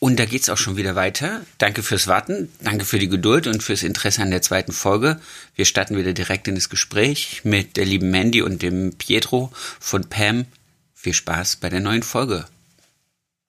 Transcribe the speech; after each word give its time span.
und 0.00 0.18
da 0.18 0.24
geht's 0.24 0.48
auch 0.48 0.56
schon 0.56 0.76
wieder 0.76 0.96
weiter. 0.96 1.42
Danke 1.58 1.82
fürs 1.82 2.08
Warten, 2.08 2.50
danke 2.62 2.84
für 2.84 2.98
die 2.98 3.08
Geduld 3.08 3.46
und 3.46 3.62
fürs 3.62 3.82
Interesse 3.82 4.22
an 4.22 4.30
der 4.30 4.42
zweiten 4.42 4.72
Folge. 4.72 5.20
Wir 5.54 5.66
starten 5.66 5.96
wieder 5.96 6.14
direkt 6.14 6.48
in 6.48 6.56
das 6.56 6.70
Gespräch 6.70 7.42
mit 7.44 7.76
der 7.76 7.84
lieben 7.84 8.10
Mandy 8.10 8.42
und 8.42 8.62
dem 8.62 8.94
Pietro 8.94 9.52
von 9.78 10.08
Pam. 10.08 10.46
Viel 10.94 11.12
Spaß 11.12 11.56
bei 11.56 11.68
der 11.68 11.80
neuen 11.80 12.02
Folge. 12.02 12.46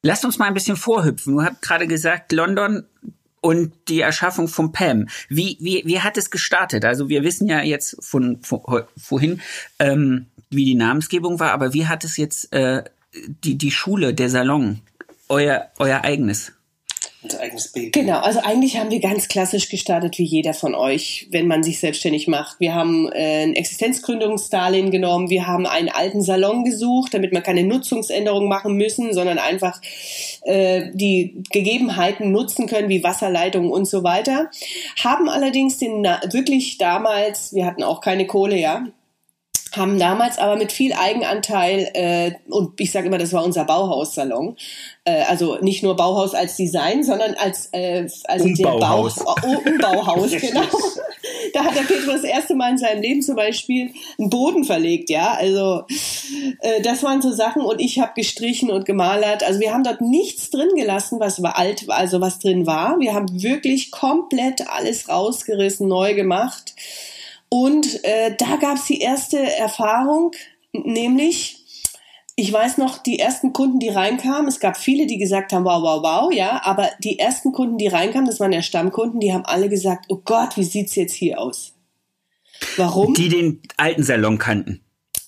Lasst 0.03 0.26
uns 0.26 0.38
mal 0.40 0.45
ein 0.45 0.53
bisschen 0.53 0.76
vorhüpfen. 0.76 1.35
Du 1.35 1.41
habt 1.41 1.62
gerade 1.62 1.88
gesagt, 1.88 2.34
London 2.34 2.84
und 3.40 3.73
die 3.88 4.02
Erschaffung 4.02 4.49
von 4.49 4.73
Pam. 4.73 5.07
Wie, 5.29 5.57
wie, 5.62 5.84
wie 5.85 6.02
hat 6.02 6.18
es 6.18 6.31
gestartet? 6.31 6.84
Also 6.84 7.07
wir 7.07 7.23
wissen 7.23 7.48
ja 7.48 7.62
jetzt 7.62 7.95
von, 8.02 8.41
von 8.41 8.62
vorhin, 8.98 9.41
ähm, 9.79 10.26
wie 10.49 10.65
die 10.65 10.76
Namensgebung 10.76 11.40
war, 11.40 11.52
aber 11.52 11.73
wie 11.73 11.88
hat 11.88 12.04
es 12.04 12.18
jetzt 12.18 12.52
äh, 12.52 12.84
die, 13.13 13.57
die 13.57 13.71
Schule, 13.71 14.13
der 14.13 14.29
Salon 14.29 14.81
euer, 15.31 15.71
euer 15.80 16.03
eigenes? 16.03 16.52
Unser 17.23 17.40
eigenes 17.40 17.71
Baby. 17.71 17.91
Genau, 17.91 18.20
also 18.20 18.40
eigentlich 18.40 18.77
haben 18.77 18.90
wir 18.90 18.99
ganz 18.99 19.27
klassisch 19.27 19.70
gestartet, 19.70 20.17
wie 20.17 20.23
jeder 20.23 20.55
von 20.55 20.73
euch, 20.73 21.27
wenn 21.30 21.45
man 21.45 21.62
sich 21.62 21.80
selbstständig 21.80 22.27
macht. 22.27 22.59
Wir 22.59 22.73
haben 22.73 23.12
äh, 23.12 23.44
ein 23.44 23.54
Existenzgründungsdarlehen 23.54 24.90
genommen, 24.90 25.29
wir 25.29 25.46
haben 25.46 25.68
einen 25.68 25.90
alten 25.90 26.24
Salon 26.24 26.65
gesucht, 26.65 27.13
damit 27.13 27.32
wir 27.32 27.41
keine 27.41 27.63
Nutzungsänderungen 27.63 28.49
machen 28.49 28.76
müssen, 28.76 29.13
sondern 29.13 29.37
einfach 29.37 29.79
äh, 30.41 30.90
die 30.93 31.43
Gegebenheiten 31.52 32.32
nutzen 32.32 32.65
können, 32.65 32.90
wie 32.90 33.04
Wasserleitungen 33.04 33.70
und 33.70 33.85
so 33.85 34.04
weiter. 34.04 34.49
Haben 35.04 35.29
allerdings 35.29 35.77
den 35.77 36.04
wirklich 36.04 36.79
damals, 36.79 37.54
wir 37.54 37.68
hatten 37.68 37.84
auch 37.84 38.02
keine 38.02 38.26
Kohle, 38.26 38.57
ja, 38.57 38.85
haben 39.72 39.98
damals 39.98 40.38
aber 40.38 40.58
mit 40.58 40.72
viel 40.72 40.94
Eigenanteil 40.94 41.90
äh, 41.94 42.32
und 42.50 42.80
ich 42.80 42.91
sage 42.91 43.08
immer, 43.08 43.18
das 43.18 43.32
war 43.32 43.44
unser 43.44 43.64
Bauhaussalon. 43.64 44.58
Äh, 45.05 45.24
also 45.24 45.58
nicht 45.62 45.82
nur 45.82 45.96
Bauhaus 45.96 46.36
als 46.36 46.58
Design, 46.58 47.04
sondern 47.04 47.36
als 47.36 47.70
äh, 47.72 48.08
also 48.26 48.46
Umbauhaus. 48.46 49.16
der 49.16 49.24
Bau, 49.24 49.36
oh, 49.44 49.70
Umbauhaus, 49.70 50.32
genau. 50.40 50.64
Da 51.54 51.64
hat 51.64 51.76
der 51.76 51.82
Petro 51.82 52.12
das 52.12 52.24
erste 52.24 52.54
Mal 52.54 52.72
in 52.72 52.77
seinem 52.77 53.02
Leben 53.02 53.22
zum 53.22 53.36
Beispiel 53.36 53.92
einen 54.20 54.30
Boden 54.30 54.64
verlegt, 54.66 55.10
ja. 55.10 55.34
Also 55.34 55.86
äh, 56.62 56.82
das 56.82 57.02
waren 57.04 57.22
so 57.22 57.32
Sachen 57.32 57.62
und 57.62 57.80
ich 57.80 57.99
habe 57.99 58.12
gestrichen 58.16 58.70
und 58.72 58.86
gemalert. 58.86 59.44
Also 59.44 59.60
wir 59.62 59.74
haben 59.74 59.84
dort 59.84 60.02
nichts 60.02 60.49
drin 60.49 60.70
gelassen, 60.76 61.20
was 61.20 61.42
war 61.42 61.58
alt, 61.58 61.86
also 61.88 62.20
was 62.20 62.40
drin 62.40 62.68
war. 62.68 62.99
Wir 62.99 63.14
haben 63.14 63.42
wirklich 63.42 63.90
komplett 63.92 64.69
alles 64.69 65.08
rausgerissen, 65.08 65.88
neu 65.88 66.14
gemacht. 66.14 66.74
Und 67.53 68.06
äh, 68.06 68.34
da 68.38 68.56
gab 68.56 68.78
es 68.78 68.85
die 68.85 69.02
erste 69.02 69.38
Erfahrung, 69.38 70.31
nämlich, 70.72 71.58
ich 72.38 72.52
weiß 72.52 72.78
noch, 72.78 72.97
die 72.97 73.19
ersten 73.19 73.52
Kunden, 73.52 73.80
die 73.80 73.90
reinkamen, 73.90 74.47
es 74.47 74.62
gab 74.62 74.78
viele, 74.78 75.06
die 75.06 75.18
gesagt 75.18 75.52
haben, 75.52 75.66
wow, 75.66 75.84
wow, 75.84 76.02
wow, 76.02 76.34
ja, 76.34 76.62
aber 76.63 76.90
die 77.03 77.19
ersten 77.19 77.52
Kunden, 77.52 77.78
die 77.78 77.88
reinkamen, 77.88 78.25
das 78.25 78.40
waren 78.40 78.53
ja 78.53 78.62
Stammkunden, 78.62 79.19
die 79.19 79.34
haben 79.34 79.44
alle 79.44 79.68
gesagt, 79.68 80.06
oh 80.08 80.22
Gott, 80.24 80.56
wie 80.56 80.63
sieht's 80.63 80.96
jetzt 80.96 81.13
hier 81.13 81.41
aus? 81.41 81.74
Warum? 82.78 83.16
Die 83.16 83.28
den 83.28 83.62
alten 83.75 84.03
Salon 84.03 84.38
kannten. 84.38 84.81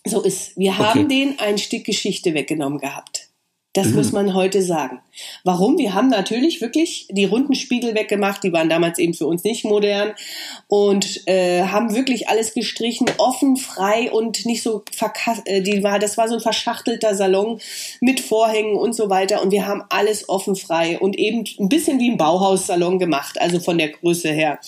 So 0.05 0.21
ist. 0.21 0.55
Wir 0.57 0.77
haben 0.77 1.05
okay. 1.05 1.07
den 1.09 1.39
ein 1.39 1.57
Stück 1.57 1.83
Geschichte 1.83 2.33
weggenommen 2.33 2.79
gehabt. 2.79 3.22
Das 3.73 3.87
mhm. 3.87 3.95
muss 3.95 4.11
man 4.11 4.33
heute 4.35 4.61
sagen. 4.61 5.01
Warum? 5.43 5.77
Wir 5.77 5.93
haben 5.93 6.09
natürlich 6.09 6.61
wirklich 6.61 7.07
die 7.09 7.25
runden 7.25 7.55
Spiegel 7.55 7.93
weggemacht, 7.93 8.43
die 8.43 8.53
waren 8.53 8.69
damals 8.69 8.97
eben 8.99 9.13
für 9.13 9.27
uns 9.27 9.43
nicht 9.43 9.63
modern 9.63 10.13
und 10.67 11.27
äh, 11.27 11.63
haben 11.63 11.95
wirklich 11.95 12.29
alles 12.29 12.53
gestrichen, 12.53 13.07
offen, 13.17 13.57
frei 13.57 14.11
und 14.11 14.45
nicht 14.45 14.63
so 14.63 14.83
äh, 15.45 15.61
die 15.61 15.83
war, 15.83 15.99
das 15.99 16.17
war 16.17 16.27
so 16.27 16.35
ein 16.35 16.39
verschachtelter 16.39 17.15
Salon 17.15 17.59
mit 17.99 18.19
Vorhängen 18.19 18.75
und 18.75 18.93
so 18.93 19.09
weiter 19.09 19.41
und 19.41 19.51
wir 19.51 19.67
haben 19.67 19.83
alles 19.89 20.29
offen, 20.29 20.55
frei 20.55 20.99
und 20.99 21.17
eben 21.17 21.43
ein 21.59 21.69
bisschen 21.69 21.99
wie 21.99 22.11
ein 22.11 22.17
Bauhaussalon 22.17 22.99
gemacht, 22.99 23.39
also 23.39 23.59
von 23.59 23.77
der 23.77 23.89
Größe 23.89 24.29
her. 24.29 24.59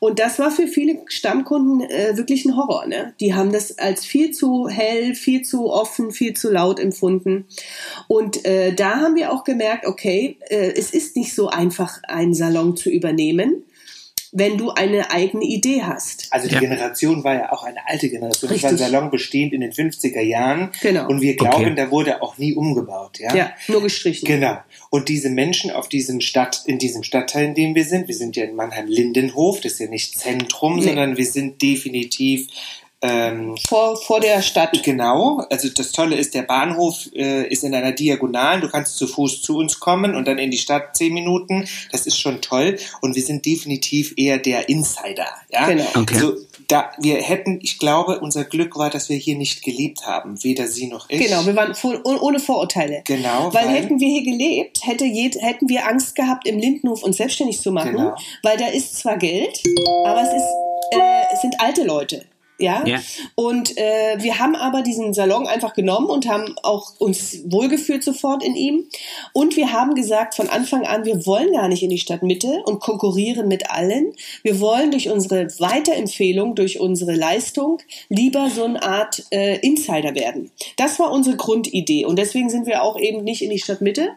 Und 0.00 0.18
das 0.18 0.38
war 0.38 0.50
für 0.50 0.68
viele 0.68 0.98
Stammkunden 1.06 1.88
äh, 1.88 2.16
wirklich 2.16 2.44
ein 2.44 2.56
Horror. 2.56 2.86
Ne? 2.86 3.14
Die 3.20 3.34
haben 3.34 3.52
das 3.52 3.78
als 3.78 4.04
viel 4.04 4.32
zu 4.32 4.68
hell, 4.68 5.14
viel 5.14 5.42
zu 5.42 5.70
offen, 5.70 6.12
viel 6.12 6.34
zu 6.34 6.50
laut 6.50 6.78
empfunden 6.78 7.46
und 8.06 8.37
äh, 8.44 8.72
da 8.72 8.96
haben 8.96 9.14
wir 9.14 9.32
auch 9.32 9.44
gemerkt, 9.44 9.86
okay, 9.86 10.38
äh, 10.48 10.72
es 10.72 10.90
ist 10.90 11.16
nicht 11.16 11.34
so 11.34 11.48
einfach, 11.48 12.00
einen 12.04 12.34
Salon 12.34 12.76
zu 12.76 12.90
übernehmen 12.90 13.64
wenn 14.32 14.58
du 14.58 14.70
eine 14.70 15.10
eigene 15.10 15.44
Idee 15.44 15.82
hast. 15.82 16.26
Also 16.30 16.48
die 16.48 16.54
ja. 16.54 16.60
Generation 16.60 17.24
war 17.24 17.34
ja 17.34 17.52
auch 17.52 17.64
eine 17.64 17.86
alte 17.86 18.08
Generation. 18.10 18.50
Richtig. 18.50 18.70
Das 18.70 18.80
war 18.80 18.86
ein 18.86 18.92
Salon 18.92 19.10
bestehend 19.10 19.52
in 19.52 19.60
den 19.60 19.72
50er 19.72 20.20
Jahren. 20.20 20.70
Genau. 20.82 21.08
Und 21.08 21.20
wir 21.20 21.36
glauben, 21.36 21.64
okay. 21.64 21.74
da 21.74 21.90
wurde 21.90 22.22
auch 22.22 22.36
nie 22.36 22.54
umgebaut. 22.54 23.18
Ja? 23.18 23.34
ja, 23.34 23.52
nur 23.68 23.82
gestrichen. 23.82 24.26
Genau. 24.26 24.58
Und 24.90 25.08
diese 25.08 25.30
Menschen 25.30 25.70
auf 25.70 25.88
diesem 25.88 26.20
Stadt, 26.20 26.62
in 26.66 26.78
diesem 26.78 27.02
Stadtteil, 27.02 27.46
in 27.46 27.54
dem 27.54 27.74
wir 27.74 27.84
sind, 27.84 28.08
wir 28.08 28.14
sind 28.14 28.36
ja 28.36 28.44
in 28.44 28.54
Mannheim-Lindenhof, 28.54 29.60
das 29.60 29.72
ist 29.72 29.80
ja 29.80 29.88
nicht 29.88 30.18
Zentrum, 30.18 30.76
nee. 30.76 30.82
sondern 30.82 31.16
wir 31.16 31.26
sind 31.26 31.62
definitiv 31.62 32.48
ähm, 33.00 33.56
vor, 33.68 33.96
vor 33.96 34.20
der 34.20 34.42
Stadt. 34.42 34.82
Genau, 34.82 35.44
also 35.50 35.68
das 35.68 35.92
Tolle 35.92 36.16
ist, 36.16 36.34
der 36.34 36.42
Bahnhof 36.42 37.08
äh, 37.14 37.46
ist 37.46 37.62
in 37.62 37.74
einer 37.74 37.92
Diagonalen, 37.92 38.60
du 38.60 38.68
kannst 38.68 38.96
zu 38.96 39.06
Fuß 39.06 39.42
zu 39.42 39.56
uns 39.58 39.78
kommen 39.78 40.16
und 40.16 40.26
dann 40.26 40.38
in 40.38 40.50
die 40.50 40.58
Stadt 40.58 40.96
zehn 40.96 41.14
Minuten, 41.14 41.68
das 41.92 42.06
ist 42.06 42.18
schon 42.18 42.40
toll 42.40 42.78
und 43.00 43.14
wir 43.14 43.22
sind 43.22 43.46
definitiv 43.46 44.14
eher 44.16 44.38
der 44.38 44.68
Insider, 44.68 45.26
ja. 45.50 45.66
Genau. 45.66 45.86
Okay. 45.94 46.14
Also, 46.14 46.36
da, 46.66 46.90
wir 46.98 47.16
hätten, 47.22 47.60
ich 47.62 47.78
glaube, 47.78 48.20
unser 48.20 48.44
Glück 48.44 48.76
war, 48.76 48.90
dass 48.90 49.08
wir 49.08 49.16
hier 49.16 49.36
nicht 49.36 49.62
gelebt 49.62 50.06
haben, 50.06 50.42
weder 50.42 50.66
sie 50.66 50.88
noch 50.88 51.08
ich. 51.08 51.20
Genau, 51.24 51.46
wir 51.46 51.56
waren 51.56 51.74
voll, 51.74 52.00
ohne 52.04 52.40
Vorurteile. 52.40 53.02
Genau. 53.06 53.54
Weil, 53.54 53.66
weil, 53.66 53.74
hätten 53.74 54.00
wir 54.00 54.08
hier 54.08 54.24
gelebt, 54.24 54.80
hätte 54.84 55.04
jed, 55.04 55.40
hätten 55.40 55.68
wir 55.68 55.86
Angst 55.86 56.14
gehabt, 56.14 56.46
im 56.46 56.58
Lindenhof 56.58 57.02
uns 57.04 57.16
selbstständig 57.16 57.60
zu 57.60 57.70
machen, 57.72 57.92
genau. 57.92 58.16
weil 58.42 58.58
da 58.58 58.66
ist 58.66 58.98
zwar 58.98 59.16
Geld, 59.16 59.62
aber 60.04 60.22
es 60.22 60.28
ist, 60.28 60.98
äh, 60.98 61.34
es 61.34 61.40
sind 61.40 61.54
alte 61.60 61.84
Leute. 61.84 62.26
Ja. 62.58 62.84
ja. 62.86 62.98
Und 63.36 63.76
äh, 63.78 64.16
wir 64.18 64.38
haben 64.38 64.56
aber 64.56 64.82
diesen 64.82 65.14
Salon 65.14 65.46
einfach 65.46 65.74
genommen 65.74 66.08
und 66.08 66.28
haben 66.28 66.56
auch 66.62 66.92
uns 66.98 67.38
wohlgefühlt 67.46 68.02
sofort 68.02 68.44
in 68.44 68.56
ihm. 68.56 68.84
Und 69.32 69.56
wir 69.56 69.72
haben 69.72 69.94
gesagt 69.94 70.34
von 70.34 70.48
Anfang 70.48 70.84
an, 70.84 71.04
wir 71.04 71.24
wollen 71.24 71.52
gar 71.52 71.68
nicht 71.68 71.84
in 71.84 71.90
die 71.90 71.98
Stadtmitte 71.98 72.62
und 72.64 72.80
konkurrieren 72.80 73.46
mit 73.46 73.70
allen. 73.70 74.12
Wir 74.42 74.58
wollen 74.58 74.90
durch 74.90 75.08
unsere 75.08 75.46
Weiterempfehlung, 75.60 76.56
durch 76.56 76.80
unsere 76.80 77.14
Leistung 77.14 77.78
lieber 78.08 78.50
so 78.50 78.64
eine 78.64 78.82
Art 78.82 79.24
äh, 79.30 79.58
Insider 79.60 80.16
werden. 80.16 80.50
Das 80.76 80.98
war 80.98 81.12
unsere 81.12 81.36
Grundidee 81.36 82.04
und 82.06 82.18
deswegen 82.18 82.50
sind 82.50 82.66
wir 82.66 82.82
auch 82.82 82.98
eben 82.98 83.22
nicht 83.22 83.42
in 83.42 83.50
die 83.50 83.60
Stadtmitte. 83.60 84.10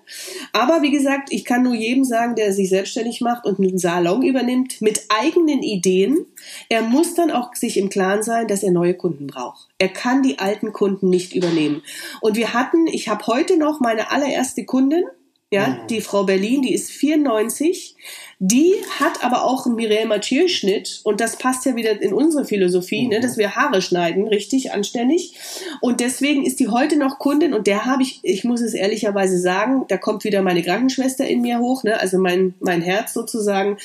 Aber 0.52 0.82
wie 0.82 0.92
gesagt, 0.92 1.32
ich 1.32 1.46
kann 1.46 1.62
nur 1.62 1.76
jedem 1.76 2.04
sagen, 2.04 2.36
der 2.36 2.54
sich 2.54 2.70
selbstständig 2.70 3.22
macht 3.22 3.46
und 3.46 3.60
einen 3.60 3.78
Salon 3.78 4.24
übernimmt 4.24 4.82
mit 4.82 5.06
eigenen 5.10 5.62
Ideen. 5.62 6.26
Er 6.70 6.82
muss 6.82 7.14
dann 7.14 7.30
auch 7.30 7.54
sich 7.54 7.78
im 7.78 7.90
Klaren 7.90 8.24
sein, 8.24 8.31
sein, 8.32 8.48
dass 8.48 8.64
er 8.64 8.72
neue 8.72 8.94
Kunden 8.94 9.28
braucht. 9.28 9.68
Er 9.78 9.90
kann 9.90 10.24
die 10.24 10.40
alten 10.40 10.72
Kunden 10.72 11.10
nicht 11.10 11.36
übernehmen. 11.36 11.84
Und 12.22 12.38
wir 12.38 12.54
hatten, 12.54 12.88
ich 12.88 13.10
habe 13.10 13.28
heute 13.28 13.58
noch 13.58 13.82
meine 13.82 14.12
allererste 14.12 14.66
Kundin, 14.66 15.04
ja, 15.52 15.68
mhm. 15.68 15.88
die 15.88 16.02
Frau 16.02 16.24
Berlin, 16.24 16.62
die 16.62 16.74
ist 16.74 16.92
94. 16.92 17.98
Die 18.44 18.74
hat 19.00 19.24
aber 19.24 19.44
auch 19.44 19.68
einen 19.68 19.76
Mireille 19.76 20.08
Mathieu 20.08 20.48
Schnitt 20.48 21.02
und 21.04 21.22
das 21.22 21.36
passt 21.36 21.64
ja 21.68 21.76
wieder 21.76 22.02
in 22.02 22.12
unsere 22.12 22.44
Philosophie, 22.44 23.04
ne, 23.04 23.04
mhm. 23.04 23.10
ne, 23.10 23.20
dass 23.20 23.38
wir 23.38 23.56
Haare 23.56 23.84
schneiden, 23.84 24.28
richtig 24.28 24.72
anständig. 24.72 25.36
Und 25.80 26.00
deswegen 26.00 26.44
ist 26.44 26.60
die 26.60 26.68
heute 26.68 26.98
noch 26.98 27.20
Kundin 27.20 27.54
und 27.54 27.68
der 27.68 27.86
habe 27.86 28.02
ich, 28.02 28.20
ich 28.24 28.44
muss 28.44 28.62
es 28.62 28.74
ehrlicherweise 28.74 29.38
sagen, 29.38 29.86
da 29.90 29.98
kommt 29.98 30.24
wieder 30.24 30.42
meine 30.42 30.64
Krankenschwester 30.64 31.24
in 31.28 31.42
mir 31.42 31.60
hoch, 31.60 31.84
ne, 31.84 32.00
also 32.00 32.18
mein 32.18 32.56
mein 32.60 32.82
Herz 32.82 33.14
sozusagen. 33.14 33.78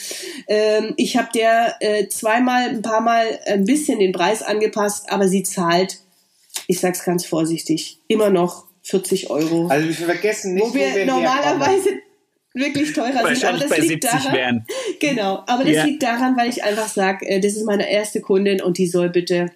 Ähm, 0.48 0.94
ich 0.96 1.18
habe 1.18 1.28
der 1.34 1.76
äh, 1.80 2.08
zweimal, 2.08 2.70
ein 2.70 2.80
paar 2.80 3.02
Mal 3.02 3.38
ein 3.44 3.66
bisschen 3.66 3.98
den 3.98 4.12
Preis 4.12 4.42
angepasst, 4.42 5.12
aber 5.12 5.28
sie 5.28 5.42
zahlt, 5.42 5.98
ich 6.66 6.80
sag's 6.80 7.04
ganz 7.04 7.26
vorsichtig, 7.26 7.98
immer 8.08 8.30
noch 8.30 8.64
40 8.84 9.28
Euro. 9.28 9.66
Also 9.66 9.86
wir 9.86 10.06
vergessen 10.06 10.54
nicht, 10.54 10.64
wo 10.64 10.72
wir, 10.72 10.92
wo 10.92 10.94
wir 10.94 11.04
normalerweise 11.04 11.90
wirklich 12.56 12.92
teurer 12.92 13.34
sind. 13.34 13.44
Aber 13.44 13.58
das 13.58 13.78
liegt 13.78 14.04
daran, 14.04 14.32
wären. 14.32 14.66
genau. 15.00 15.44
Aber 15.46 15.64
das 15.64 15.74
ja. 15.74 15.84
liegt 15.84 16.02
daran, 16.02 16.36
weil 16.36 16.48
ich 16.48 16.64
einfach 16.64 16.88
sage, 16.88 17.26
äh, 17.26 17.40
das 17.40 17.52
ist 17.52 17.64
meine 17.64 17.90
erste 17.90 18.20
Kundin 18.20 18.60
und 18.60 18.78
die 18.78 18.86
soll 18.86 19.10
bitte 19.10 19.50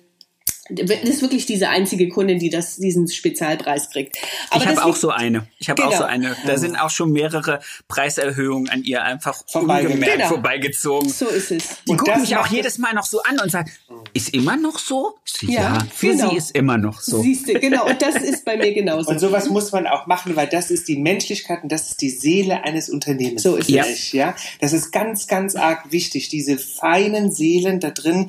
Das 0.71 1.03
ist 1.03 1.23
wirklich 1.23 1.47
diese 1.47 1.69
einzige 1.69 2.09
Kundin, 2.09 2.39
die 2.39 2.51
das, 2.51 2.77
diesen 2.77 3.09
Spezialpreis 3.09 3.91
kriegt. 3.91 4.17
Aber 4.51 4.63
ich 4.63 4.69
habe 4.69 4.85
auch 4.85 4.97
so 4.97 5.11
eine. 5.11 5.47
Ich 5.59 5.69
habe 5.69 5.83
genau. 5.83 5.95
auch 5.95 5.99
so 5.99 6.05
eine. 6.05 6.37
Da 6.47 6.59
sind 6.59 6.77
auch 6.77 6.91
schon 6.91 7.13
mehrere 7.13 7.61
Preiserhöhungen 7.89 8.69
an 8.69 8.85
ihr 8.85 9.03
einfach 9.03 9.43
ungemerkt 9.53 10.13
genau. 10.13 10.29
vorbeigezogen. 10.29 11.09
So 11.09 11.27
ist 11.27 11.51
es. 11.51 11.83
Die 11.87 11.93
und 11.93 11.99
gucken 11.99 12.21
mich 12.21 12.37
auch 12.37 12.47
jedes 12.47 12.79
Mal 12.79 12.95
noch 12.95 13.05
so 13.05 13.23
an 13.23 13.39
und 13.41 13.51
sagen, 13.51 13.71
ist 14.13 14.35
immer 14.35 14.57
noch 14.57 14.79
so? 14.79 15.15
Ja, 15.43 15.51
ja 15.51 15.79
für 15.93 16.09
genau. 16.09 16.31
sie 16.31 16.37
ist 16.37 16.51
immer 16.53 16.79
noch 16.79 17.01
so. 17.01 17.23
Siehst 17.23 17.49
du, 17.49 17.55
genau. 17.55 17.87
Und 17.87 18.01
das 18.03 18.17
ist 18.17 18.45
bei 18.45 18.57
mir 18.57 18.73
genauso. 18.73 19.11
Und 19.11 19.19
sowas 19.19 19.49
muss 19.49 19.73
man 19.73 19.87
auch 19.87 20.07
machen, 20.07 20.37
weil 20.37 20.47
das 20.47 20.71
ist 20.71 20.89
die 20.89 20.97
Menschlichkeit 20.97 21.63
und 21.63 21.71
das 21.71 21.91
ist 21.91 22.01
die 22.01 22.11
Seele 22.11 22.65
eines 22.65 22.89
Unternehmens. 22.89 23.43
So 23.43 23.57
ist 23.57 23.69
ja. 23.69 23.85
es. 23.85 24.13
Ja, 24.13 24.35
das 24.61 24.73
ist 24.73 24.91
ganz, 24.93 25.27
ganz 25.27 25.57
arg 25.57 25.91
wichtig. 25.93 26.29
Diese 26.29 26.59
feinen 26.59 27.33
Seelen 27.33 27.81
da 27.81 27.91
drin, 27.91 28.29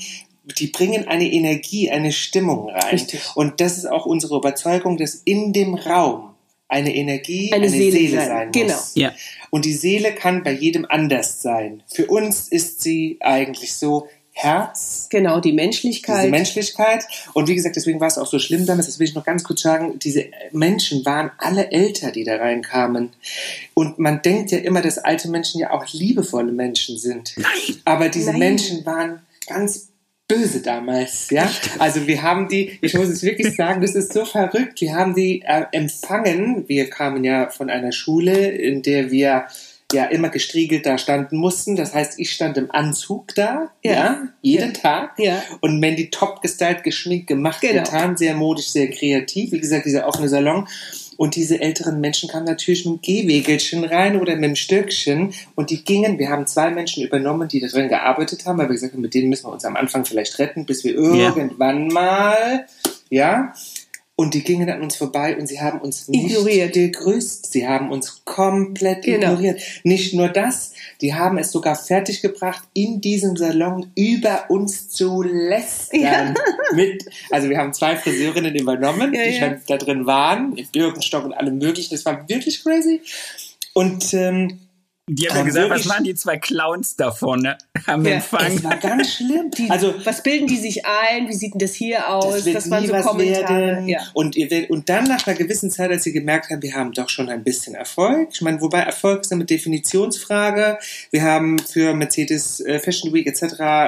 die 0.54 0.68
bringen 0.68 1.08
eine 1.08 1.32
Energie, 1.32 1.90
eine 1.90 2.12
Stimmung 2.12 2.70
rein. 2.70 2.92
Richtig. 2.92 3.22
Und 3.36 3.62
das 3.62 3.78
ist 3.78 3.86
auch 3.86 4.06
unsere 4.06 4.38
Überzeugung, 4.38 4.98
dass 4.98 5.16
in 5.16 5.54
dem 5.54 5.76
Raum 5.76 6.32
eine 6.68 6.96
Energie, 6.96 7.52
eine, 7.52 7.66
eine 7.66 7.70
Seele, 7.70 7.92
Seele, 7.92 8.18
sein, 8.18 8.28
sein 8.28 8.52
genau. 8.52 8.74
muss. 8.76 8.92
Ja. 8.96 9.12
Und 9.50 9.66
die 9.66 9.74
Seele 9.74 10.14
kann 10.14 10.44
bei 10.44 10.54
jedem 10.54 10.86
anders 10.88 11.42
sein. 11.42 11.84
Für 11.88 12.06
uns 12.08 12.48
ist 12.48 12.82
sie 12.82 13.18
eigentlich 13.20 13.74
so 13.74 14.08
Herz. 14.34 15.08
Genau, 15.10 15.42
die 15.42 15.52
Menschlichkeit. 15.52 16.20
Diese 16.24 16.32
Menschlichkeit. 16.32 17.06
Und 17.34 17.50
wie 17.50 17.56
gesagt, 17.56 17.76
deswegen 17.76 18.00
war 18.00 18.08
es 18.08 18.18
auch 18.18 18.26
so 18.26 18.40
schlimm 18.40 18.66
damals, 18.66 18.88
das 18.88 18.98
will 18.98 19.08
ich 19.08 19.14
noch 19.14 19.26
ganz 19.26 19.44
kurz 19.44 19.62
sagen, 19.62 20.00
diese 20.00 20.26
Menschen 20.52 21.06
waren 21.06 21.32
alle 21.38 21.72
älter, 21.72 22.12
die 22.12 22.24
da 22.24 22.38
reinkamen. 22.38 23.12
Und 23.74 24.00
man 24.00 24.22
denkt 24.22 24.52
ja 24.52 24.60
immer, 24.60 24.82
dass 24.82 24.98
alte 24.98 25.30
Menschen 25.30 25.60
ja 25.60 25.72
auch 25.72 25.86
liebevolle 25.92 26.54
Menschen 26.54 26.98
sind. 26.98 27.34
Nein. 27.36 27.82
Aber 27.84 28.08
diese 28.08 28.32
Nein. 28.32 28.40
Menschen 28.40 28.86
waren 28.86 29.22
ganz 29.48 29.91
böse 30.32 30.62
damals, 30.62 31.30
ja. 31.30 31.50
Also 31.80 32.08
wir 32.08 32.22
haben 32.22 32.48
die, 32.48 32.78
ich 32.82 32.94
muss 32.94 33.10
es 33.10 33.24
wirklich 33.24 33.56
sagen, 33.58 33.82
das 33.82 33.96
ist 33.96 34.14
so 34.14 34.26
verrückt. 34.26 34.82
Wir 34.82 34.94
haben 34.96 35.14
die 35.14 35.42
äh, 35.42 35.66
empfangen. 35.72 36.68
Wir 36.68 36.90
kamen 36.90 37.24
ja 37.24 37.50
von 37.50 37.70
einer 37.70 37.92
Schule, 37.92 38.50
in 38.50 38.82
der 38.82 39.12
wir 39.12 39.46
ja 39.94 40.06
immer 40.06 40.30
gestriegelt 40.30 40.86
da 40.86 40.98
standen 40.98 41.38
mussten. 41.38 41.76
Das 41.76 41.94
heißt, 41.94 42.20
ich 42.20 42.32
stand 42.32 42.58
im 42.58 42.72
Anzug 42.72 43.36
da, 43.36 43.72
ja, 43.84 43.92
ja 43.92 44.28
jeden 44.42 44.74
ja. 44.74 44.80
Tag. 44.80 45.20
Ja. 45.20 45.44
Und 45.60 45.80
Mandy 45.80 46.10
top 46.10 46.42
gestylt, 46.42 46.84
geschminkt, 46.84 47.28
gemacht, 47.28 47.62
genau. 47.62 47.84
getan, 47.84 48.18
sehr 48.18 48.36
modisch, 48.36 48.70
sehr 48.70 48.90
kreativ. 48.90 49.52
Wie 49.52 49.60
gesagt, 49.60 49.86
dieser 49.86 50.08
offene 50.08 50.30
Salon. 50.30 50.68
Und 51.18 51.36
diese 51.36 51.60
älteren 51.60 52.00
Menschen 52.00 52.30
kamen 52.30 52.46
natürlich 52.46 52.86
mit 52.86 52.96
dem 52.96 53.02
Gehwegelchen 53.02 53.84
rein 53.84 54.20
oder 54.20 54.36
mit 54.36 54.44
dem 54.44 54.56
Stöckchen. 54.56 55.34
Und 55.56 55.70
die 55.70 55.84
gingen, 55.84 56.20
wir 56.20 56.30
haben 56.30 56.48
zwei 56.48 56.72
Menschen 56.72 57.04
übernommen, 57.04 57.48
die 57.48 57.60
da 57.60 57.68
drin 57.68 57.90
gearbeitet 57.90 58.46
haben, 58.46 58.58
weil 58.58 58.68
wir 58.70 58.74
gesagt 58.74 58.94
haben, 58.94 59.02
mit 59.02 59.14
denen 59.14 59.30
müssen 59.30 59.48
wir 59.48 59.54
uns 59.54 59.66
am 59.66 59.76
Anfang 59.76 60.06
vielleicht 60.06 60.40
retten, 60.40 60.66
bis 60.66 60.84
wir 60.84 60.94
irgendwann 60.96 61.90
ja. 61.90 61.94
mal, 61.94 62.66
ja, 63.10 63.54
und 64.22 64.36
die 64.36 64.44
gingen 64.44 64.70
an 64.70 64.84
uns 64.84 64.96
vorbei 64.96 65.36
und 65.36 65.48
sie 65.48 65.60
haben 65.60 65.82
uns 65.82 66.08
nicht 66.08 66.30
ignoriert. 66.30 66.74
gegrüßt. 66.74 67.52
Sie 67.52 67.68
haben 67.68 67.92
uns 67.92 68.24
komplett 68.24 69.04
genau. 69.04 69.32
ignoriert. 69.32 69.60
Nicht 69.84 70.14
nur 70.14 70.30
das, 70.30 70.74
die 71.02 71.16
haben 71.16 71.40
es 71.40 71.52
sogar 71.52 71.76
fertiggebracht, 71.76 72.62
in 72.74 73.02
diesem 73.02 73.36
Salon 73.36 73.88
über 73.96 74.46
uns 74.50 74.90
zu 74.90 75.24
lästern. 75.24 76.02
Ja. 76.02 76.34
Mit, 76.76 77.04
also 77.32 77.50
wir 77.50 77.58
haben 77.58 77.74
zwei 77.74 77.96
Friseurinnen 77.96 78.54
übernommen, 78.54 79.12
ja, 79.12 79.24
die 79.24 79.32
ja. 79.32 79.40
schon 79.40 79.62
da 79.68 79.78
drin 79.78 80.06
waren, 80.06 80.54
mit 80.54 80.72
Birkenstock 80.72 81.26
und 81.26 81.34
allem 81.34 81.58
möglichen. 81.58 81.96
Das 81.96 82.06
war 82.06 82.30
wirklich 82.30 82.64
crazy. 82.64 83.02
Und 83.74 84.14
ähm, 84.14 84.60
die 85.14 85.28
haben 85.28 85.40
ja 85.40 85.44
gesagt, 85.44 85.70
was 85.70 85.86
machen 85.86 86.06
die 86.06 86.16
zwei 86.16 86.38
Clowns 86.38 86.96
davon 86.96 87.42
ne? 87.42 87.58
am 87.86 88.06
ja, 88.06 88.14
Empfang? 88.14 88.54
Das 88.54 88.64
war 88.64 88.78
ganz 88.78 89.16
schlimm. 89.16 89.52
Die, 89.52 89.70
also, 89.70 89.94
was 90.06 90.24
bilden 90.24 90.48
die 90.48 90.56
sich 90.56 90.86
ein? 90.86 91.28
Wie 91.28 91.34
sieht 91.34 91.54
denn 91.54 91.60
das 91.60 91.74
hier 91.74 92.10
aus? 92.10 92.46
Das, 92.46 92.54
das 92.54 92.70
waren 92.70 92.88
so 92.88 92.94
Kommentare. 92.94 93.84
Ja. 93.88 94.00
Und, 94.14 94.38
und 94.70 94.88
dann 94.88 95.04
nach 95.04 95.28
einer 95.28 95.36
gewissen 95.36 95.70
Zeit, 95.70 95.92
als 95.92 96.04
sie 96.04 96.14
gemerkt 96.14 96.50
haben, 96.50 96.62
wir 96.62 96.74
haben 96.76 96.94
doch 96.94 97.10
schon 97.10 97.28
ein 97.28 97.44
bisschen 97.44 97.76
Erfolg. 97.76 98.30
Ich 98.32 98.42
meine, 98.42 98.62
wobei 98.62 98.80
Erfolg 98.80 99.22
ist 99.22 99.34
eine 99.34 99.44
Definitionsfrage. 99.44 100.80
Wir 101.10 101.24
haben 101.24 101.60
für 101.60 101.94
Mercedes 101.94 102.62
äh, 102.62 102.80
Fashion 102.80 103.12
Week 103.12 103.28
etc. 103.28 103.42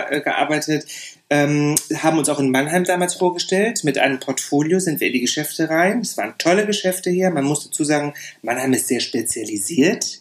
Äh, 0.09 0.21
gearbeitet. 0.21 0.85
Ähm, 1.29 1.75
haben 1.95 2.17
uns 2.17 2.27
auch 2.27 2.39
in 2.39 2.51
Mannheim 2.51 2.83
damals 2.83 3.15
vorgestellt. 3.15 3.85
Mit 3.85 3.97
einem 3.97 4.19
Portfolio 4.19 4.79
sind 4.79 4.99
wir 4.99 5.07
in 5.07 5.13
die 5.13 5.21
Geschäfte 5.21 5.69
rein. 5.69 6.01
Es 6.01 6.17
waren 6.17 6.33
tolle 6.37 6.65
Geschäfte 6.65 7.09
hier. 7.09 7.31
Man 7.31 7.45
muss 7.45 7.63
dazu 7.63 7.85
sagen, 7.85 8.13
Mannheim 8.41 8.73
ist 8.73 8.89
sehr 8.89 8.99
spezialisiert. 8.99 10.19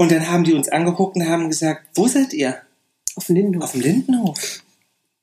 Und 0.00 0.10
dann 0.10 0.30
haben 0.30 0.44
die 0.44 0.54
uns 0.54 0.70
angeguckt 0.70 1.16
und 1.16 1.28
haben 1.28 1.50
gesagt, 1.50 1.82
wo 1.94 2.08
seid 2.08 2.32
ihr? 2.32 2.56
Auf 3.16 3.26
dem 3.26 3.36
Lindenhof. 3.36 3.64
Auf 3.64 3.72
dem 3.72 3.82
Lindenhof. 3.82 4.62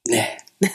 Nee. 0.08 0.24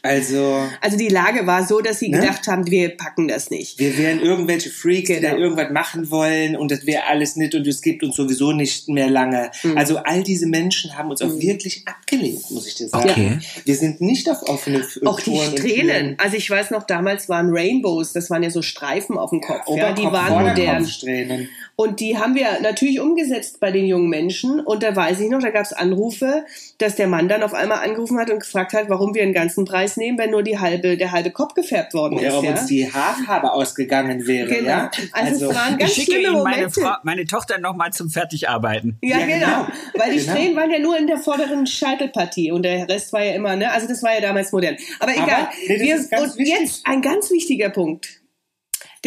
Also, 0.00 0.62
also 0.80 0.96
die 0.96 1.08
Lage 1.08 1.46
war 1.48 1.66
so, 1.66 1.80
dass 1.80 1.98
sie 1.98 2.08
ne? 2.08 2.20
gedacht 2.20 2.46
haben, 2.46 2.70
wir 2.70 2.96
packen 2.96 3.26
das 3.26 3.50
nicht. 3.50 3.80
Wir 3.80 3.98
wären 3.98 4.20
irgendwelche 4.20 4.70
Freaks, 4.70 5.08
genau. 5.08 5.18
die 5.18 5.24
da 5.24 5.30
genau. 5.32 5.42
irgendwas 5.42 5.70
machen 5.72 6.10
wollen 6.12 6.56
und 6.56 6.70
das 6.70 6.86
wäre 6.86 7.04
alles 7.08 7.34
nicht 7.34 7.54
und 7.56 7.66
es 7.66 7.82
gibt 7.82 8.04
uns 8.04 8.14
sowieso 8.14 8.52
nicht 8.52 8.88
mehr 8.88 9.10
lange. 9.10 9.50
Mhm. 9.64 9.76
Also 9.76 9.98
all 9.98 10.22
diese 10.22 10.46
Menschen 10.46 10.96
haben 10.96 11.10
uns 11.10 11.20
auch 11.20 11.28
mhm. 11.28 11.42
wirklich 11.42 11.82
abgelehnt, 11.86 12.48
muss 12.50 12.68
ich 12.68 12.76
dir 12.76 12.88
sagen. 12.88 13.10
Okay. 13.10 13.38
Wir 13.64 13.74
sind 13.74 14.00
nicht 14.00 14.30
auf 14.30 14.44
offene 14.44 14.86
Auch 15.04 15.20
die 15.20 15.36
Strähnen. 15.36 16.14
Also 16.18 16.36
ich 16.36 16.48
weiß 16.48 16.70
noch, 16.70 16.84
damals 16.84 17.28
waren 17.28 17.50
Rainbows, 17.50 18.12
das 18.12 18.30
waren 18.30 18.44
ja 18.44 18.50
so 18.50 18.62
Streifen 18.62 19.18
auf 19.18 19.30
dem 19.30 19.40
Kopf. 19.40 19.64
Ja, 19.68 19.88
ja 19.88 19.92
die 19.92 20.04
waren 20.04 20.46
modern. 20.46 21.48
Und 21.80 22.00
die 22.00 22.18
haben 22.18 22.34
wir 22.34 22.60
natürlich 22.60 22.98
umgesetzt 22.98 23.60
bei 23.60 23.70
den 23.70 23.86
jungen 23.86 24.08
Menschen. 24.08 24.58
Und 24.58 24.82
da 24.82 24.96
weiß 24.96 25.20
ich 25.20 25.30
noch, 25.30 25.38
da 25.38 25.50
gab 25.50 25.62
es 25.62 25.72
Anrufe, 25.72 26.44
dass 26.78 26.96
der 26.96 27.06
Mann 27.06 27.28
dann 27.28 27.44
auf 27.44 27.54
einmal 27.54 27.86
angerufen 27.86 28.18
hat 28.18 28.30
und 28.30 28.40
gefragt 28.40 28.72
hat, 28.72 28.88
warum 28.88 29.14
wir 29.14 29.22
einen 29.22 29.32
ganzen 29.32 29.64
Preis 29.64 29.96
nehmen, 29.96 30.18
wenn 30.18 30.32
nur 30.32 30.42
die 30.42 30.58
halbe, 30.58 30.96
der 30.96 31.12
halbe 31.12 31.30
Kopf 31.30 31.54
gefärbt 31.54 31.94
worden 31.94 32.18
ist. 32.18 32.24
Ja, 32.24 32.36
ob 32.36 32.44
ja? 32.44 32.50
uns 32.50 32.66
die 32.66 32.92
Haarfarbe 32.92 33.52
ausgegangen 33.52 34.26
wäre. 34.26 34.48
Genau. 34.48 34.68
Ja? 34.68 34.90
Also, 35.12 35.46
also 35.46 35.50
es 35.50 35.54
waren 35.54 35.78
ganz 35.78 35.96
ich 35.96 36.04
schicke 36.04 36.20
Ihnen 36.20 36.42
meine, 36.42 36.68
Frau, 36.68 36.96
meine 37.04 37.24
Tochter 37.26 37.58
nochmal 37.58 37.92
zum 37.92 38.10
Fertigarbeiten. 38.10 38.98
Ja, 39.00 39.20
ja 39.20 39.26
genau. 39.26 39.46
genau. 39.46 39.66
Weil 39.94 40.14
die 40.14 40.18
genau. 40.18 40.32
Strähnen 40.32 40.56
waren 40.56 40.70
ja 40.72 40.80
nur 40.80 40.98
in 40.98 41.06
der 41.06 41.18
vorderen 41.18 41.64
Scheitelpartie 41.64 42.50
und 42.50 42.64
der 42.64 42.88
Rest 42.88 43.12
war 43.12 43.22
ja 43.22 43.36
immer, 43.36 43.54
ne? 43.54 43.70
Also 43.70 43.86
das 43.86 44.02
war 44.02 44.12
ja 44.14 44.20
damals 44.20 44.50
modern. 44.50 44.76
Aber 44.98 45.12
egal. 45.12 45.28
Aber, 45.28 45.50
nee, 45.68 45.80
wir, 45.80 45.94
und 45.94 46.38
wichtig. 46.38 46.48
jetzt 46.48 46.80
ein 46.86 47.02
ganz 47.02 47.30
wichtiger 47.30 47.70
Punkt. 47.70 48.17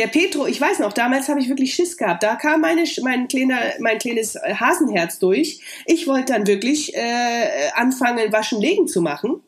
Der 0.01 0.07
Petro, 0.07 0.47
ich 0.47 0.59
weiß 0.59 0.79
noch, 0.79 0.93
damals 0.93 1.29
habe 1.29 1.39
ich 1.41 1.47
wirklich 1.47 1.75
Schiss 1.75 1.95
gehabt. 1.95 2.23
Da 2.23 2.35
kam 2.35 2.61
meine, 2.61 2.85
mein, 3.03 3.27
kleiner, 3.27 3.59
mein 3.77 3.99
kleines 3.99 4.35
Hasenherz 4.35 5.19
durch. 5.19 5.61
Ich 5.85 6.07
wollte 6.07 6.33
dann 6.33 6.47
wirklich 6.47 6.95
äh, 6.95 7.69
anfangen, 7.75 8.33
Waschen, 8.33 8.59
Legen 8.59 8.87
zu 8.87 9.01
machen 9.01 9.43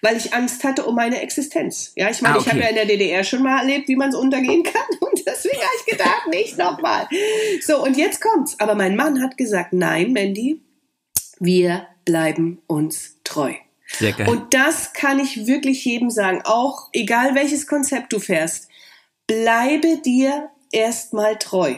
weil 0.00 0.16
ich 0.16 0.32
Angst 0.32 0.62
hatte 0.64 0.84
um 0.84 0.94
meine 0.94 1.20
Existenz. 1.20 1.92
Ja, 1.96 2.08
ich 2.08 2.22
meine, 2.22 2.36
ah, 2.36 2.38
okay. 2.38 2.46
ich 2.46 2.52
habe 2.52 2.62
ja 2.62 2.68
in 2.70 2.74
der 2.76 2.86
DDR 2.86 3.24
schon 3.24 3.42
mal 3.42 3.58
erlebt, 3.58 3.88
wie 3.88 3.96
man 3.96 4.10
es 4.10 4.14
untergehen 4.14 4.62
kann 4.62 4.82
und 5.00 5.26
deswegen 5.26 5.56
habe 5.56 5.74
ich 5.78 5.92
gedacht, 5.92 6.28
nicht 6.30 6.56
nochmal. 6.56 7.08
So, 7.60 7.82
und 7.82 7.96
jetzt 7.96 8.20
kommt's. 8.20 8.58
Aber 8.60 8.74
mein 8.74 8.96
Mann 8.96 9.22
hat 9.22 9.36
gesagt, 9.36 9.72
nein, 9.72 10.12
Mandy, 10.12 10.60
wir 11.40 11.86
bleiben 12.04 12.62
uns 12.68 13.18
treu. 13.24 13.54
Sehr 13.86 14.12
geil. 14.12 14.28
Und 14.28 14.54
das 14.54 14.92
kann 14.92 15.18
ich 15.18 15.46
wirklich 15.46 15.84
jedem 15.84 16.10
sagen, 16.10 16.42
auch 16.44 16.88
egal 16.92 17.34
welches 17.34 17.66
Konzept 17.66 18.12
du 18.12 18.20
fährst 18.20 18.68
bleibe 19.26 19.98
dir 19.98 20.50
erstmal 20.70 21.38
treu. 21.38 21.74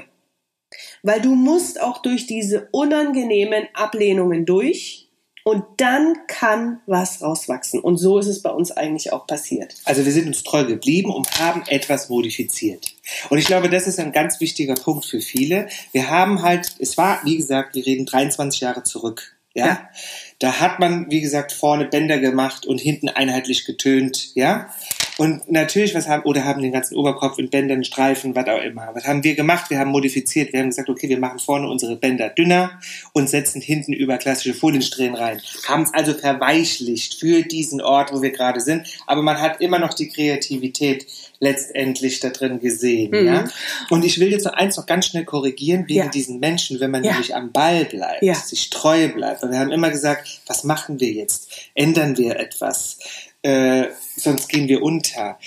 Weil 1.03 1.21
du 1.21 1.35
musst 1.35 1.81
auch 1.81 2.03
durch 2.03 2.27
diese 2.27 2.69
unangenehmen 2.73 3.69
Ablehnungen 3.75 4.45
durch 4.45 5.05
und 5.45 5.63
dann 5.77 6.17
kann 6.27 6.81
was 6.87 7.21
rauswachsen. 7.21 7.79
Und 7.79 7.99
so 7.99 8.19
ist 8.19 8.27
es 8.27 8.43
bei 8.43 8.51
uns 8.51 8.73
eigentlich 8.73 9.13
auch 9.13 9.27
passiert. 9.27 9.77
Also 9.85 10.05
wir 10.05 10.11
sind 10.11 10.27
uns 10.27 10.43
treu 10.43 10.65
geblieben 10.65 11.13
und 11.13 11.39
haben 11.39 11.63
etwas 11.69 12.09
modifiziert. 12.09 12.95
Und 13.29 13.37
ich 13.37 13.45
glaube, 13.45 13.69
das 13.69 13.87
ist 13.87 14.01
ein 14.01 14.13
ganz 14.13 14.41
wichtiger 14.41 14.75
Punkt 14.75 15.05
für 15.05 15.21
viele. 15.21 15.69
Wir 15.93 16.09
haben 16.09 16.43
halt, 16.43 16.75
es 16.79 16.97
war, 16.97 17.21
wie 17.25 17.37
gesagt, 17.37 17.75
wir 17.75 17.85
reden 17.85 18.07
23 18.07 18.63
Jahre 18.63 18.85
zurück. 18.85 19.37
Ja? 19.53 19.67
ja. 19.67 19.91
Da 20.39 20.61
hat 20.61 20.81
man, 20.81 21.11
wie 21.11 21.21
gesagt, 21.21 21.53
vorne 21.53 21.85
Bänder 21.85 22.19
gemacht 22.19 22.65
und 22.65 22.81
hinten 22.81 23.11
einheitlich 23.11 23.67
getönt, 23.67 24.35
ja. 24.35 24.71
Und 25.17 25.51
natürlich, 25.51 25.95
was 25.95 26.09
haben, 26.09 26.25
oder 26.25 26.45
haben 26.45 26.61
den 26.61 26.73
ganzen 26.73 26.97
Oberkopf 26.97 27.39
in 27.39 27.49
Bändern, 27.49 27.85
Streifen, 27.85 28.35
was 28.35 28.47
auch 28.49 28.63
immer. 28.63 28.91
Was 28.95 29.07
haben 29.07 29.23
wir 29.23 29.35
gemacht? 29.35 29.71
Wir 29.71 29.79
haben 29.79 29.91
modifiziert. 29.91 30.53
Wir 30.53 30.61
haben 30.61 30.71
gesagt, 30.71 30.89
okay, 30.89 31.09
wir 31.09 31.19
machen 31.19 31.39
vorne 31.39 31.69
unsere 31.69 31.97
Bänder 31.97 32.31
dünner 32.31 32.81
und 33.13 33.31
setzen 33.31 33.61
hinten 33.61 33.93
über 33.93 34.19
klassische 34.19 34.55
Foliensträhnen 34.55 35.15
rein. 35.15 35.41
Haben 35.69 35.83
es 35.83 35.95
also 35.95 36.15
verweichlicht 36.15 37.15
für 37.15 37.43
diesen 37.43 37.81
Ort, 37.81 38.13
wo 38.13 38.23
wir 38.23 38.31
gerade 38.31 38.61
sind. 38.61 38.87
Aber 39.07 39.23
man 39.23 39.41
hat 39.41 39.61
immer 39.61 39.79
noch 39.79 39.95
die 39.95 40.09
Kreativität 40.09 41.07
letztendlich 41.41 42.21
da 42.21 42.31
drin 42.31 42.59
gesehen, 42.59 43.11
mhm. 43.11 43.27
ja. 43.27 43.45
Und 43.91 44.05
ich 44.05 44.19
will 44.19 44.31
jetzt 44.31 44.45
noch 44.45 44.55
eins 44.55 44.77
noch 44.77 44.87
ganz 44.87 45.07
schnell 45.07 45.25
korrigieren 45.25 45.85
wegen 45.87 45.99
ja. 45.99 46.09
diesen 46.09 46.41
Menschen, 46.41 46.81
wenn 46.81 46.91
man 46.91 47.05
ja. 47.05 47.13
nämlich 47.13 47.35
am 47.35 47.53
Ball 47.53 47.85
bleibt, 47.85 48.25
sich 48.47 48.71
treu 48.71 49.09
bleibt. 49.09 49.43
Und 49.43 49.51
wir 49.51 49.59
haben 49.59 49.71
immer 49.71 49.91
gesagt, 49.91 50.41
was 50.47 50.65
machen 50.65 51.01
wir 51.01 51.13
jetzt? 51.13 51.51
Ändern 51.75 52.17
wir 52.17 52.39
etwas? 52.39 52.99
Äh, 53.45 53.91
sonst 54.17 54.49
gehen 54.49 54.69
wir 54.69 54.83
unter. 54.83 55.39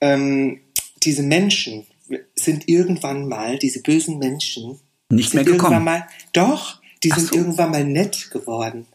Ähm, 0.00 0.60
diese 1.02 1.22
Menschen 1.22 1.86
sind 2.34 2.66
irgendwann 2.66 3.28
mal, 3.28 3.58
diese 3.58 3.82
bösen 3.82 4.18
Menschen, 4.18 4.80
nicht 5.10 5.34
mehr 5.34 5.44
gekommen. 5.44 5.84
Mal, 5.84 6.06
doch, 6.32 6.80
die 7.04 7.12
Ach 7.12 7.18
sind 7.18 7.28
so. 7.28 7.34
irgendwann 7.36 7.70
mal 7.70 7.84
nett 7.84 8.30
geworden. 8.30 8.86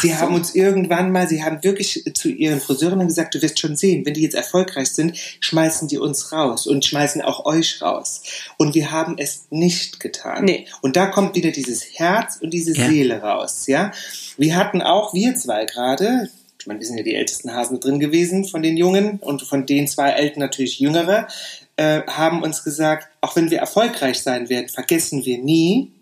Sie 0.00 0.10
so. 0.10 0.14
haben 0.18 0.34
uns 0.36 0.54
irgendwann 0.54 1.10
mal, 1.10 1.28
sie 1.28 1.42
haben 1.42 1.64
wirklich 1.64 2.04
zu 2.14 2.28
ihren 2.28 2.60
Friseurinnen 2.60 3.08
gesagt, 3.08 3.34
du 3.34 3.42
wirst 3.42 3.58
schon 3.58 3.74
sehen, 3.74 4.06
wenn 4.06 4.14
die 4.14 4.22
jetzt 4.22 4.36
erfolgreich 4.36 4.92
sind, 4.92 5.18
schmeißen 5.40 5.88
die 5.88 5.98
uns 5.98 6.30
raus 6.30 6.68
und 6.68 6.84
schmeißen 6.84 7.20
auch 7.22 7.44
euch 7.44 7.82
raus. 7.82 8.22
Und 8.56 8.76
wir 8.76 8.92
haben 8.92 9.16
es 9.18 9.46
nicht 9.50 9.98
getan. 9.98 10.44
Nee. 10.44 10.68
Und 10.80 10.94
da 10.94 11.06
kommt 11.06 11.34
wieder 11.34 11.50
dieses 11.50 11.98
Herz 11.98 12.38
und 12.40 12.50
diese 12.50 12.72
ja. 12.76 12.88
Seele 12.88 13.20
raus, 13.20 13.66
ja. 13.66 13.90
Wir 14.36 14.54
hatten 14.54 14.80
auch, 14.80 15.12
wir 15.12 15.34
zwei 15.34 15.64
gerade, 15.64 16.30
ich 16.64 16.66
meine, 16.66 16.80
wir 16.80 16.86
sind 16.86 16.96
ja 16.96 17.04
die 17.04 17.14
ältesten 17.14 17.52
Hasen 17.54 17.78
drin 17.78 18.00
gewesen 18.00 18.46
von 18.46 18.62
den 18.62 18.78
Jungen 18.78 19.18
und 19.18 19.42
von 19.42 19.66
den 19.66 19.86
zwei 19.86 20.12
Eltern 20.12 20.40
natürlich 20.40 20.80
jüngere, 20.80 21.28
äh, 21.76 22.00
haben 22.06 22.42
uns 22.42 22.64
gesagt, 22.64 23.08
auch 23.20 23.36
wenn 23.36 23.50
wir 23.50 23.58
erfolgreich 23.58 24.22
sein 24.22 24.48
werden, 24.48 24.70
vergessen 24.70 25.26
wir 25.26 25.36
nie, 25.36 25.92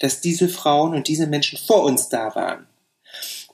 dass 0.00 0.22
diese 0.22 0.48
Frauen 0.48 0.94
und 0.94 1.08
diese 1.08 1.26
Menschen 1.26 1.58
vor 1.58 1.82
uns 1.82 2.08
da 2.08 2.34
waren. 2.34 2.66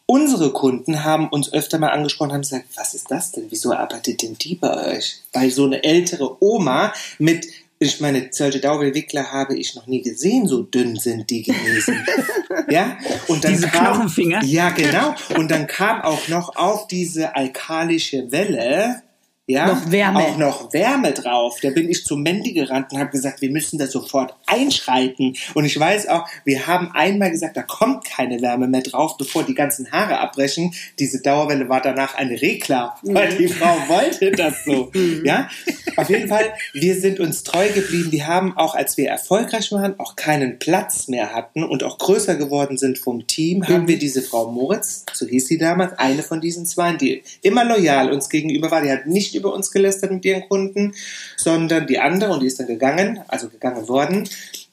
Unsere 0.07 0.53
Kunden 0.53 1.03
haben 1.03 1.29
uns 1.29 1.53
öfter 1.53 1.81
mal 1.81 1.91
angesprochen, 1.91 2.33
haben 2.33 2.43
gesagt, 2.43 2.67
was 2.77 2.95
ist 2.95 3.11
das 3.11 3.33
denn? 3.33 3.47
Wieso 3.49 3.73
arbeitet 3.73 4.23
denn 4.23 4.39
die 4.39 4.55
bei 4.55 4.95
euch? 4.95 5.21
Weil 5.33 5.51
so 5.51 5.65
eine 5.65 5.83
ältere 5.83 6.41
Oma 6.41 6.93
mit 7.19 7.49
ich 7.81 8.01
meine, 8.01 8.29
solche 8.33 8.61
Dauerwickler 8.61 9.33
habe 9.33 9.57
ich 9.57 9.75
noch 9.75 9.87
nie 9.87 10.03
gesehen, 10.03 10.47
so 10.47 10.63
dünn 10.63 10.97
sind 10.97 11.31
die 11.31 11.43
gewesen. 11.43 12.05
ja? 12.69 12.99
Und 13.29 13.45
dann 13.45 13.53
diese 13.53 13.69
kam, 13.69 13.93
Knochenfinger? 13.93 14.43
Ja, 14.45 14.71
genau. 14.71 15.15
Und 15.37 15.51
dann 15.51 15.67
kam 15.67 16.03
auch 16.03 16.27
noch 16.29 16.57
auf 16.57 16.89
diese 16.89 17.37
alkalische 17.37 18.33
Welle 18.33 19.03
ja, 19.49 19.67
noch 19.67 19.91
Wärme. 19.91 20.19
auch 20.19 20.37
noch 20.37 20.73
Wärme 20.75 21.13
drauf. 21.13 21.57
Da 21.63 21.71
bin 21.71 21.89
ich 21.89 22.05
zu 22.05 22.19
Mandy 22.19 22.53
gerannt 22.53 22.93
und 22.93 22.99
habe 22.99 23.11
gesagt, 23.11 23.41
wir 23.41 23.51
müssen 23.51 23.79
da 23.79 23.87
sofort 23.87 24.35
einschreiten. 24.45 25.37
Und 25.55 25.65
ich 25.65 25.81
weiß 25.81 26.09
auch, 26.09 26.29
wir 26.45 26.67
haben 26.67 26.91
einmal 26.93 27.31
gesagt, 27.31 27.57
da 27.57 27.63
kommt 27.63 28.05
keine 28.05 28.43
Wärme 28.43 28.69
mehr 28.69 28.83
drauf, 28.83 29.17
bevor 29.17 29.45
die 29.45 29.55
ganzen 29.55 29.91
Haare 29.91 30.19
abbrechen. 30.19 30.75
Diese 30.99 31.23
Dauerwelle 31.23 31.71
war 31.71 31.81
danach 31.81 32.15
eine 32.15 32.41
Rekla, 32.41 32.97
weil 33.03 33.37
die 33.37 33.49
Frau 33.49 33.75
wollte 33.89 34.31
das 34.33 34.65
so. 34.65 34.91
Mhm. 34.99 35.25
ja, 35.25 35.49
auf 35.97 36.09
jeden 36.09 36.29
Fall, 36.29 36.53
wir 36.73 36.95
sind 36.99 37.21
uns 37.21 37.43
treu 37.43 37.69
geblieben. 37.69 38.11
Wir 38.11 38.27
haben 38.27 38.57
auch, 38.57 38.75
als 38.75 38.97
wir 38.97 39.09
erfolgreich 39.09 39.71
waren, 39.71 39.99
auch 40.01 40.17
keinen 40.17 40.59
Platz 40.59 41.09
mehr 41.09 41.35
hatten 41.35 41.63
und 41.63 41.85
auch 41.85 41.99
größer 41.99 42.37
geworden 42.37 42.79
sind 42.79 42.99
vom 42.99 43.27
Team, 43.27 43.67
haben 43.67 43.83
mhm. 43.83 43.89
wir 43.89 43.99
diese 43.99 44.23
Frau 44.23 44.51
Moritz, 44.51 45.05
so 45.13 45.27
hieß 45.27 45.47
sie 45.47 45.59
damals, 45.59 45.99
eine 45.99 46.23
von 46.23 46.41
diesen 46.41 46.67
zwei, 46.67 46.95
die 46.95 47.23
immer 47.43 47.65
loyal 47.65 48.13
uns 48.13 48.29
gegenüber 48.29 48.71
war. 48.71 48.83
Die 48.83 48.91
hat 48.91 49.07
nicht 49.07 49.35
über 49.39 49.53
uns 49.53 49.71
gelästert 49.71 50.11
mit 50.11 50.25
ihren 50.25 50.49
Kunden, 50.49 50.95
sondern 51.37 51.87
die 51.87 51.99
andere, 51.99 52.33
und 52.33 52.41
die 52.41 52.47
ist 52.47 52.61
dann 52.61 52.67
gegangen, 52.67 53.21
also 53.29 53.49
gegangen 53.49 53.89
worden, 53.89 54.29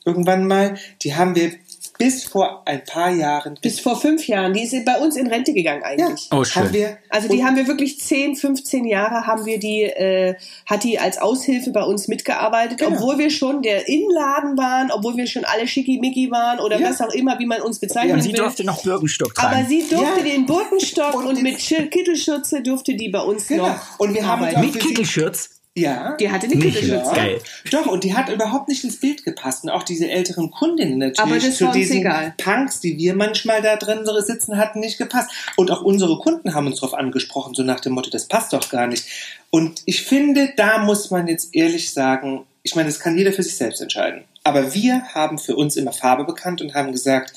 irgendwann 0.06 0.48
mal, 0.48 0.78
die 1.02 1.16
haben 1.16 1.36
wir 1.36 1.52
bis 1.98 2.26
vor 2.26 2.64
ein 2.66 2.84
paar 2.84 3.12
Jahren. 3.12 3.58
Bis 3.62 3.80
vor 3.80 4.00
fünf 4.00 4.28
Jahren. 4.28 4.54
Die 4.54 4.64
ist 4.64 4.86
bei 4.86 4.98
uns 4.98 5.16
in 5.16 5.28
Rente 5.28 5.54
gegangen 5.54 5.84
eigentlich. 5.84 6.30
Ja. 6.32 6.38
Oh, 6.38 6.44
schön. 6.44 6.64
Haben 6.64 6.74
wir, 6.74 6.98
also 7.10 7.28
die 7.28 7.44
haben 7.44 7.56
wir 7.56 7.68
wirklich 7.68 8.00
10, 8.00 8.36
15 8.36 8.86
Jahre 8.86 9.28
haben 9.28 9.46
wir 9.46 9.60
die, 9.60 9.84
äh, 9.84 10.36
hat 10.66 10.84
die 10.84 11.00
als 11.00 11.18
Aushilfe 11.18 11.72
bei 11.72 11.84
uns 11.84 12.08
mitgearbeitet, 12.08 12.80
genau. 12.80 12.98
obwohl 12.98 13.18
wir 13.18 13.30
schon 13.30 13.62
der 13.62 13.88
Innenladen 13.88 14.58
waren, 14.58 14.92
obwohl 14.92 15.16
wir 15.18 15.28
schon 15.28 15.46
alle 15.46 15.68
schickimicki 15.68 16.32
waren 16.32 16.60
oder 16.60 16.80
ja. 16.80 16.90
was 16.90 17.02
auch 17.02 17.14
immer, 17.14 17.40
wie 17.40 17.46
man 17.46 17.62
uns 17.62 17.80
bezeichnet. 17.80 18.18
Ja, 18.18 18.22
sie 18.22 18.30
will. 18.30 18.40
durfte 18.40 18.64
noch 18.64 18.84
Birkenstock 18.84 19.34
tragen. 19.34 19.56
Aber 19.56 19.66
sie 19.66 19.80
durfte 19.80 20.20
ja. 20.20 20.24
den 20.24 20.46
Birkenstock 20.46 21.16
und, 21.16 21.28
und 21.28 21.42
mit 21.42 21.58
Kittelschürze 21.58 22.62
durfte 22.62 22.96
die 22.96 23.10
bei 23.10 23.22
uns 23.22 23.48
genau. 23.48 23.70
noch. 23.70 24.00
Und 24.00 24.14
wir 24.14 24.28
haben 24.28 24.46
mit 24.60 24.80
Kittelschürz? 24.80 25.55
Ja. 25.78 26.16
Die 26.16 26.32
hatte 26.32 26.46
eine 26.46 26.58
Kittelschürze. 26.58 27.14
Geil. 27.14 27.42
Doch, 27.70 27.86
und 27.88 28.06
die 28.06 28.16
hat 28.16 28.30
überhaupt 28.30 28.70
nicht 28.70 28.86
ins 28.86 28.98
Bild 29.00 29.26
gepasst. 29.26 29.66
Und 29.66 29.72
auch 29.72 29.84
diese 29.84 30.10
älteren 30.10 30.50
Kundinnen 30.50 31.00
natürlich. 31.00 31.20
Aber 31.20 31.36
das 31.36 31.58
zu 31.58 31.70
diesen 31.72 31.98
egal. 31.98 32.34
Punks, 32.38 32.80
die 32.80 32.98
wir 32.98 33.14
manchmal 33.14 33.62
da 33.62 33.76
drin 33.76 34.06
sitzen, 34.26 34.58
hatten 34.58 34.80
nicht 34.80 34.98
gepasst. 34.98 35.30
Und 35.58 35.72
auch 35.72 35.82
unsere 35.82 36.18
Kunden 36.20 36.54
haben 36.54 36.68
uns 36.68 36.80
darauf 36.80 36.94
angesprochen, 36.94 37.54
so 37.54 37.64
nach 37.64 37.82
dem 37.82 37.92
Motto, 37.92 38.10
das 38.10 38.26
passt 38.28 38.54
doch 38.54 38.70
gar 38.70 38.88
nicht. 38.88 39.06
Und 39.50 39.82
ich 39.86 40.04
finde, 40.04 40.54
da 40.56 40.78
muss 40.78 41.12
man 41.12 41.28
jetzt 41.28 41.54
ehrlich 41.54 41.92
sagen, 41.92 42.46
ich 42.64 42.76
meine, 42.76 42.88
das 42.88 43.00
kann 43.02 43.18
jeder 43.18 43.34
für 43.34 43.44
sich 43.44 43.58
selbst 43.58 43.82
entscheiden. 43.82 44.24
Aber 44.44 44.74
wir 44.74 45.04
haben 45.14 45.38
für 45.38 45.58
uns 45.58 45.76
immer 45.76 45.92
Farbe 45.92 46.24
bekannt 46.24 46.62
und 46.62 46.74
haben 46.74 46.94
gesagt, 46.94 47.34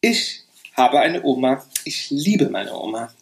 ich 0.00 0.44
habe 0.74 1.00
eine 1.00 1.22
Oma, 1.24 1.64
ich 1.84 2.08
liebe 2.10 2.48
meine 2.48 2.74
Oma. 2.74 3.12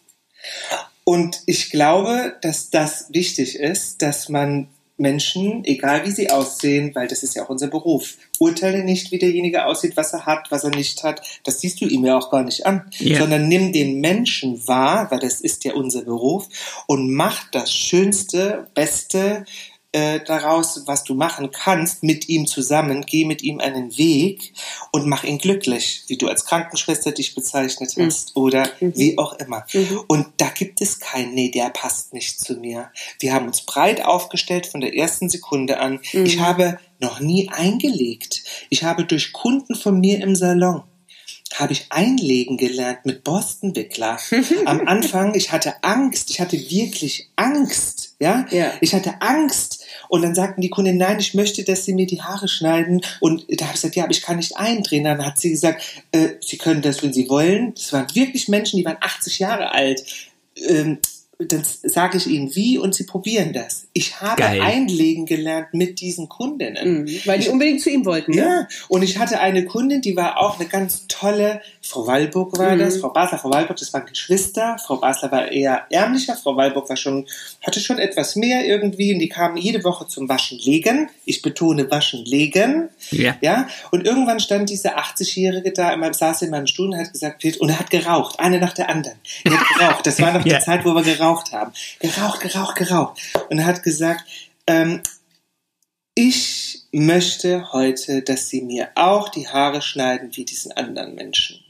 Und 1.04 1.42
ich 1.46 1.70
glaube, 1.70 2.36
dass 2.40 2.70
das 2.70 3.06
wichtig 3.10 3.58
ist, 3.58 4.00
dass 4.02 4.28
man 4.28 4.68
Menschen, 4.96 5.64
egal 5.64 6.06
wie 6.06 6.12
sie 6.12 6.30
aussehen, 6.30 6.94
weil 6.94 7.08
das 7.08 7.24
ist 7.24 7.34
ja 7.34 7.44
auch 7.44 7.48
unser 7.48 7.66
Beruf, 7.66 8.16
urteile 8.38 8.84
nicht, 8.84 9.10
wie 9.10 9.18
derjenige 9.18 9.66
aussieht, 9.66 9.96
was 9.96 10.12
er 10.12 10.24
hat, 10.24 10.50
was 10.50 10.62
er 10.62 10.70
nicht 10.70 11.02
hat. 11.02 11.20
Das 11.42 11.60
siehst 11.60 11.80
du 11.80 11.86
ihm 11.86 12.04
ja 12.04 12.16
auch 12.16 12.30
gar 12.30 12.44
nicht 12.44 12.64
an, 12.64 12.88
yeah. 13.00 13.18
sondern 13.18 13.48
nimm 13.48 13.72
den 13.72 14.00
Menschen 14.00 14.66
wahr, 14.68 15.10
weil 15.10 15.18
das 15.18 15.40
ist 15.40 15.64
ja 15.64 15.74
unser 15.74 16.02
Beruf 16.02 16.48
und 16.86 17.12
mach 17.12 17.50
das 17.50 17.72
Schönste, 17.72 18.68
Beste, 18.74 19.44
äh, 19.94 20.18
daraus, 20.26 20.82
was 20.86 21.04
du 21.04 21.14
machen 21.14 21.52
kannst, 21.52 22.02
mit 22.02 22.28
ihm 22.28 22.48
zusammen, 22.48 23.06
geh 23.06 23.24
mit 23.24 23.42
ihm 23.42 23.60
einen 23.60 23.96
Weg 23.96 24.52
und 24.90 25.06
mach 25.06 25.22
ihn 25.22 25.38
glücklich, 25.38 26.02
wie 26.08 26.18
du 26.18 26.26
als 26.26 26.44
Krankenschwester 26.44 27.12
dich 27.12 27.36
bezeichnet 27.36 27.96
mhm. 27.96 28.06
hast 28.06 28.34
mhm. 28.34 28.42
oder 28.42 28.68
mhm. 28.80 28.92
wie 28.96 29.18
auch 29.18 29.34
immer. 29.34 29.64
Mhm. 29.72 30.00
Und 30.08 30.26
da 30.38 30.48
gibt 30.48 30.80
es 30.80 30.98
kein, 30.98 31.32
nee, 31.34 31.50
der 31.50 31.70
passt 31.70 32.12
nicht 32.12 32.40
zu 32.40 32.54
mir. 32.54 32.90
Wir 33.20 33.32
haben 33.32 33.46
uns 33.46 33.62
breit 33.62 34.04
aufgestellt 34.04 34.66
von 34.66 34.80
der 34.80 34.96
ersten 34.96 35.28
Sekunde 35.28 35.78
an. 35.78 36.00
Ich 36.12 36.38
mhm. 36.38 36.40
habe 36.40 36.78
noch 36.98 37.20
nie 37.20 37.48
eingelegt. 37.50 38.42
Ich 38.70 38.82
habe 38.82 39.04
durch 39.04 39.32
Kunden 39.32 39.76
von 39.76 40.00
mir 40.00 40.20
im 40.22 40.34
Salon 40.34 40.82
habe 41.54 41.72
ich 41.72 41.86
einlegen 41.90 42.56
gelernt 42.56 43.06
mit 43.06 43.22
Borstenwickler. 43.24 44.18
Am 44.64 44.86
Anfang, 44.86 45.34
ich 45.34 45.52
hatte 45.52 45.82
Angst, 45.82 46.30
ich 46.30 46.40
hatte 46.40 46.58
wirklich 46.58 47.30
Angst, 47.36 48.16
ja? 48.18 48.46
ja. 48.50 48.72
Ich 48.80 48.94
hatte 48.94 49.20
Angst, 49.20 49.83
und 50.14 50.22
dann 50.22 50.36
sagten 50.36 50.60
die 50.60 50.70
Kunden, 50.70 50.96
nein, 50.96 51.18
ich 51.18 51.34
möchte, 51.34 51.64
dass 51.64 51.84
sie 51.84 51.92
mir 51.92 52.06
die 52.06 52.22
Haare 52.22 52.46
schneiden. 52.46 53.00
Und 53.18 53.46
da 53.48 53.64
habe 53.64 53.74
ich 53.74 53.80
gesagt, 53.80 53.96
ja, 53.96 54.04
aber 54.04 54.12
ich 54.12 54.22
kann 54.22 54.36
nicht 54.36 54.56
eindrehen. 54.56 55.02
Dann 55.02 55.26
hat 55.26 55.40
sie 55.40 55.50
gesagt, 55.50 55.82
äh, 56.12 56.34
sie 56.40 56.56
können 56.56 56.82
das, 56.82 57.02
wenn 57.02 57.12
sie 57.12 57.28
wollen. 57.28 57.74
Das 57.74 57.92
waren 57.92 58.06
wirklich 58.14 58.46
Menschen, 58.46 58.76
die 58.76 58.84
waren 58.84 58.98
80 59.00 59.40
Jahre 59.40 59.72
alt. 59.72 60.04
Ähm, 60.68 60.98
dann 61.38 61.64
sage 61.82 62.18
ich 62.18 62.28
ihnen 62.28 62.54
wie 62.54 62.78
und 62.78 62.94
sie 62.94 63.06
probieren 63.06 63.52
das. 63.52 63.83
Ich 63.96 64.20
habe 64.20 64.42
Geil. 64.42 64.60
einlegen 64.60 65.24
gelernt 65.24 65.68
mit 65.72 66.00
diesen 66.00 66.28
Kundinnen. 66.28 67.04
Mhm, 67.04 67.20
weil 67.24 67.38
die 67.38 67.48
unbedingt 67.48 67.80
zu 67.80 67.90
ihm 67.90 68.04
wollten. 68.04 68.32
Ne? 68.32 68.38
Ja, 68.38 68.68
und 68.88 69.02
ich 69.02 69.18
hatte 69.18 69.40
eine 69.40 69.64
Kundin, 69.64 70.00
die 70.00 70.16
war 70.16 70.38
auch 70.38 70.58
eine 70.58 70.68
ganz 70.68 71.06
tolle, 71.08 71.62
Frau 71.80 72.06
Wallburg 72.06 72.58
war 72.58 72.74
mhm. 72.74 72.80
das, 72.80 72.98
Frau 72.98 73.10
Basler, 73.10 73.38
Frau 73.38 73.50
Wallburg, 73.50 73.76
das 73.76 73.92
waren 73.92 74.06
Geschwister. 74.06 74.76
Frau 74.84 74.96
Basler 74.96 75.30
war 75.32 75.50
eher 75.50 75.86
ärmlicher, 75.90 76.36
Frau 76.36 76.56
Wallburg 76.56 76.88
war 76.88 76.96
schon, 76.96 77.26
hatte 77.62 77.80
schon 77.80 77.98
etwas 77.98 78.36
mehr 78.36 78.66
irgendwie 78.66 79.12
und 79.12 79.20
die 79.20 79.28
kamen 79.28 79.56
jede 79.56 79.84
Woche 79.84 80.06
zum 80.06 80.28
Waschen 80.28 80.58
legen. 80.58 81.08
Ich 81.24 81.42
betone 81.42 81.90
Waschen 81.90 82.24
legen. 82.24 82.88
Ja. 83.10 83.36
ja. 83.40 83.68
Und 83.90 84.06
irgendwann 84.06 84.40
stand 84.40 84.70
diese 84.70 84.96
80-Jährige 84.98 85.72
da, 85.72 85.92
immer, 85.92 86.12
saß 86.12 86.42
in 86.42 86.50
meinem 86.50 86.66
Stuhl 86.66 86.88
und 86.88 86.98
hat 86.98 87.12
gesagt, 87.12 87.44
und 87.58 87.68
er 87.68 87.78
hat 87.78 87.90
geraucht, 87.90 88.40
eine 88.40 88.58
nach 88.58 88.72
der 88.72 88.88
anderen. 88.88 89.18
Er 89.44 89.52
hat 89.52 89.78
geraucht. 89.78 90.06
Das 90.06 90.20
war 90.20 90.32
noch 90.32 90.44
ja. 90.46 90.58
die 90.58 90.64
Zeit, 90.64 90.84
wo 90.84 90.94
wir 90.94 91.02
geraucht 91.02 91.24
geraucht 91.24 91.52
haben. 91.52 91.72
Geraucht, 92.00 92.40
geraucht, 92.40 92.76
geraucht. 92.76 93.20
Und 93.50 93.58
er 93.58 93.66
hat 93.66 93.82
gesagt, 93.84 94.24
ähm, 94.66 95.00
ich 96.16 96.82
möchte 96.92 97.72
heute, 97.72 98.22
dass 98.22 98.48
sie 98.48 98.62
mir 98.62 98.90
auch 98.94 99.28
die 99.28 99.48
Haare 99.48 99.82
schneiden 99.82 100.30
wie 100.34 100.44
diesen 100.44 100.72
anderen 100.72 101.14
Menschen. 101.14 101.60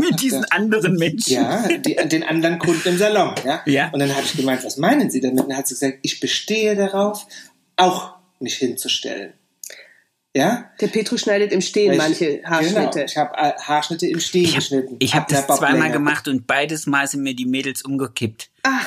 Mit 0.00 0.20
diesen 0.22 0.44
anderen 0.46 0.96
Menschen. 0.96 1.34
Ja, 1.34 1.68
die, 1.68 1.94
den 1.94 2.22
anderen 2.22 2.58
Kunden 2.58 2.88
im 2.88 2.98
Salon. 2.98 3.34
Ja? 3.44 3.62
ja. 3.66 3.90
Und 3.90 4.00
dann 4.00 4.10
habe 4.10 4.24
ich 4.24 4.36
gemeint, 4.36 4.64
was 4.64 4.78
meinen 4.78 5.10
Sie 5.10 5.20
damit? 5.20 5.40
Und 5.40 5.50
dann 5.50 5.58
hat 5.58 5.68
sie 5.68 5.74
gesagt, 5.74 5.98
ich 6.02 6.18
bestehe 6.18 6.74
darauf, 6.74 7.26
auch 7.76 8.14
mich 8.40 8.56
hinzustellen. 8.56 9.34
Ja? 10.34 10.70
Der 10.80 10.88
Petru 10.88 11.16
schneidet 11.16 11.52
im 11.52 11.60
Stehen 11.60 11.92
ich, 11.92 11.98
manche 11.98 12.42
Haarschnitte. 12.44 12.90
Genau, 12.90 13.04
ich 13.04 13.16
habe 13.16 13.36
äh, 13.36 13.52
Haarschnitte 13.60 14.06
im 14.06 14.20
Stehen 14.20 14.44
ich 14.46 14.54
geschnitten. 14.54 14.96
Ich 14.98 15.14
habe 15.14 15.26
das 15.28 15.46
zweimal 15.46 15.92
gemacht 15.92 16.26
und 16.26 16.46
beides 16.46 16.86
Mal 16.86 17.06
sind 17.06 17.22
mir 17.22 17.34
die 17.34 17.46
Mädels 17.46 17.82
umgekippt. 17.82 18.50
Ach. 18.62 18.86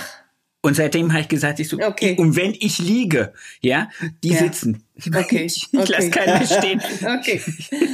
Und 0.68 0.74
seitdem 0.74 1.14
habe 1.14 1.22
ich 1.22 1.30
gesagt, 1.30 1.62
ich 1.62 1.70
so, 1.70 1.78
okay. 1.80 2.18
und 2.20 2.36
wenn 2.36 2.54
ich 2.54 2.78
liege, 2.80 3.32
ja, 3.62 3.88
die 4.22 4.34
ja. 4.34 4.40
sitzen. 4.40 4.84
Okay. 5.16 5.46
Ich, 5.46 5.70
ich 5.72 5.80
okay. 5.80 5.92
lasse 5.94 6.10
keinen 6.10 6.46
stehen. 6.46 6.82
Okay. 7.20 7.42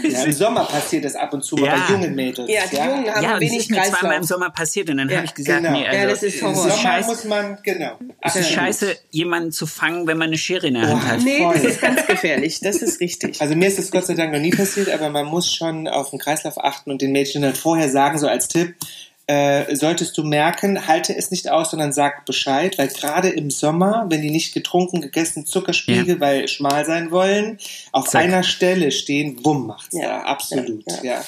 Ja, 0.09 0.23
Im 0.23 0.31
Sommer 0.31 0.65
passiert 0.65 1.05
das 1.05 1.15
ab 1.15 1.33
und 1.33 1.43
zu 1.43 1.55
ja. 1.57 1.75
bei 1.75 1.93
jungen 1.93 2.15
Mädels. 2.15 2.49
Ja, 2.49 2.61
die 2.71 2.77
Jungen 2.77 3.13
haben 3.13 3.23
ja, 3.23 3.39
wenig 3.39 3.57
das 3.57 3.61
ist 3.65 3.69
mir 3.69 3.83
zweimal 3.83 4.17
im 4.17 4.23
Sommer 4.23 4.49
passiert 4.49 4.89
und 4.89 4.97
dann 4.97 5.07
ja. 5.07 5.17
habe 5.17 5.25
ich 5.25 5.35
gesagt, 5.35 5.61
genau. 5.61 5.77
nee, 5.77 5.85
also, 5.85 5.99
ja, 5.99 6.07
das 6.07 6.23
ist 6.23 6.41
Horror. 6.41 6.55
Im 6.55 6.61
Sommer 6.61 6.81
scheiße, 6.81 7.09
muss 7.09 7.23
man, 7.25 7.59
genau. 7.61 7.99
Es 8.21 8.35
ist 8.37 8.49
scheiße, 8.49 8.95
jemanden 9.11 9.51
zu 9.51 9.67
fangen, 9.67 10.07
wenn 10.07 10.17
man 10.17 10.29
eine 10.29 10.37
Schere 10.39 10.65
in 10.65 10.73
der 10.73 10.87
Hand 10.87 11.03
oh, 11.03 11.07
hat. 11.07 11.21
Nee, 11.21 11.43
Voll. 11.43 11.53
das 11.53 11.63
ist 11.63 11.81
ganz 11.81 12.07
gefährlich. 12.07 12.59
Das 12.61 12.77
ist 12.77 12.99
richtig. 12.99 13.39
Also 13.39 13.55
mir 13.55 13.67
ist 13.67 13.77
das 13.77 13.91
Gott 13.91 14.07
sei 14.07 14.15
Dank 14.15 14.33
noch 14.33 14.39
nie 14.39 14.49
passiert, 14.49 14.89
aber 14.89 15.11
man 15.11 15.27
muss 15.27 15.53
schon 15.53 15.87
auf 15.87 16.09
den 16.09 16.17
Kreislauf 16.17 16.57
achten 16.57 16.89
und 16.89 17.03
den 17.03 17.11
Mädchen 17.11 17.43
dann 17.43 17.53
vorher 17.53 17.89
sagen, 17.89 18.17
so 18.17 18.27
als 18.27 18.47
Tipp, 18.47 18.73
äh, 19.27 19.75
solltest 19.75 20.17
du 20.17 20.23
merken, 20.23 20.87
halte 20.87 21.15
es 21.15 21.31
nicht 21.31 21.49
aus, 21.49 21.71
sondern 21.71 21.93
sag 21.93 22.25
Bescheid, 22.25 22.77
weil 22.77 22.89
gerade 22.89 23.29
im 23.29 23.49
Sommer, 23.49 24.05
wenn 24.09 24.21
die 24.21 24.29
nicht 24.29 24.53
getrunken, 24.53 25.01
gegessen, 25.01 25.45
Zuckerspiegel, 25.45 26.15
ja. 26.15 26.19
weil 26.19 26.47
schmal 26.47 26.85
sein 26.85 27.09
wollen, 27.11 27.57
auf 27.91 28.09
Zack. 28.09 28.23
einer 28.23 28.43
Stelle 28.43 28.91
stehen, 28.91 29.39
wumm 29.43 29.67
macht's 29.67 29.95
ja. 29.95 30.07
da, 30.07 30.21
absolut, 30.23 30.83
ja. 30.87 31.03
Ja, 31.03 31.25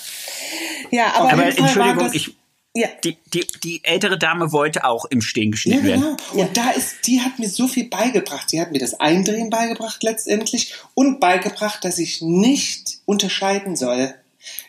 ja 0.92 1.14
aber, 1.16 1.34
aber 1.34 1.46
Entschuldigung, 1.46 2.10
ich, 2.14 2.36
Ja. 2.74 2.90
Die, 3.06 3.18
die, 3.34 3.48
die 3.64 3.80
ältere 3.86 4.18
Dame 4.18 4.52
wollte 4.52 4.84
auch 4.84 5.06
im 5.06 5.22
Stehen 5.22 5.52
geschnitten 5.52 5.88
ja, 5.88 5.96
genau. 5.96 6.08
werden. 6.08 6.18
Und 6.34 6.58
da 6.58 6.72
ist, 6.72 7.08
die 7.08 7.22
hat 7.22 7.40
mir 7.40 7.48
so 7.48 7.70
viel 7.70 7.88
beigebracht. 7.88 8.50
Sie 8.50 8.60
hat 8.60 8.74
mir 8.74 8.80
das 8.80 9.00
Eindrehen 9.00 9.50
beigebracht 9.50 10.04
letztendlich 10.04 10.74
und 10.94 11.22
beigebracht, 11.22 11.86
dass 11.86 11.98
ich 11.98 12.22
nicht 12.22 13.00
unterscheiden 13.06 13.78
soll, 13.78 14.14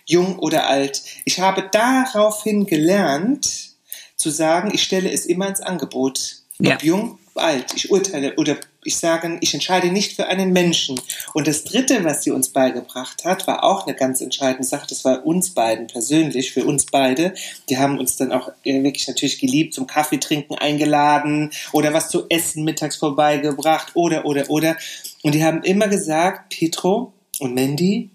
jung 0.06 0.38
oder 0.38 0.68
alt. 0.68 1.02
Ich 1.24 1.40
habe 1.40 1.68
daraufhin 1.70 2.66
gelernt, 2.66 3.74
zu 4.16 4.30
sagen, 4.30 4.70
ich 4.72 4.82
stelle 4.82 5.10
es 5.10 5.26
immer 5.26 5.46
ins 5.48 5.60
Angebot. 5.60 6.36
Ob 6.58 6.66
ja. 6.66 6.78
jung, 6.80 7.18
alt. 7.36 7.74
Ich 7.74 7.90
urteile 7.90 8.34
oder 8.36 8.56
ich 8.84 8.96
sage, 8.96 9.38
ich 9.40 9.52
entscheide 9.52 9.88
nicht 9.88 10.14
für 10.14 10.26
einen 10.26 10.52
Menschen. 10.52 11.00
Und 11.34 11.48
das 11.48 11.64
Dritte, 11.64 12.04
was 12.04 12.22
sie 12.22 12.30
uns 12.30 12.50
beigebracht 12.50 13.24
hat, 13.24 13.46
war 13.46 13.64
auch 13.64 13.86
eine 13.86 13.96
ganz 13.96 14.20
entscheidende 14.20 14.64
Sache. 14.64 14.86
Das 14.88 15.04
war 15.04 15.26
uns 15.26 15.50
beiden 15.50 15.86
persönlich, 15.88 16.52
für 16.52 16.64
uns 16.64 16.86
beide. 16.86 17.34
Die 17.68 17.78
haben 17.78 17.98
uns 17.98 18.16
dann 18.16 18.32
auch 18.32 18.50
wirklich 18.62 19.08
natürlich 19.08 19.38
geliebt, 19.38 19.74
zum 19.74 19.86
Kaffee 19.86 20.18
trinken 20.18 20.54
eingeladen 20.54 21.50
oder 21.72 21.92
was 21.92 22.10
zu 22.10 22.26
essen 22.28 22.64
mittags 22.64 22.96
vorbeigebracht 22.96 23.92
oder, 23.94 24.24
oder, 24.24 24.48
oder. 24.50 24.76
Und 25.22 25.34
die 25.34 25.44
haben 25.44 25.62
immer 25.62 25.88
gesagt, 25.88 26.56
Petro 26.56 27.12
und 27.40 27.54
Mandy, 27.54 28.10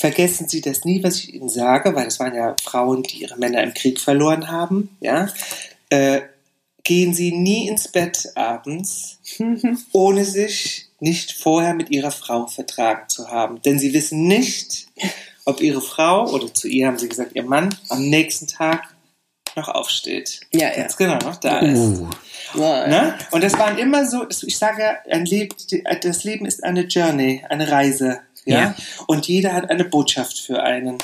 vergessen 0.00 0.48
Sie 0.48 0.62
das 0.62 0.84
nie, 0.86 1.02
was 1.04 1.18
ich 1.18 1.34
Ihnen 1.34 1.50
sage, 1.50 1.94
weil 1.94 2.06
das 2.06 2.18
waren 2.18 2.34
ja 2.34 2.56
Frauen, 2.64 3.02
die 3.02 3.20
ihre 3.20 3.36
Männer 3.36 3.62
im 3.62 3.74
Krieg 3.74 4.00
verloren 4.00 4.50
haben, 4.50 4.96
ja. 5.00 5.28
Äh, 5.90 6.22
gehen 6.84 7.12
sie 7.12 7.32
nie 7.32 7.68
ins 7.68 7.88
Bett 7.88 8.32
abends, 8.34 9.18
ohne 9.92 10.24
sich 10.24 10.88
nicht 10.98 11.32
vorher 11.32 11.74
mit 11.74 11.90
ihrer 11.90 12.10
Frau 12.10 12.46
vertragen 12.46 13.08
zu 13.08 13.28
haben. 13.28 13.60
Denn 13.62 13.78
sie 13.78 13.92
wissen 13.92 14.26
nicht, 14.26 14.86
ob 15.44 15.60
ihre 15.60 15.82
Frau, 15.82 16.30
oder 16.30 16.52
zu 16.52 16.68
ihr 16.68 16.86
haben 16.86 16.98
sie 16.98 17.08
gesagt, 17.08 17.32
ihr 17.34 17.44
Mann, 17.44 17.74
am 17.90 18.08
nächsten 18.08 18.46
Tag 18.46 18.94
noch 19.56 19.68
aufsteht. 19.68 20.40
Ja, 20.52 20.68
ja. 20.68 20.76
Ganz 20.76 20.96
genau, 20.96 21.18
noch 21.18 21.36
da 21.36 21.58
ist. 21.58 21.78
Uh. 21.78 22.08
Ne? 22.54 23.18
Und 23.30 23.44
das 23.44 23.58
waren 23.58 23.78
immer 23.78 24.06
so, 24.06 24.26
ich 24.28 24.56
sage, 24.56 24.98
ein 25.10 25.26
Leben, 25.26 25.54
das 26.02 26.24
Leben 26.24 26.46
ist 26.46 26.64
eine 26.64 26.82
Journey, 26.86 27.44
eine 27.48 27.70
Reise. 27.70 28.20
Ja? 28.50 28.58
ja. 28.58 28.74
Und 29.06 29.26
jeder 29.28 29.52
hat 29.52 29.70
eine 29.70 29.84
Botschaft 29.84 30.38
für 30.38 30.62
einen. 30.62 30.98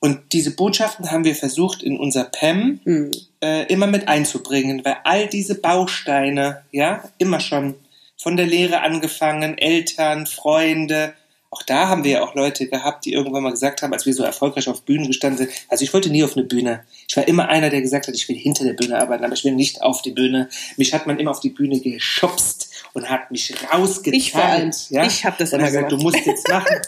Und 0.00 0.32
diese 0.32 0.54
Botschaften 0.54 1.10
haben 1.10 1.24
wir 1.24 1.34
versucht 1.34 1.82
in 1.82 1.98
unser 1.98 2.24
PEM 2.24 2.80
mhm. 2.84 3.10
äh, 3.42 3.64
immer 3.72 3.86
mit 3.86 4.06
einzubringen, 4.06 4.84
weil 4.84 4.96
all 5.04 5.28
diese 5.28 5.54
Bausteine, 5.54 6.62
ja, 6.72 7.04
immer 7.18 7.40
schon 7.40 7.74
von 8.16 8.36
der 8.36 8.46
Lehre 8.46 8.82
angefangen, 8.82 9.56
Eltern, 9.56 10.26
Freunde, 10.26 11.14
auch 11.54 11.62
da 11.62 11.88
haben 11.88 12.02
wir 12.02 12.10
ja 12.10 12.24
auch 12.24 12.34
Leute 12.34 12.66
gehabt, 12.66 13.04
die 13.04 13.12
irgendwann 13.12 13.44
mal 13.44 13.52
gesagt 13.52 13.80
haben, 13.80 13.92
als 13.92 14.06
wir 14.06 14.12
so 14.12 14.24
erfolgreich 14.24 14.68
auf 14.68 14.82
Bühnen 14.82 15.06
gestanden 15.06 15.38
sind, 15.38 15.50
also 15.68 15.84
ich 15.84 15.94
wollte 15.94 16.10
nie 16.10 16.24
auf 16.24 16.36
eine 16.36 16.44
Bühne. 16.44 16.84
Ich 17.06 17.16
war 17.16 17.28
immer 17.28 17.48
einer, 17.48 17.70
der 17.70 17.80
gesagt 17.80 18.08
hat, 18.08 18.14
ich 18.16 18.28
will 18.28 18.36
hinter 18.36 18.64
der 18.64 18.72
Bühne 18.72 19.00
arbeiten, 19.00 19.24
aber 19.24 19.34
ich 19.34 19.44
will 19.44 19.54
nicht 19.54 19.80
auf 19.80 20.02
die 20.02 20.10
Bühne. 20.10 20.48
Mich 20.76 20.92
hat 20.92 21.06
man 21.06 21.18
immer 21.20 21.30
auf 21.30 21.38
die 21.38 21.50
Bühne 21.50 21.78
geschubst 21.78 22.63
und 22.94 23.10
hat 23.10 23.30
mich 23.30 23.52
rausgezeigt. 23.72 24.16
Ich 24.16 24.32
vor 24.32 24.42
allem. 24.42 24.70
Ja? 24.88 25.04
Ich 25.04 25.24
habe 25.24 25.36
das 25.38 25.52
immer 25.52 25.66
gesagt. 25.66 25.92
Du 25.92 25.98
musst 25.98 26.24
jetzt 26.24 26.48
machen. 26.48 26.80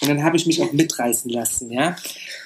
Und 0.00 0.08
dann 0.08 0.24
habe 0.24 0.36
ich 0.36 0.46
mich 0.46 0.60
auch 0.62 0.72
mitreißen 0.72 1.30
lassen, 1.30 1.70
ja. 1.70 1.94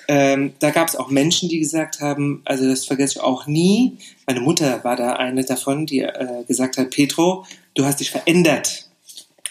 Ähm, 0.08 0.54
da 0.58 0.70
gab 0.70 0.88
es 0.88 0.96
auch 0.96 1.08
Menschen, 1.08 1.48
die 1.48 1.60
gesagt 1.60 2.00
haben, 2.00 2.42
also 2.44 2.68
das 2.68 2.84
vergesse 2.84 3.18
ich 3.18 3.24
auch 3.24 3.46
nie. 3.46 3.96
Meine 4.26 4.40
Mutter 4.40 4.82
war 4.82 4.96
da 4.96 5.14
eine 5.14 5.44
davon, 5.44 5.86
die 5.86 6.00
äh, 6.00 6.44
gesagt 6.46 6.76
hat, 6.76 6.90
Petro, 6.90 7.46
du 7.74 7.84
hast 7.84 8.00
dich 8.00 8.10
verändert. 8.10 8.90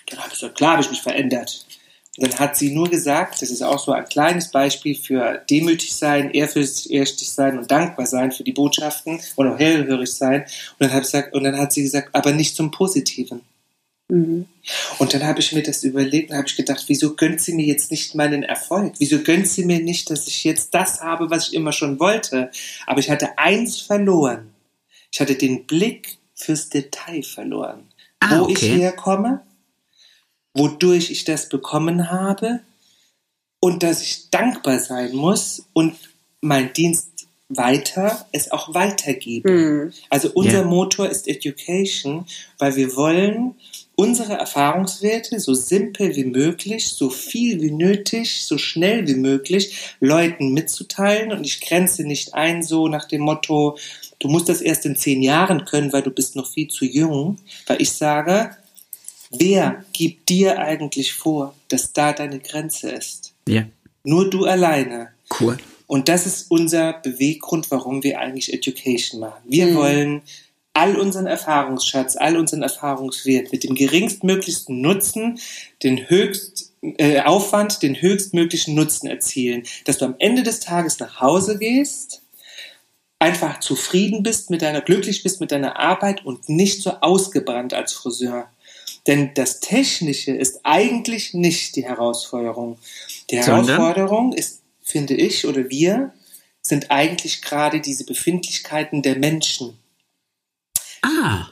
Dann 0.08 0.20
habe 0.20 0.28
ich 0.28 0.40
gesagt, 0.40 0.58
klar 0.58 0.74
habe 0.74 0.84
ich 0.84 0.90
mich 0.90 1.02
verändert. 1.02 1.66
Und 2.18 2.32
dann 2.32 2.40
hat 2.40 2.58
sie 2.58 2.72
nur 2.72 2.90
gesagt, 2.90 3.42
das 3.42 3.50
ist 3.50 3.64
auch 3.64 3.80
so 3.80 3.92
ein 3.94 4.06
kleines 4.06 4.52
Beispiel 4.52 4.96
für 4.96 5.42
demütig 5.50 5.96
sein, 5.96 6.30
ehrfürchtig 6.30 7.32
sein 7.32 7.58
und 7.58 7.72
dankbar 7.72 8.06
sein 8.06 8.32
für 8.32 8.44
die 8.44 8.52
Botschaften 8.52 9.20
und 9.36 9.48
auch 9.48 9.58
hellhörig 9.58 10.14
sein. 10.14 10.46
Und 10.78 10.92
dann, 10.92 11.00
gesagt, 11.00 11.34
und 11.34 11.44
dann 11.44 11.58
hat 11.58 11.74
sie 11.74 11.82
gesagt, 11.82 12.10
aber 12.12 12.34
nicht 12.34 12.56
zum 12.56 12.70
Positiven. 12.70 13.42
Mhm. 14.10 14.46
Und 15.00 15.14
dann 15.14 15.24
habe 15.24 15.40
ich 15.40 15.54
mir 15.54 15.64
das 15.64 15.84
überlegt 15.84 16.30
und 16.30 16.38
habe 16.38 16.48
ich 16.48 16.56
gedacht, 16.56 16.86
wieso 16.88 17.16
gönnt 17.16 17.42
sie 17.42 17.54
mir 17.54 17.66
jetzt 17.66 17.92
nicht 17.92 18.16
meinen 18.16 18.44
Erfolg? 18.44 18.94
Wieso 19.00 19.20
gönnt 19.20 19.48
sie 19.48 19.66
mir 19.66 19.80
nicht, 19.80 20.10
dass 20.10 20.28
ich 20.28 20.44
jetzt 20.44 20.74
das 20.74 21.02
habe, 21.02 21.30
was 21.30 21.48
ich 21.48 21.54
immer 21.54 21.72
schon 21.72 22.00
wollte? 22.00 22.52
Aber 22.86 23.00
ich 23.00 23.10
hatte 23.10 23.38
eins 23.38 23.80
verloren. 23.80 24.50
Ich 25.12 25.20
hatte 25.20 25.36
den 25.36 25.66
Blick 25.66 26.18
fürs 26.34 26.70
Detail 26.70 27.24
verloren. 27.24 27.88
Ah, 28.20 28.40
wo 28.40 28.44
okay. 28.44 28.54
ich 28.54 28.82
herkomme, 28.82 29.42
wodurch 30.54 31.12
ich 31.12 31.24
das 31.26 31.50
bekommen 31.50 32.10
habe 32.10 32.62
und 33.60 33.84
dass 33.84 34.02
ich 34.02 34.30
dankbar 34.30 34.80
sein 34.80 35.16
muss 35.16 35.66
und 35.74 35.96
mein 36.42 36.74
Dienst 36.74 37.28
weiter 37.50 38.26
es 38.32 38.52
auch 38.52 38.74
weitergeben. 38.74 39.54
Mhm. 39.54 39.94
Also 40.10 40.32
unser 40.34 40.60
yeah. 40.60 40.68
Motor 40.68 41.10
ist 41.10 41.28
Education, 41.28 42.26
weil 42.58 42.76
wir 42.76 42.96
wollen 42.96 43.56
unsere 43.96 44.34
Erfahrungswerte 44.34 45.40
so 45.40 45.54
simpel 45.54 46.16
wie 46.16 46.26
möglich, 46.26 46.90
so 46.90 47.10
viel 47.10 47.62
wie 47.62 47.72
nötig, 47.72 48.46
so 48.46 48.58
schnell 48.58 49.08
wie 49.08 49.16
möglich 49.16 49.96
Leuten 50.00 50.54
mitzuteilen 50.54 51.32
und 51.32 51.46
ich 51.46 51.62
grenze 51.62 52.04
nicht 52.04 52.34
ein 52.34 52.64
so 52.64 52.88
nach 52.88 53.08
dem 53.08 53.22
Motto, 53.22 53.78
du 54.20 54.28
musst 54.28 54.50
das 54.50 54.62
erst 54.62 54.86
in 54.86 54.96
zehn 54.96 55.22
Jahren 55.22 55.66
können, 55.66 55.94
weil 55.94 56.02
du 56.02 56.12
bist 56.12 56.36
noch 56.36 56.52
viel 56.52 56.70
zu 56.70 56.86
jung, 56.86 57.38
weil 57.68 57.82
ich 57.82 57.92
sage, 57.92 58.52
wer 59.30 59.84
gibt 59.94 60.30
dir 60.30 60.60
eigentlich 60.60 61.14
vor, 61.14 61.54
dass 61.68 61.94
da 61.94 62.14
deine 62.14 62.40
Grenze 62.40 62.90
ist? 62.90 63.34
Ja. 63.48 63.66
Nur 64.04 64.30
du 64.30 64.46
alleine. 64.46 65.10
Cool. 65.40 65.58
Und 65.86 66.10
das 66.10 66.26
ist 66.26 66.50
unser 66.50 66.94
Beweggrund, 66.94 67.70
warum 67.70 68.04
wir 68.04 68.20
eigentlich 68.20 68.52
Education 68.52 69.20
machen. 69.20 69.44
Wir 69.48 69.68
mhm. 69.68 69.76
wollen 69.76 70.22
all 70.74 71.00
unseren 71.00 71.28
Erfahrungsschatz, 71.28 72.16
all 72.16 72.36
unseren 72.36 72.64
Erfahrungswert 72.64 73.52
mit 73.52 73.64
dem 73.64 73.76
geringstmöglichsten 73.76 74.82
Nutzen, 74.82 75.40
den 75.84 76.10
höchst 76.10 76.74
äh, 76.82 77.22
Aufwand, 77.22 77.84
den 77.84 78.02
höchstmöglichen 78.02 78.74
Nutzen 78.74 79.08
erzielen, 79.08 79.64
dass 79.86 80.00
du 80.00 80.06
am 80.06 80.16
Ende 80.18 80.44
des 80.44 80.60
Tages 80.60 81.00
nach 81.00 81.22
Hause 81.22 81.60
gehst, 81.60 82.24
einfach 83.20 83.60
zufrieden 83.60 84.24
bist 84.24 84.50
mit 84.50 84.62
deiner, 84.62 84.82
glücklich 84.82 85.24
bist 85.24 85.40
mit 85.40 85.52
deiner 85.52 85.80
Arbeit 85.80 86.26
und 86.26 86.50
nicht 86.50 86.82
so 86.82 86.92
ausgebrannt 87.02 87.74
als 87.74 87.94
Friseur. 87.94 88.50
Denn 89.06 89.32
das 89.36 89.60
Technische 89.60 90.32
ist 90.32 90.62
eigentlich 90.64 91.34
nicht 91.34 91.76
die 91.76 91.86
Herausforderung. 91.86 92.78
Die 93.30 93.38
Herausforderung 93.38 94.34
ist, 94.34 94.62
finde 94.82 95.14
ich, 95.14 95.46
oder 95.46 95.70
wir, 95.70 96.14
sind 96.62 96.92
eigentlich 96.92 97.42
gerade 97.42 97.82
diese 97.82 98.06
Befindlichkeiten 98.06 99.02
der 99.02 99.18
Menschen 99.18 99.78
Ah. 101.04 101.48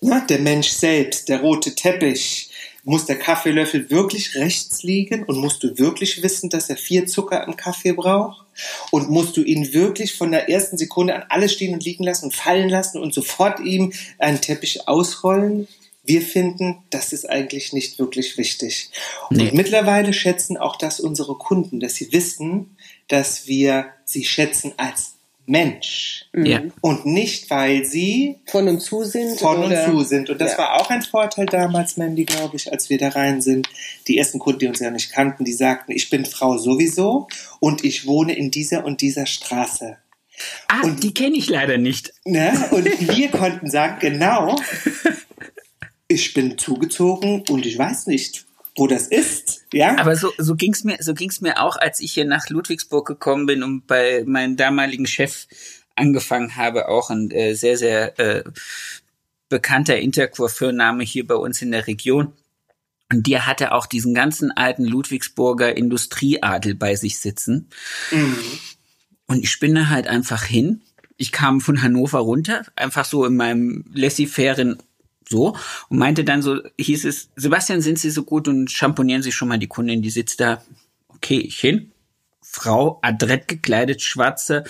Ja, 0.00 0.20
der 0.20 0.40
Mensch 0.40 0.68
selbst, 0.68 1.28
der 1.28 1.40
rote 1.40 1.74
Teppich. 1.74 2.50
Muss 2.84 3.06
der 3.06 3.18
Kaffeelöffel 3.18 3.90
wirklich 3.90 4.36
rechts 4.36 4.84
liegen 4.84 5.24
und 5.24 5.38
musst 5.38 5.60
du 5.64 5.76
wirklich 5.76 6.22
wissen, 6.22 6.50
dass 6.50 6.70
er 6.70 6.76
vier 6.76 7.06
Zucker 7.06 7.44
im 7.44 7.56
Kaffee 7.56 7.92
braucht? 7.92 8.46
Und 8.92 9.10
musst 9.10 9.36
du 9.36 9.42
ihn 9.42 9.72
wirklich 9.72 10.14
von 10.14 10.30
der 10.30 10.48
ersten 10.48 10.78
Sekunde 10.78 11.16
an 11.16 11.24
alles 11.28 11.52
stehen 11.52 11.74
und 11.74 11.84
liegen 11.84 12.04
lassen 12.04 12.26
und 12.26 12.34
fallen 12.34 12.68
lassen 12.68 13.00
und 13.00 13.12
sofort 13.12 13.58
ihm 13.60 13.92
einen 14.18 14.40
Teppich 14.40 14.86
ausrollen? 14.86 15.66
Wir 16.04 16.22
finden, 16.22 16.84
das 16.90 17.12
ist 17.12 17.28
eigentlich 17.28 17.72
nicht 17.72 17.98
wirklich 17.98 18.38
wichtig. 18.38 18.90
Und 19.30 19.38
nee. 19.38 19.50
mittlerweile 19.52 20.12
schätzen 20.12 20.56
auch 20.56 20.76
das 20.76 21.00
unsere 21.00 21.34
Kunden, 21.36 21.80
dass 21.80 21.96
sie 21.96 22.12
wissen, 22.12 22.76
dass 23.08 23.48
wir 23.48 23.86
sie 24.04 24.24
schätzen 24.24 24.74
als 24.76 25.15
Mensch. 25.46 26.26
Ja. 26.34 26.62
Und 26.80 27.06
nicht, 27.06 27.48
weil 27.50 27.84
sie 27.84 28.40
von 28.46 28.68
und 28.68 28.80
zu 28.80 29.04
sind. 29.04 29.38
Von 29.38 29.64
oder? 29.64 29.86
und 29.86 29.92
zu 29.92 30.04
sind. 30.04 30.28
Und 30.30 30.40
das 30.40 30.52
ja. 30.52 30.58
war 30.58 30.80
auch 30.80 30.90
ein 30.90 31.02
Vorteil 31.02 31.46
damals, 31.46 31.96
Mandy, 31.96 32.24
glaube 32.24 32.56
ich, 32.56 32.70
als 32.72 32.90
wir 32.90 32.98
da 32.98 33.10
rein 33.10 33.40
sind. 33.40 33.68
Die 34.08 34.18
ersten 34.18 34.38
Kunden, 34.38 34.60
die 34.60 34.66
uns 34.66 34.80
ja 34.80 34.90
nicht 34.90 35.12
kannten, 35.12 35.44
die 35.44 35.52
sagten, 35.52 35.92
ich 35.92 36.10
bin 36.10 36.24
Frau 36.24 36.58
sowieso 36.58 37.28
und 37.60 37.84
ich 37.84 38.06
wohne 38.06 38.36
in 38.36 38.50
dieser 38.50 38.84
und 38.84 39.00
dieser 39.00 39.26
Straße. 39.26 39.96
Ah, 40.68 40.82
und 40.82 41.02
die 41.02 41.14
kenne 41.14 41.36
ich 41.36 41.48
leider 41.48 41.78
nicht. 41.78 42.12
Ne? 42.24 42.52
Und 42.72 42.84
wir 43.16 43.28
konnten 43.28 43.70
sagen, 43.70 43.98
genau, 44.00 44.56
ich 46.08 46.34
bin 46.34 46.58
zugezogen 46.58 47.44
und 47.48 47.66
ich 47.66 47.78
weiß 47.78 48.06
nicht, 48.06 48.45
wo 48.76 48.86
das 48.86 49.08
ist, 49.08 49.64
ja. 49.72 49.98
Aber 49.98 50.16
so, 50.16 50.32
so 50.38 50.54
ging's 50.54 50.84
mir, 50.84 50.98
so 51.00 51.14
ging's 51.14 51.40
mir 51.40 51.62
auch, 51.62 51.76
als 51.76 52.00
ich 52.00 52.12
hier 52.12 52.26
nach 52.26 52.48
Ludwigsburg 52.48 53.06
gekommen 53.06 53.46
bin 53.46 53.62
und 53.62 53.86
bei 53.86 54.22
meinem 54.26 54.56
damaligen 54.56 55.06
Chef 55.06 55.46
angefangen 55.94 56.56
habe, 56.56 56.88
auch 56.88 57.10
ein 57.10 57.30
äh, 57.30 57.54
sehr, 57.54 57.78
sehr 57.78 58.18
äh, 58.18 58.44
bekannter 59.48 59.98
Intercoiffeurname 59.98 61.04
hier 61.04 61.26
bei 61.26 61.34
uns 61.34 61.62
in 61.62 61.72
der 61.72 61.86
Region. 61.86 62.32
Und 63.10 63.26
der 63.26 63.46
hatte 63.46 63.72
auch 63.72 63.86
diesen 63.86 64.14
ganzen 64.14 64.50
alten 64.50 64.84
Ludwigsburger 64.84 65.76
Industrieadel 65.76 66.74
bei 66.74 66.96
sich 66.96 67.18
sitzen. 67.20 67.68
Mhm. 68.10 68.36
Und 69.26 69.42
ich 69.42 69.50
da 69.60 69.88
halt 69.88 70.06
einfach 70.06 70.44
hin. 70.44 70.82
Ich 71.16 71.32
kam 71.32 71.60
von 71.60 71.82
Hannover 71.82 72.18
runter, 72.18 72.66
einfach 72.76 73.04
so 73.04 73.24
in 73.24 73.36
meinem 73.36 73.84
laissez-fairen 73.92 74.82
so 75.28 75.56
und 75.88 75.98
meinte 75.98 76.24
dann 76.24 76.42
so, 76.42 76.60
hieß 76.78 77.04
es, 77.04 77.30
Sebastian, 77.36 77.80
sind 77.80 77.98
Sie 77.98 78.10
so 78.10 78.24
gut 78.24 78.48
und 78.48 78.70
schamponieren 78.70 79.22
Sie 79.22 79.32
schon 79.32 79.48
mal 79.48 79.58
die 79.58 79.68
Kundin, 79.68 80.02
die 80.02 80.10
sitzt 80.10 80.40
da. 80.40 80.62
Okay, 81.08 81.38
ich 81.38 81.58
hin. 81.58 81.92
Frau, 82.42 83.00
adrett 83.02 83.48
gekleidet, 83.48 84.00
schwarze 84.00 84.64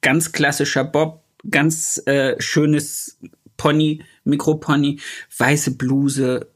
ganz 0.00 0.32
klassischer 0.32 0.84
Bob, 0.84 1.24
ganz 1.48 2.02
äh, 2.06 2.40
schönes 2.40 3.18
Pony, 3.56 4.04
Mikropony, 4.24 5.00
weiße 5.36 5.76
Bluse. 5.76 6.50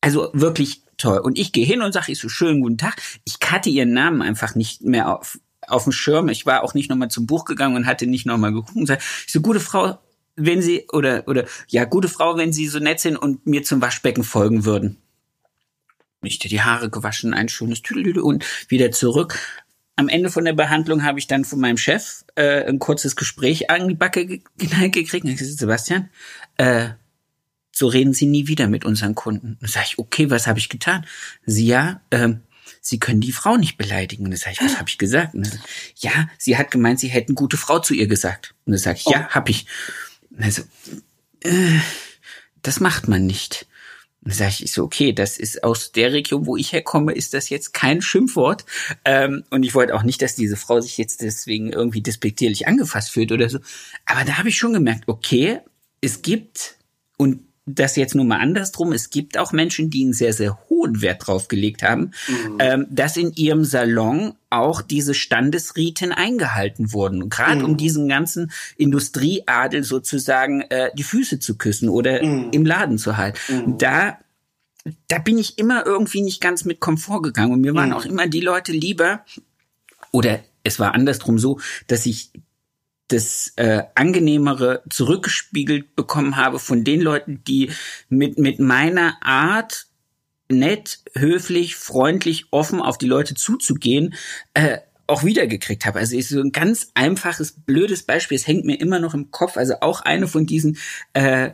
Also 0.00 0.30
wirklich 0.32 0.82
toll. 0.96 1.18
Und 1.18 1.38
ich 1.38 1.52
gehe 1.52 1.66
hin 1.66 1.82
und 1.82 1.92
sage, 1.92 2.12
ich 2.12 2.18
so, 2.18 2.28
schönen 2.28 2.60
guten 2.60 2.78
Tag. 2.78 3.00
Ich 3.24 3.38
hatte 3.44 3.70
ihren 3.70 3.92
Namen 3.92 4.22
einfach 4.22 4.54
nicht 4.54 4.82
mehr 4.82 5.14
auf, 5.14 5.38
auf 5.66 5.84
dem 5.84 5.92
Schirm. 5.92 6.28
Ich 6.28 6.46
war 6.46 6.62
auch 6.62 6.74
nicht 6.74 6.88
nochmal 6.88 7.10
zum 7.10 7.26
Buch 7.26 7.44
gegangen 7.44 7.76
und 7.76 7.86
hatte 7.86 8.06
nicht 8.06 8.26
nochmal 8.26 8.52
geguckt. 8.52 8.76
Und 8.76 8.86
sag, 8.86 9.00
ich 9.26 9.32
so, 9.32 9.40
gute 9.40 9.60
Frau, 9.60 9.98
wenn 10.36 10.62
Sie, 10.62 10.86
oder, 10.92 11.26
oder, 11.26 11.46
ja, 11.68 11.84
gute 11.84 12.08
Frau, 12.08 12.36
wenn 12.36 12.52
Sie 12.52 12.68
so 12.68 12.78
nett 12.78 13.00
sind 13.00 13.16
und 13.16 13.46
mir 13.46 13.62
zum 13.62 13.80
Waschbecken 13.80 14.24
folgen 14.24 14.64
würden. 14.64 14.98
Ich 16.22 16.38
die 16.38 16.62
Haare 16.62 16.90
gewaschen, 16.90 17.34
ein 17.34 17.48
schönes 17.48 17.82
Tüdelüde 17.82 18.22
und 18.22 18.44
wieder 18.68 18.90
zurück. 18.90 19.38
Am 19.96 20.08
Ende 20.08 20.30
von 20.30 20.44
der 20.44 20.52
Behandlung 20.52 21.04
habe 21.04 21.18
ich 21.18 21.26
dann 21.26 21.44
von 21.44 21.60
meinem 21.60 21.78
Chef 21.78 22.24
äh, 22.34 22.64
ein 22.64 22.78
kurzes 22.78 23.16
Gespräch 23.16 23.70
an 23.70 23.88
die 23.88 23.94
Backe 23.94 24.26
gekriegt. 24.26 25.24
Und 25.24 25.30
ich 25.30 25.38
gesagt, 25.38 25.58
Sebastian, 25.58 26.10
äh, 26.58 26.90
so 27.72 27.86
reden 27.86 28.12
Sie 28.12 28.26
nie 28.26 28.46
wieder 28.46 28.68
mit 28.68 28.84
unseren 28.84 29.14
Kunden. 29.14 29.58
Und 29.60 29.70
sage 29.70 29.86
ich, 29.90 29.98
okay, 29.98 30.30
was 30.30 30.46
habe 30.46 30.58
ich 30.58 30.68
getan? 30.68 31.06
Sie 31.44 31.66
ja, 31.66 32.00
ähm, 32.10 32.40
Sie 32.80 32.98
können 32.98 33.20
die 33.20 33.32
Frau 33.32 33.56
nicht 33.56 33.78
beleidigen. 33.78 34.24
Und 34.24 34.30
dann 34.30 34.38
sage 34.38 34.56
ich, 34.58 34.64
was 34.64 34.78
habe 34.78 34.88
ich 34.88 34.98
gesagt? 34.98 35.34
Und 35.34 35.46
dann, 35.46 35.60
ja, 35.96 36.28
sie 36.38 36.56
hat 36.56 36.70
gemeint, 36.70 37.00
Sie 37.00 37.08
hätten 37.08 37.34
gute 37.34 37.56
Frau 37.56 37.80
zu 37.80 37.94
ihr 37.94 38.06
gesagt. 38.06 38.54
Und 38.64 38.72
dann 38.72 38.78
sage 38.78 38.98
ich, 38.98 39.06
ja, 39.06 39.26
oh. 39.28 39.34
habe 39.34 39.50
ich. 39.50 39.66
Also, 40.38 40.62
äh, 41.40 41.78
das 42.62 42.80
macht 42.80 43.08
man 43.08 43.26
nicht. 43.26 43.66
Dann 44.22 44.34
sage 44.34 44.56
ich 44.64 44.72
so, 44.72 44.82
okay, 44.82 45.12
das 45.12 45.38
ist 45.38 45.62
aus 45.62 45.92
der 45.92 46.12
Region, 46.12 46.46
wo 46.46 46.56
ich 46.56 46.72
herkomme, 46.72 47.12
ist 47.12 47.32
das 47.32 47.48
jetzt 47.48 47.72
kein 47.72 48.02
Schimpfwort. 48.02 48.64
Ähm, 49.04 49.44
und 49.50 49.62
ich 49.62 49.74
wollte 49.74 49.94
auch 49.94 50.02
nicht, 50.02 50.20
dass 50.20 50.34
diese 50.34 50.56
Frau 50.56 50.80
sich 50.80 50.98
jetzt 50.98 51.22
deswegen 51.22 51.72
irgendwie 51.72 52.00
despektierlich 52.00 52.66
angefasst 52.66 53.10
fühlt 53.10 53.30
oder 53.30 53.48
so. 53.48 53.60
Aber 54.04 54.24
da 54.24 54.38
habe 54.38 54.48
ich 54.48 54.56
schon 54.56 54.72
gemerkt, 54.72 55.04
okay, 55.06 55.60
es 56.00 56.22
gibt, 56.22 56.76
und 57.16 57.45
das 57.66 57.96
jetzt 57.96 58.14
nur 58.14 58.24
mal 58.24 58.38
andersrum. 58.38 58.92
Es 58.92 59.10
gibt 59.10 59.36
auch 59.36 59.52
Menschen, 59.52 59.90
die 59.90 60.04
einen 60.04 60.12
sehr, 60.12 60.32
sehr 60.32 60.58
hohen 60.68 61.02
Wert 61.02 61.26
drauf 61.26 61.48
gelegt 61.48 61.82
haben, 61.82 62.12
mhm. 62.28 62.56
ähm, 62.60 62.86
dass 62.90 63.16
in 63.16 63.32
ihrem 63.34 63.64
Salon 63.64 64.34
auch 64.50 64.82
diese 64.82 65.14
Standesriten 65.14 66.12
eingehalten 66.12 66.92
wurden. 66.92 67.28
Gerade 67.28 67.60
mhm. 67.60 67.64
um 67.64 67.76
diesen 67.76 68.08
ganzen 68.08 68.52
Industrieadel 68.76 69.82
sozusagen 69.82 70.62
äh, 70.62 70.90
die 70.96 71.02
Füße 71.02 71.40
zu 71.40 71.58
küssen 71.58 71.88
oder 71.88 72.22
mhm. 72.22 72.50
im 72.52 72.64
Laden 72.64 72.98
zu 72.98 73.16
halten. 73.16 73.38
Mhm. 73.48 73.78
Da 73.78 74.18
da 75.08 75.18
bin 75.18 75.36
ich 75.36 75.58
immer 75.58 75.84
irgendwie 75.84 76.22
nicht 76.22 76.40
ganz 76.40 76.64
mit 76.64 76.78
Komfort 76.78 77.22
gegangen. 77.22 77.52
Und 77.52 77.60
mir 77.60 77.74
waren 77.74 77.88
mhm. 77.88 77.96
auch 77.96 78.04
immer 78.04 78.28
die 78.28 78.40
Leute 78.40 78.70
lieber, 78.70 79.24
oder 80.12 80.40
es 80.62 80.78
war 80.78 80.94
andersrum 80.94 81.40
so, 81.40 81.58
dass 81.88 82.06
ich 82.06 82.30
das 83.08 83.52
äh, 83.56 83.82
angenehmere 83.94 84.82
zurückgespiegelt 84.90 85.94
bekommen 85.94 86.36
habe 86.36 86.58
von 86.58 86.84
den 86.84 87.00
Leuten, 87.00 87.42
die 87.44 87.70
mit 88.08 88.38
mit 88.38 88.58
meiner 88.58 89.16
Art 89.22 89.86
nett, 90.48 91.00
höflich, 91.14 91.76
freundlich, 91.76 92.46
offen 92.50 92.80
auf 92.80 92.98
die 92.98 93.06
Leute 93.06 93.34
zuzugehen, 93.34 94.14
äh, 94.54 94.78
auch 95.06 95.24
wiedergekriegt 95.24 95.86
habe. 95.86 95.98
Also 95.98 96.16
ist 96.16 96.30
so 96.30 96.40
ein 96.40 96.52
ganz 96.52 96.90
einfaches, 96.94 97.52
blödes 97.52 98.02
Beispiel. 98.02 98.36
Es 98.36 98.46
hängt 98.46 98.64
mir 98.64 98.80
immer 98.80 98.98
noch 98.98 99.14
im 99.14 99.30
Kopf. 99.30 99.56
Also 99.56 99.74
auch 99.80 100.00
eine 100.00 100.26
von 100.26 100.46
diesen 100.46 100.78
äh, 101.12 101.50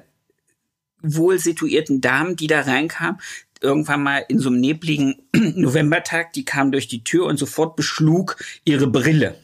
wohl 1.02 1.38
situierten 1.38 2.00
Damen, 2.00 2.36
die 2.36 2.46
da 2.46 2.60
reinkam, 2.60 3.18
irgendwann 3.60 4.02
mal 4.02 4.24
in 4.28 4.38
so 4.38 4.48
einem 4.48 4.60
nebligen 4.60 5.22
Novembertag, 5.34 6.32
die 6.32 6.44
kam 6.44 6.72
durch 6.72 6.88
die 6.88 7.04
Tür 7.04 7.26
und 7.26 7.38
sofort 7.38 7.76
beschlug 7.76 8.36
ihre 8.64 8.86
Brille. 8.86 9.36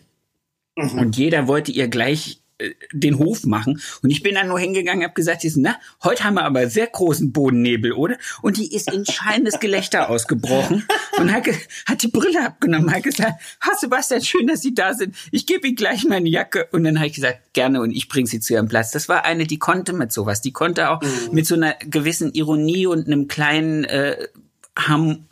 Mhm. 0.78 0.98
Und 0.98 1.16
jeder 1.16 1.48
wollte 1.48 1.72
ihr 1.72 1.88
gleich 1.88 2.40
äh, 2.58 2.74
den 2.92 3.18
Hof 3.18 3.44
machen. 3.44 3.80
Und 4.02 4.10
ich 4.10 4.22
bin 4.22 4.34
dann 4.34 4.48
nur 4.48 4.58
hingegangen, 4.58 5.04
habe 5.04 5.14
gesagt, 5.14 5.44
na, 5.56 5.76
heute 6.02 6.24
haben 6.24 6.34
wir 6.34 6.44
aber 6.44 6.68
sehr 6.68 6.86
großen 6.86 7.32
Bodennebel, 7.32 7.92
oder? 7.92 8.16
Und 8.42 8.56
die 8.56 8.74
ist 8.74 8.92
in 8.92 9.04
schallendes 9.04 9.60
Gelächter 9.60 10.08
ausgebrochen 10.10 10.86
und 11.18 11.32
hat, 11.32 11.46
hat 11.86 12.02
die 12.02 12.08
Brille 12.08 12.44
abgenommen, 12.44 12.92
hat 12.92 13.02
gesagt, 13.02 13.40
ha 13.60 13.70
Sebastian, 13.78 14.22
schön, 14.22 14.46
dass 14.46 14.62
Sie 14.62 14.74
da 14.74 14.94
sind. 14.94 15.14
Ich 15.30 15.46
gebe 15.46 15.66
Ihnen 15.66 15.76
gleich 15.76 16.04
meine 16.04 16.28
Jacke. 16.28 16.68
Und 16.72 16.84
dann 16.84 16.98
habe 16.98 17.08
ich 17.08 17.14
gesagt, 17.14 17.52
gerne, 17.52 17.80
und 17.80 17.92
ich 17.92 18.08
bringe 18.08 18.28
sie 18.28 18.40
zu 18.40 18.54
Ihrem 18.54 18.68
Platz. 18.68 18.90
Das 18.92 19.08
war 19.08 19.24
eine, 19.24 19.46
die 19.46 19.58
konnte 19.58 19.92
mit 19.92 20.12
sowas. 20.12 20.40
Die 20.40 20.52
konnte 20.52 20.90
auch 20.90 21.02
mhm. 21.02 21.08
mit 21.32 21.46
so 21.46 21.54
einer 21.54 21.74
gewissen 21.74 22.32
Ironie 22.32 22.86
und 22.86 23.06
einem 23.06 23.28
kleinen 23.28 23.84
äh, 23.84 24.28
Ham 24.76 25.26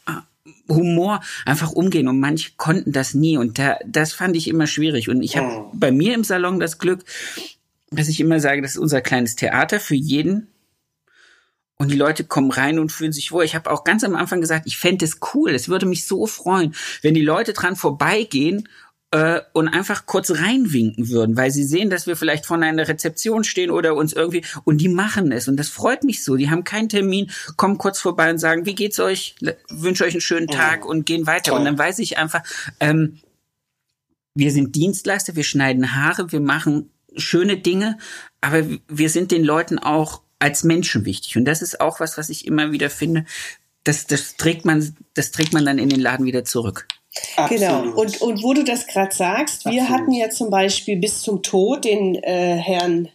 Humor 0.68 1.20
einfach 1.44 1.72
umgehen. 1.72 2.08
Und 2.08 2.20
manche 2.20 2.52
konnten 2.56 2.92
das 2.92 3.14
nie. 3.14 3.36
Und 3.36 3.58
da, 3.58 3.78
das 3.86 4.12
fand 4.12 4.36
ich 4.36 4.48
immer 4.48 4.66
schwierig. 4.66 5.08
Und 5.08 5.22
ich 5.22 5.36
habe 5.36 5.48
oh. 5.48 5.70
bei 5.74 5.92
mir 5.92 6.14
im 6.14 6.24
Salon 6.24 6.60
das 6.60 6.78
Glück, 6.78 7.04
dass 7.90 8.08
ich 8.08 8.20
immer 8.20 8.40
sage, 8.40 8.62
das 8.62 8.72
ist 8.72 8.78
unser 8.78 9.00
kleines 9.00 9.36
Theater 9.36 9.80
für 9.80 9.94
jeden. 9.94 10.48
Und 11.78 11.90
die 11.90 11.96
Leute 11.96 12.24
kommen 12.24 12.50
rein 12.50 12.78
und 12.78 12.90
fühlen 12.90 13.12
sich 13.12 13.32
wohl. 13.32 13.44
Ich 13.44 13.54
habe 13.54 13.70
auch 13.70 13.84
ganz 13.84 14.02
am 14.02 14.16
Anfang 14.16 14.40
gesagt, 14.40 14.66
ich 14.66 14.78
fände 14.78 15.04
es 15.04 15.18
cool, 15.34 15.50
es 15.50 15.68
würde 15.68 15.84
mich 15.84 16.06
so 16.06 16.26
freuen, 16.26 16.74
wenn 17.02 17.12
die 17.12 17.22
Leute 17.22 17.52
dran 17.52 17.76
vorbeigehen 17.76 18.68
äh, 19.16 19.40
und 19.54 19.68
einfach 19.68 20.04
kurz 20.04 20.30
reinwinken 20.30 21.08
würden, 21.08 21.38
weil 21.38 21.50
sie 21.50 21.64
sehen, 21.64 21.88
dass 21.88 22.06
wir 22.06 22.16
vielleicht 22.16 22.44
vor 22.44 22.58
einer 22.58 22.86
Rezeption 22.86 23.44
stehen 23.44 23.70
oder 23.70 23.94
uns 23.94 24.12
irgendwie 24.12 24.44
und 24.64 24.78
die 24.78 24.90
machen 24.90 25.32
es 25.32 25.48
und 25.48 25.56
das 25.56 25.70
freut 25.70 26.04
mich 26.04 26.22
so. 26.22 26.36
Die 26.36 26.50
haben 26.50 26.64
keinen 26.64 26.90
Termin, 26.90 27.30
kommen 27.56 27.78
kurz 27.78 27.98
vorbei 27.98 28.28
und 28.28 28.36
sagen, 28.38 28.66
wie 28.66 28.74
geht's 28.74 29.00
euch? 29.00 29.34
Wünsche 29.70 30.04
euch 30.04 30.12
einen 30.12 30.20
schönen 30.20 30.48
Tag 30.48 30.84
oh. 30.84 30.90
und 30.90 31.06
gehen 31.06 31.26
weiter. 31.26 31.54
Und 31.54 31.64
dann 31.64 31.78
weiß 31.78 31.98
ich 32.00 32.18
einfach, 32.18 32.42
ähm, 32.78 33.20
wir 34.34 34.52
sind 34.52 34.76
Dienstleister, 34.76 35.34
wir 35.34 35.44
schneiden 35.44 35.94
Haare, 35.94 36.30
wir 36.30 36.40
machen 36.40 36.90
schöne 37.16 37.56
Dinge, 37.56 37.96
aber 38.42 38.66
wir 38.86 39.08
sind 39.08 39.30
den 39.30 39.44
Leuten 39.44 39.78
auch 39.78 40.20
als 40.38 40.62
Menschen 40.62 41.06
wichtig. 41.06 41.38
Und 41.38 41.46
das 41.46 41.62
ist 41.62 41.80
auch 41.80 42.00
was, 42.00 42.18
was 42.18 42.28
ich 42.28 42.46
immer 42.46 42.70
wieder 42.70 42.90
finde. 42.90 43.24
Das, 43.82 44.06
das 44.06 44.36
trägt 44.36 44.66
man, 44.66 44.94
das 45.14 45.30
trägt 45.30 45.54
man 45.54 45.64
dann 45.64 45.78
in 45.78 45.88
den 45.88 46.00
Laden 46.00 46.26
wieder 46.26 46.44
zurück. 46.44 46.86
Genau. 47.48 47.82
Und, 47.82 48.20
und 48.20 48.42
wo 48.42 48.54
du 48.54 48.64
das 48.64 48.86
gerade 48.86 49.14
sagst, 49.14 49.64
wir 49.64 49.82
Absolut. 49.82 49.90
hatten 49.90 50.12
ja 50.12 50.30
zum 50.30 50.50
Beispiel 50.50 50.96
bis 50.96 51.22
zum 51.22 51.42
Tod 51.42 51.84
den 51.84 52.14
äh, 52.16 52.56
Herrn 52.56 53.08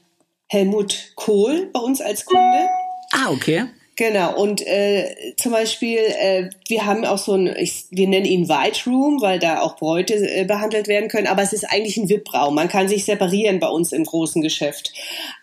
Helmut 0.47 1.13
Kohl 1.15 1.69
bei 1.71 1.79
uns 1.79 2.01
als 2.01 2.25
Kunde. 2.25 2.67
Ah, 3.11 3.29
okay. 3.31 3.65
Genau, 3.97 4.35
und 4.35 4.65
äh, 4.65 5.33
zum 5.37 5.51
Beispiel, 5.51 5.99
äh, 5.99 6.49
wir 6.67 6.85
haben 6.85 7.05
auch 7.05 7.19
so 7.19 7.35
ein, 7.35 7.55
ich, 7.57 7.85
wir 7.91 8.07
nennen 8.07 8.25
ihn 8.25 8.49
White 8.49 8.89
Room, 8.89 9.21
weil 9.21 9.37
da 9.37 9.61
auch 9.61 9.75
Bräute 9.75 10.15
äh, 10.15 10.43
behandelt 10.45 10.87
werden 10.87 11.07
können, 11.07 11.27
aber 11.27 11.43
es 11.43 11.53
ist 11.53 11.65
eigentlich 11.65 11.97
ein 11.97 12.09
VIP-Raum. 12.09 12.55
Man 12.55 12.67
kann 12.67 12.87
sich 12.87 13.05
separieren 13.05 13.59
bei 13.59 13.67
uns 13.67 13.91
im 13.91 14.03
großen 14.03 14.41
Geschäft. 14.41 14.91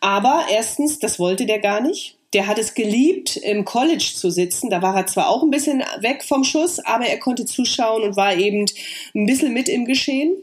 Aber 0.00 0.46
erstens, 0.50 0.98
das 0.98 1.20
wollte 1.20 1.46
der 1.46 1.60
gar 1.60 1.80
nicht 1.80 2.17
der 2.34 2.46
hat 2.46 2.58
es 2.58 2.74
geliebt, 2.74 3.36
im 3.36 3.64
College 3.64 4.12
zu 4.14 4.30
sitzen. 4.30 4.68
Da 4.68 4.82
war 4.82 4.94
er 4.94 5.06
zwar 5.06 5.28
auch 5.28 5.42
ein 5.42 5.50
bisschen 5.50 5.82
weg 6.00 6.22
vom 6.22 6.44
Schuss, 6.44 6.78
aber 6.78 7.06
er 7.06 7.18
konnte 7.18 7.46
zuschauen 7.46 8.02
und 8.02 8.16
war 8.16 8.34
eben 8.36 8.66
ein 9.14 9.26
bisschen 9.26 9.54
mit 9.54 9.68
im 9.68 9.86
Geschehen. 9.86 10.36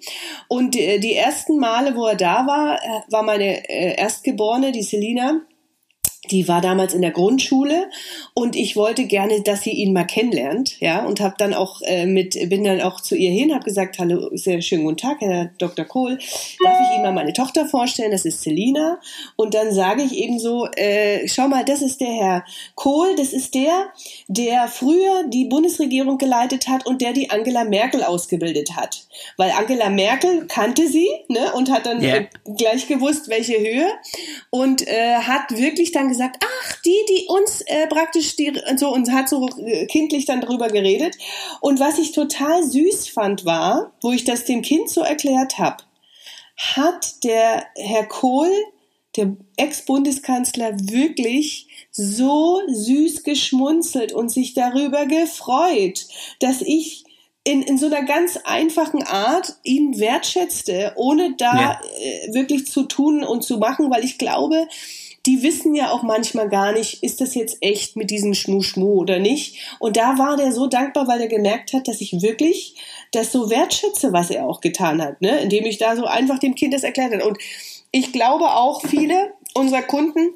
Und 0.48 0.74
die, 0.74 1.00
die 1.00 1.14
ersten 1.14 1.60
Male, 1.60 1.96
wo 1.96 2.08
er 2.08 2.16
da 2.16 2.48
war, 2.48 2.78
äh, 2.78 3.12
war 3.12 3.22
meine 3.22 3.70
äh, 3.70 3.96
Erstgeborene, 3.98 4.72
die 4.72 4.84
Selina, 4.84 5.42
die 6.32 6.48
war 6.48 6.62
damals 6.62 6.94
in 6.94 7.02
der 7.02 7.12
Grundschule 7.12 7.90
und 8.34 8.56
ich 8.56 8.76
wollte 8.76 9.06
gerne, 9.06 9.42
dass 9.42 9.62
sie 9.62 9.72
ihn 9.72 9.94
mal 9.94 10.06
kennenlernt, 10.06 10.80
ja, 10.80 11.06
und 11.06 11.20
habe 11.20 11.36
dann 11.38 11.54
auch 11.54 11.82
äh, 11.82 12.06
mit 12.06 12.50
bin 12.50 12.64
dann 12.64 12.82
auch 12.82 13.02
zu 13.02 13.16
ihr 13.16 13.32
hin, 13.32 13.54
habe 13.54 13.64
gesagt, 13.64 14.00
hallo, 14.00 14.30
sehr 14.34 14.62
schönen 14.62 14.84
guten 14.84 14.98
Tag, 14.98 15.22
Herr 15.22 15.52
Dr. 15.58 15.86
Kohl, 15.86 16.18
darf 16.64 16.80
ich 16.82 16.96
Ihnen 16.96 17.04
mal 17.04 17.14
meine 17.14 17.34
Tochter 17.34 17.66
vorstellen? 17.66 18.12
Das 18.12 18.26
ist 18.26 18.42
Selina 18.42 19.00
und 19.36 19.54
dann 19.54 19.72
sage 19.72 20.04
ich 20.04 20.16
eben 20.16 20.40
so, 20.40 20.68
äh, 20.76 21.28
schau 21.28 21.48
mal, 21.48 21.66
das 21.66 21.82
ist 21.82 22.02
der 22.02 22.14
Herr 22.14 22.46
Kohl, 22.76 23.16
das 23.16 23.34
ist 23.34 23.56
der, 23.56 23.88
der 24.28 24.68
früher 24.68 25.24
die 25.28 25.46
Bundesregierung 25.46 26.18
geleitet 26.18 26.68
hat 26.68 26.86
und 26.86 27.02
der 27.02 27.14
die 27.14 27.30
Angela 27.30 27.64
Merkel 27.64 28.04
ausgebildet 28.04 28.76
hat, 28.76 29.08
weil 29.38 29.52
Angela 29.52 29.90
Merkel 29.90 30.46
kannte 30.48 30.88
sie, 30.88 31.08
ne, 31.28 31.54
und 31.54 31.72
hat 31.72 31.86
dann 31.86 32.02
yeah. 32.02 32.18
äh, 32.18 32.28
gleich 32.58 32.88
gewusst, 32.88 33.30
welche 33.30 33.60
Höhe 33.60 33.88
und 34.50 34.88
äh, 34.88 35.16
hat 35.16 35.52
wirklich 35.58 35.92
dann 35.92 36.10
gesagt, 36.10 36.15
ach, 36.22 36.82
die, 36.84 36.98
die 37.10 37.26
uns 37.28 37.62
äh, 37.62 37.88
praktisch 37.88 38.36
die 38.36 38.54
so 38.78 38.94
und 38.94 39.12
hat 39.12 39.30
so 39.30 39.48
äh, 39.66 39.86
kindlich 39.88 40.26
dann 40.26 40.42
drüber 40.42 40.68
geredet. 40.68 41.16
Und 41.62 41.80
was 41.80 42.00
ich 42.00 42.12
total 42.12 42.64
süß 42.64 43.10
fand 43.10 43.46
war, 43.46 43.94
wo 44.02 44.12
ich 44.12 44.24
das 44.24 44.46
dem 44.46 44.62
Kind 44.62 44.90
so 44.90 45.02
erklärt 45.02 45.58
habe, 45.58 45.84
hat 46.58 47.24
der 47.24 47.66
Herr 47.76 48.06
Kohl, 48.06 48.52
der 49.16 49.36
Ex-Bundeskanzler, 49.58 50.78
wirklich 50.80 51.68
so 51.92 52.62
süß 52.68 53.24
geschmunzelt 53.24 54.14
und 54.14 54.30
sich 54.30 54.54
darüber 54.54 55.06
gefreut, 55.06 56.08
dass 56.40 56.62
ich 56.62 57.06
in, 57.46 57.62
in 57.62 57.78
so 57.78 57.86
einer 57.86 58.04
ganz 58.04 58.38
einfachen 58.44 59.04
Art 59.04 59.56
ihn 59.64 60.00
wertschätzte, 60.00 60.94
ohne 60.96 61.36
da 61.38 61.54
ja. 61.56 61.82
äh, 62.00 62.34
wirklich 62.34 62.66
zu 62.66 62.84
tun 62.84 63.24
und 63.24 63.44
zu 63.44 63.58
machen, 63.60 63.92
weil 63.92 64.04
ich 64.04 64.18
glaube, 64.18 64.68
die 65.26 65.42
wissen 65.42 65.74
ja 65.74 65.92
auch 65.92 66.04
manchmal 66.04 66.50
gar 66.50 66.72
nicht, 66.72 67.02
ist 67.04 67.20
das 67.20 67.36
jetzt 67.36 67.58
echt 67.62 67.96
mit 67.96 68.12
diesem 68.12 68.34
Schmu-Schmu 68.34 69.00
oder 69.02 69.20
nicht. 69.20 69.58
Und 69.80 69.98
da 69.98 70.18
war 70.18 70.38
der 70.38 70.52
so 70.52 70.68
dankbar, 70.68 71.08
weil 71.08 71.22
er 71.22 71.28
gemerkt 71.28 71.74
hat, 71.74 71.88
dass 71.88 72.02
ich 72.02 72.22
wirklich 72.22 72.76
das 73.12 73.32
so 73.32 73.50
wertschätze, 73.50 74.14
was 74.14 74.30
er 74.30 74.46
auch 74.46 74.62
getan 74.62 75.02
hat, 75.02 75.22
ne? 75.22 75.40
indem 75.40 75.66
ich 75.66 75.78
da 75.78 75.96
so 75.96 76.06
einfach 76.06 76.40
dem 76.40 76.56
Kind 76.56 76.74
das 76.74 76.84
erklärt 76.84 77.14
habe. 77.14 77.26
Und 77.26 77.38
ich 77.92 78.12
glaube 78.12 78.46
auch 78.46 78.82
viele 78.86 79.34
unserer 79.54 79.82
Kunden, 79.82 80.34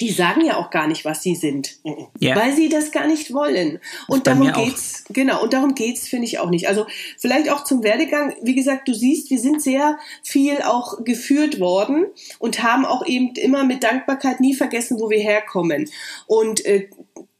die 0.00 0.10
sagen 0.10 0.44
ja 0.44 0.56
auch 0.56 0.70
gar 0.70 0.86
nicht, 0.86 1.04
was 1.04 1.22
sie 1.22 1.34
sind, 1.34 1.78
ja. 2.18 2.34
weil 2.34 2.54
sie 2.54 2.68
das 2.68 2.90
gar 2.90 3.06
nicht 3.06 3.34
wollen. 3.34 3.78
Und 4.08 4.26
darum 4.26 4.52
geht's, 4.52 5.04
auch. 5.06 5.12
genau, 5.12 5.42
und 5.42 5.52
darum 5.52 5.74
geht's, 5.74 6.08
finde 6.08 6.26
ich 6.26 6.38
auch 6.38 6.48
nicht. 6.48 6.68
Also 6.68 6.86
vielleicht 7.18 7.50
auch 7.50 7.64
zum 7.64 7.82
Werdegang, 7.82 8.34
wie 8.42 8.54
gesagt, 8.54 8.88
du 8.88 8.94
siehst, 8.94 9.30
wir 9.30 9.38
sind 9.38 9.62
sehr 9.62 9.98
viel 10.22 10.62
auch 10.62 11.04
geführt 11.04 11.60
worden 11.60 12.06
und 12.38 12.62
haben 12.62 12.86
auch 12.86 13.06
eben 13.06 13.34
immer 13.34 13.64
mit 13.64 13.84
Dankbarkeit 13.84 14.40
nie 14.40 14.54
vergessen, 14.54 14.98
wo 14.98 15.10
wir 15.10 15.20
herkommen. 15.20 15.90
Und 16.26 16.64
äh, 16.64 16.88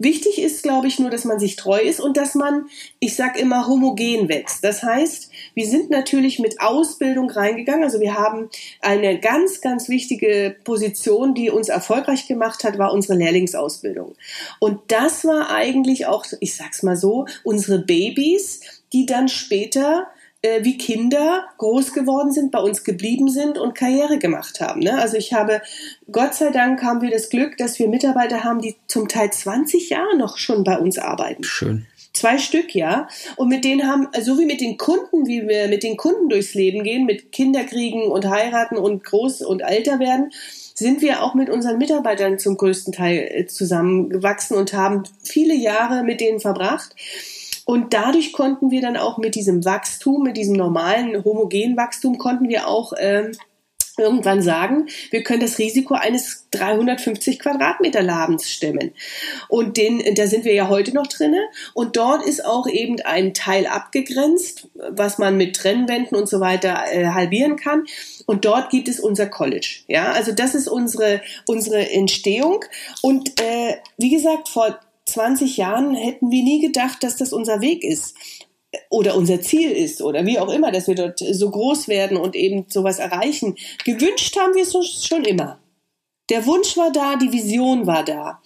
Wichtig 0.03 0.41
ist, 0.41 0.63
glaube 0.63 0.87
ich, 0.87 0.99
nur, 0.99 1.11
dass 1.11 1.27
man 1.27 1.39
sich 1.39 1.57
treu 1.57 1.79
ist 1.79 2.01
und 2.01 2.17
dass 2.17 2.35
man, 2.35 2.71
ich 3.01 3.17
sag 3.17 3.39
immer, 3.39 3.69
homogen 3.69 4.31
wächst. 4.31 4.65
Das 4.65 4.83
heißt, 4.83 5.30
wir 5.55 5.67
sind 5.67 5.91
natürlich 5.91 6.39
mit 6.39 6.61
Ausbildung 6.61 7.31
reingegangen. 7.31 7.85
Also 7.85 8.01
wir 8.01 8.15
haben 8.15 8.49
eine 8.81 9.19
ganz, 9.19 9.61
ganz 9.61 9.89
wichtige 9.89 10.57
Position, 10.65 11.35
die 11.35 11.51
uns 11.51 11.69
erfolgreich 11.69 12.27
gemacht 12.27 12.65
hat, 12.65 12.79
war 12.79 12.93
unsere 12.93 13.19
Lehrlingsausbildung. 13.19 14.15
Und 14.59 14.81
das 14.89 15.25
war 15.25 15.51
eigentlich 15.51 16.07
auch, 16.07 16.25
ich 16.41 16.57
sag's 16.57 16.83
mal 16.83 16.97
so, 16.97 17.27
unsere 17.45 17.79
Babys, 17.79 18.61
die 18.93 19.07
dann 19.07 19.29
später 19.29 20.09
äh, 20.43 20.65
wie 20.65 20.79
Kinder 20.79 21.45
groß 21.59 21.93
geworden 21.93 22.33
sind, 22.33 22.51
bei 22.51 22.61
uns 22.61 22.85
geblieben 22.85 23.29
sind 23.29 23.59
und 23.59 23.75
Karriere 23.75 24.19
gemacht 24.19 24.61
haben. 24.61 24.81
Ne? 24.81 24.99
Also 24.99 25.17
ich 25.17 25.33
habe, 25.33 25.61
Gott 26.11 26.35
sei 26.35 26.51
Dank 26.51 26.83
haben 26.83 27.03
wir 27.03 27.11
das 27.11 27.29
Glück, 27.29 27.57
dass 27.59 27.79
wir 27.79 27.89
Mitarbeiter 27.89 28.43
haben, 28.45 28.61
die 28.61 28.77
zum 28.87 29.09
Teil 29.09 29.31
20 29.31 29.91
Jahre 29.91 30.17
noch 30.17 30.39
schon 30.39 30.65
bei 30.65 30.79
uns 30.79 30.99
arbeiten. 30.99 31.45
Schön. 31.45 31.87
Zwei 32.21 32.37
Stück, 32.37 32.75
ja. 32.75 33.09
Und 33.37 33.49
mit 33.49 33.65
denen 33.65 33.91
haben, 33.91 34.07
so 34.21 34.39
wie 34.39 34.45
mit 34.45 34.61
den 34.61 34.77
Kunden, 34.77 35.27
wie 35.27 35.49
wir 35.49 35.69
mit 35.69 35.83
den 35.83 35.97
Kunden 35.97 36.29
durchs 36.29 36.53
Leben 36.53 36.85
gehen, 36.85 37.07
mit 37.07 37.33
Kinderkriegen 37.33 38.03
und 38.03 38.29
heiraten 38.29 38.77
und 38.77 39.03
groß 39.05 39.41
und 39.41 39.61
älter 39.61 40.01
werden, 40.01 40.31
sind 40.75 41.01
wir 41.01 41.23
auch 41.23 41.33
mit 41.33 41.49
unseren 41.49 41.79
Mitarbeitern 41.79 42.39
zum 42.39 42.59
größten 42.59 42.93
Teil 42.93 43.27
äh, 43.31 43.47
zusammengewachsen 43.47 44.59
und 44.59 44.75
haben 44.75 45.05
viele 45.23 45.55
Jahre 45.55 46.05
mit 46.05 46.21
denen 46.21 46.41
verbracht. 46.41 46.95
Und 47.65 47.95
dadurch 47.95 48.35
konnten 48.35 48.71
wir 48.71 48.83
dann 48.83 48.99
auch 48.99 49.17
mit 49.17 49.35
diesem 49.35 49.65
Wachstum, 49.65 50.23
mit 50.23 50.37
diesem 50.37 50.57
normalen 50.57 51.25
homogenen 51.25 51.79
Wachstum, 51.79 52.19
konnten 52.19 52.51
wir 52.51 52.69
auch 52.69 52.93
ähm, 52.99 53.33
irgendwann 54.01 54.43
sagen, 54.43 54.89
wir 55.11 55.23
können 55.23 55.41
das 55.41 55.59
Risiko 55.59 55.95
eines 55.95 56.47
350 56.51 57.39
Quadratmeter 57.39 58.03
Ladens 58.03 58.51
stemmen. 58.51 58.93
Und 59.49 59.77
den, 59.77 60.03
da 60.15 60.27
sind 60.27 60.45
wir 60.45 60.55
ja 60.55 60.69
heute 60.69 60.93
noch 60.95 61.07
drinne. 61.07 61.41
Und 61.75 61.97
dort 61.97 62.27
ist 62.27 62.45
auch 62.45 62.67
eben 62.67 63.01
ein 63.03 63.35
Teil 63.35 63.67
abgegrenzt, 63.67 64.69
was 64.75 65.19
man 65.19 65.37
mit 65.37 65.57
Trennwänden 65.57 66.17
und 66.17 66.29
so 66.29 66.41
weiter 66.41 66.85
äh, 66.91 67.07
halbieren 67.07 67.57
kann. 67.57 67.85
Und 68.27 68.45
dort 68.45 68.71
gibt 68.71 68.89
es 68.89 69.01
unser 69.01 69.27
College. 69.27 69.83
Ja, 69.87 70.13
also 70.13 70.33
das 70.33 70.55
ist 70.55 70.69
unsere, 70.69 71.21
unsere 71.47 71.91
Entstehung. 71.91 72.65
Und 73.03 73.41
äh, 73.41 73.77
wie 73.99 74.11
gesagt, 74.11 74.49
vor 74.49 74.79
20 75.07 75.57
Jahren 75.57 75.95
hätten 75.95 76.31
wir 76.31 76.43
nie 76.43 76.61
gedacht, 76.61 77.03
dass 77.03 77.17
das 77.17 77.33
unser 77.33 77.61
Weg 77.61 77.85
ist 77.85 78.15
oder 78.89 79.17
unser 79.17 79.41
Ziel 79.41 79.71
ist 79.71 80.03
oder 80.03 80.25
wie 80.27 80.39
auch 80.39 80.51
immer, 80.51 80.71
dass 80.71 80.87
wir 80.87 80.95
dort 80.95 81.19
so 81.19 81.51
groß 81.51 81.89
werden 81.89 82.17
und 82.17 82.37
eben 82.37 82.67
sowas 82.69 82.99
erreichen. 82.99 83.57
Gewünscht 83.85 84.37
haben 84.39 84.55
wir 84.55 84.63
es 84.63 85.07
schon 85.07 85.25
immer. 85.25 85.61
Der 86.29 86.47
Wunsch 86.47 86.77
war 86.77 86.93
da, 86.93 87.17
die 87.17 87.33
Vision 87.33 87.87
war 87.87 88.05
da. 88.05 88.41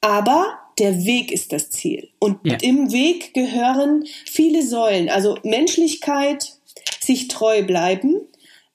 Aber 0.00 0.58
der 0.78 1.04
Weg 1.04 1.30
ist 1.30 1.52
das 1.52 1.70
Ziel. 1.70 2.10
Und 2.18 2.38
ja. 2.44 2.56
im 2.60 2.92
Weg 2.92 3.32
gehören 3.32 4.04
viele 4.26 4.66
Säulen. 4.66 5.08
Also 5.08 5.38
Menschlichkeit, 5.44 6.52
sich 7.00 7.28
treu 7.28 7.62
bleiben, 7.62 8.20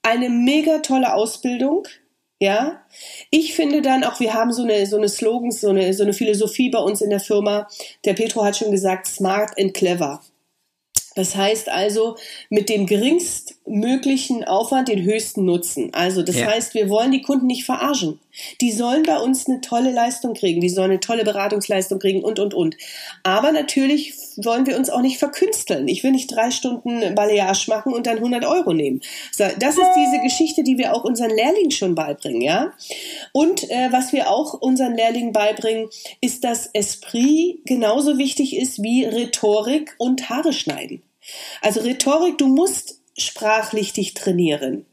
eine 0.01 0.29
mega 0.29 0.79
tolle 0.79 1.13
Ausbildung, 1.13 1.83
ja, 2.41 2.81
ich 3.31 3.53
finde 3.53 3.81
dann 3.81 4.05
auch, 4.05 4.21
wir 4.21 4.33
haben 4.33 4.53
so 4.53 4.63
eine, 4.63 4.85
so 4.85 4.95
eine 4.95 5.09
Slogans, 5.09 5.59
so 5.59 5.69
eine, 5.69 5.93
so 5.93 6.03
eine 6.03 6.13
Philosophie 6.13 6.69
bei 6.69 6.79
uns 6.79 7.01
in 7.01 7.09
der 7.09 7.19
Firma. 7.19 7.67
Der 8.05 8.13
Petro 8.13 8.45
hat 8.45 8.55
schon 8.55 8.71
gesagt, 8.71 9.07
smart 9.07 9.59
and 9.59 9.73
clever. 9.73 10.21
Das 11.15 11.35
heißt 11.35 11.69
also, 11.69 12.15
mit 12.49 12.69
dem 12.69 12.85
geringstmöglichen 12.85 14.43
Aufwand 14.43 14.87
den 14.87 15.03
höchsten 15.03 15.43
Nutzen. 15.45 15.93
Also, 15.93 16.21
das 16.21 16.37
ja. 16.37 16.47
heißt, 16.47 16.73
wir 16.73 16.89
wollen 16.89 17.11
die 17.11 17.21
Kunden 17.21 17.47
nicht 17.47 17.65
verarschen. 17.65 18.19
Die 18.61 18.71
sollen 18.71 19.03
bei 19.03 19.17
uns 19.17 19.47
eine 19.47 19.61
tolle 19.61 19.91
Leistung 19.91 20.33
kriegen, 20.33 20.61
die 20.61 20.69
sollen 20.69 20.91
eine 20.91 20.99
tolle 20.99 21.23
Beratungsleistung 21.23 21.99
kriegen 21.99 22.23
und, 22.23 22.39
und, 22.39 22.53
und. 22.53 22.77
Aber 23.23 23.51
natürlich 23.51 24.13
wollen 24.43 24.65
wir 24.65 24.77
uns 24.77 24.89
auch 24.89 25.01
nicht 25.01 25.19
verkünsteln. 25.19 25.87
Ich 25.87 26.03
will 26.03 26.11
nicht 26.11 26.27
drei 26.27 26.51
Stunden 26.51 27.15
Balayage 27.15 27.65
machen 27.69 27.93
und 27.93 28.07
dann 28.07 28.17
100 28.17 28.45
Euro 28.45 28.73
nehmen. 28.73 29.01
Das 29.37 29.77
ist 29.77 29.91
diese 29.97 30.21
Geschichte, 30.23 30.63
die 30.63 30.77
wir 30.77 30.93
auch 30.93 31.03
unseren 31.03 31.31
Lehrlingen 31.31 31.71
schon 31.71 31.95
beibringen, 31.95 32.41
ja. 32.41 32.71
Und 33.31 33.69
äh, 33.69 33.91
was 33.91 34.13
wir 34.13 34.29
auch 34.29 34.53
unseren 34.53 34.95
Lehrlingen 34.95 35.33
beibringen, 35.33 35.89
ist, 36.21 36.43
dass 36.43 36.67
Esprit 36.73 37.61
genauso 37.65 38.17
wichtig 38.17 38.55
ist 38.55 38.81
wie 38.81 39.05
Rhetorik 39.05 39.95
und 39.97 40.29
Haare 40.29 40.53
schneiden. 40.53 41.01
Also 41.61 41.81
Rhetorik, 41.81 42.37
du 42.37 42.47
musst 42.47 43.01
sprachlich 43.17 43.93
dich 43.93 44.13
trainieren. 44.13 44.85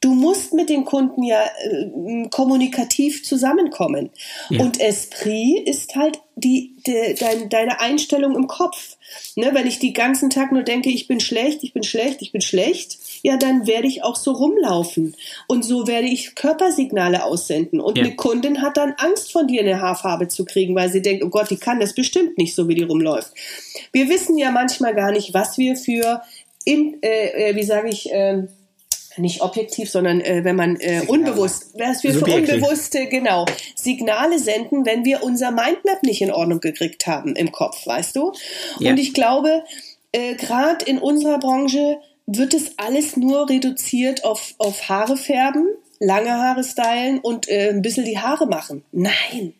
Du 0.00 0.14
musst 0.14 0.54
mit 0.54 0.70
den 0.70 0.86
Kunden 0.86 1.22
ja 1.22 1.42
äh, 1.62 2.28
kommunikativ 2.30 3.22
zusammenkommen. 3.22 4.10
Ja. 4.48 4.62
Und 4.62 4.80
Esprit 4.80 5.68
ist 5.68 5.94
halt 5.94 6.20
die, 6.36 6.74
die 6.86 7.14
dein, 7.18 7.50
deine 7.50 7.80
Einstellung 7.80 8.34
im 8.34 8.46
Kopf. 8.46 8.96
Ne, 9.36 9.50
wenn 9.52 9.66
ich 9.66 9.78
die 9.78 9.92
ganzen 9.92 10.30
Tag 10.30 10.52
nur 10.52 10.62
denke, 10.62 10.88
ich 10.88 11.06
bin 11.06 11.20
schlecht, 11.20 11.62
ich 11.64 11.74
bin 11.74 11.82
schlecht, 11.82 12.22
ich 12.22 12.32
bin 12.32 12.40
schlecht, 12.40 12.98
ja, 13.22 13.36
dann 13.36 13.66
werde 13.66 13.88
ich 13.88 14.02
auch 14.02 14.16
so 14.16 14.32
rumlaufen. 14.32 15.16
Und 15.48 15.64
so 15.64 15.86
werde 15.86 16.06
ich 16.06 16.34
Körpersignale 16.34 17.24
aussenden. 17.24 17.80
Und 17.80 17.98
ja. 17.98 18.04
eine 18.04 18.16
Kundin 18.16 18.62
hat 18.62 18.78
dann 18.78 18.94
Angst 18.96 19.32
von 19.32 19.48
dir 19.48 19.60
eine 19.60 19.80
Haarfarbe 19.80 20.28
zu 20.28 20.46
kriegen, 20.46 20.74
weil 20.74 20.90
sie 20.90 21.02
denkt, 21.02 21.22
oh 21.24 21.28
Gott, 21.28 21.50
die 21.50 21.58
kann 21.58 21.80
das 21.80 21.94
bestimmt 21.94 22.38
nicht 22.38 22.54
so, 22.54 22.68
wie 22.68 22.74
die 22.74 22.84
rumläuft. 22.84 23.32
Wir 23.92 24.08
wissen 24.08 24.38
ja 24.38 24.50
manchmal 24.50 24.94
gar 24.94 25.12
nicht, 25.12 25.34
was 25.34 25.58
wir 25.58 25.76
für, 25.76 26.22
in, 26.64 27.02
äh, 27.02 27.50
äh 27.50 27.56
wie 27.56 27.64
sage 27.64 27.90
ich, 27.90 28.10
äh, 28.10 28.44
nicht 29.16 29.42
objektiv, 29.42 29.90
sondern 29.90 30.20
äh, 30.20 30.44
wenn 30.44 30.56
man 30.56 30.76
äh, 30.76 31.02
unbewusst, 31.06 31.74
was 31.78 32.02
wir 32.02 32.12
Subjektiv. 32.12 32.48
für 32.48 32.54
unbewusste, 32.56 33.06
genau, 33.06 33.44
Signale 33.74 34.38
senden, 34.38 34.86
wenn 34.86 35.04
wir 35.04 35.22
unser 35.22 35.50
Mindmap 35.50 36.02
nicht 36.02 36.22
in 36.22 36.30
Ordnung 36.30 36.60
gekriegt 36.60 37.06
haben 37.06 37.34
im 37.36 37.52
Kopf, 37.52 37.86
weißt 37.86 38.16
du? 38.16 38.32
Ja. 38.78 38.90
Und 38.90 38.98
ich 38.98 39.14
glaube, 39.14 39.64
äh, 40.12 40.34
gerade 40.34 40.84
in 40.84 40.98
unserer 40.98 41.38
Branche 41.38 41.98
wird 42.26 42.54
es 42.54 42.78
alles 42.78 43.16
nur 43.16 43.48
reduziert 43.48 44.24
auf, 44.24 44.54
auf 44.58 44.88
Haare 44.88 45.16
färben, 45.16 45.66
lange 45.98 46.30
Haare 46.30 46.64
stylen 46.64 47.18
und 47.18 47.48
äh, 47.48 47.70
ein 47.70 47.82
bisschen 47.82 48.04
die 48.04 48.18
Haare 48.18 48.46
machen. 48.46 48.84
Nein, 48.92 49.54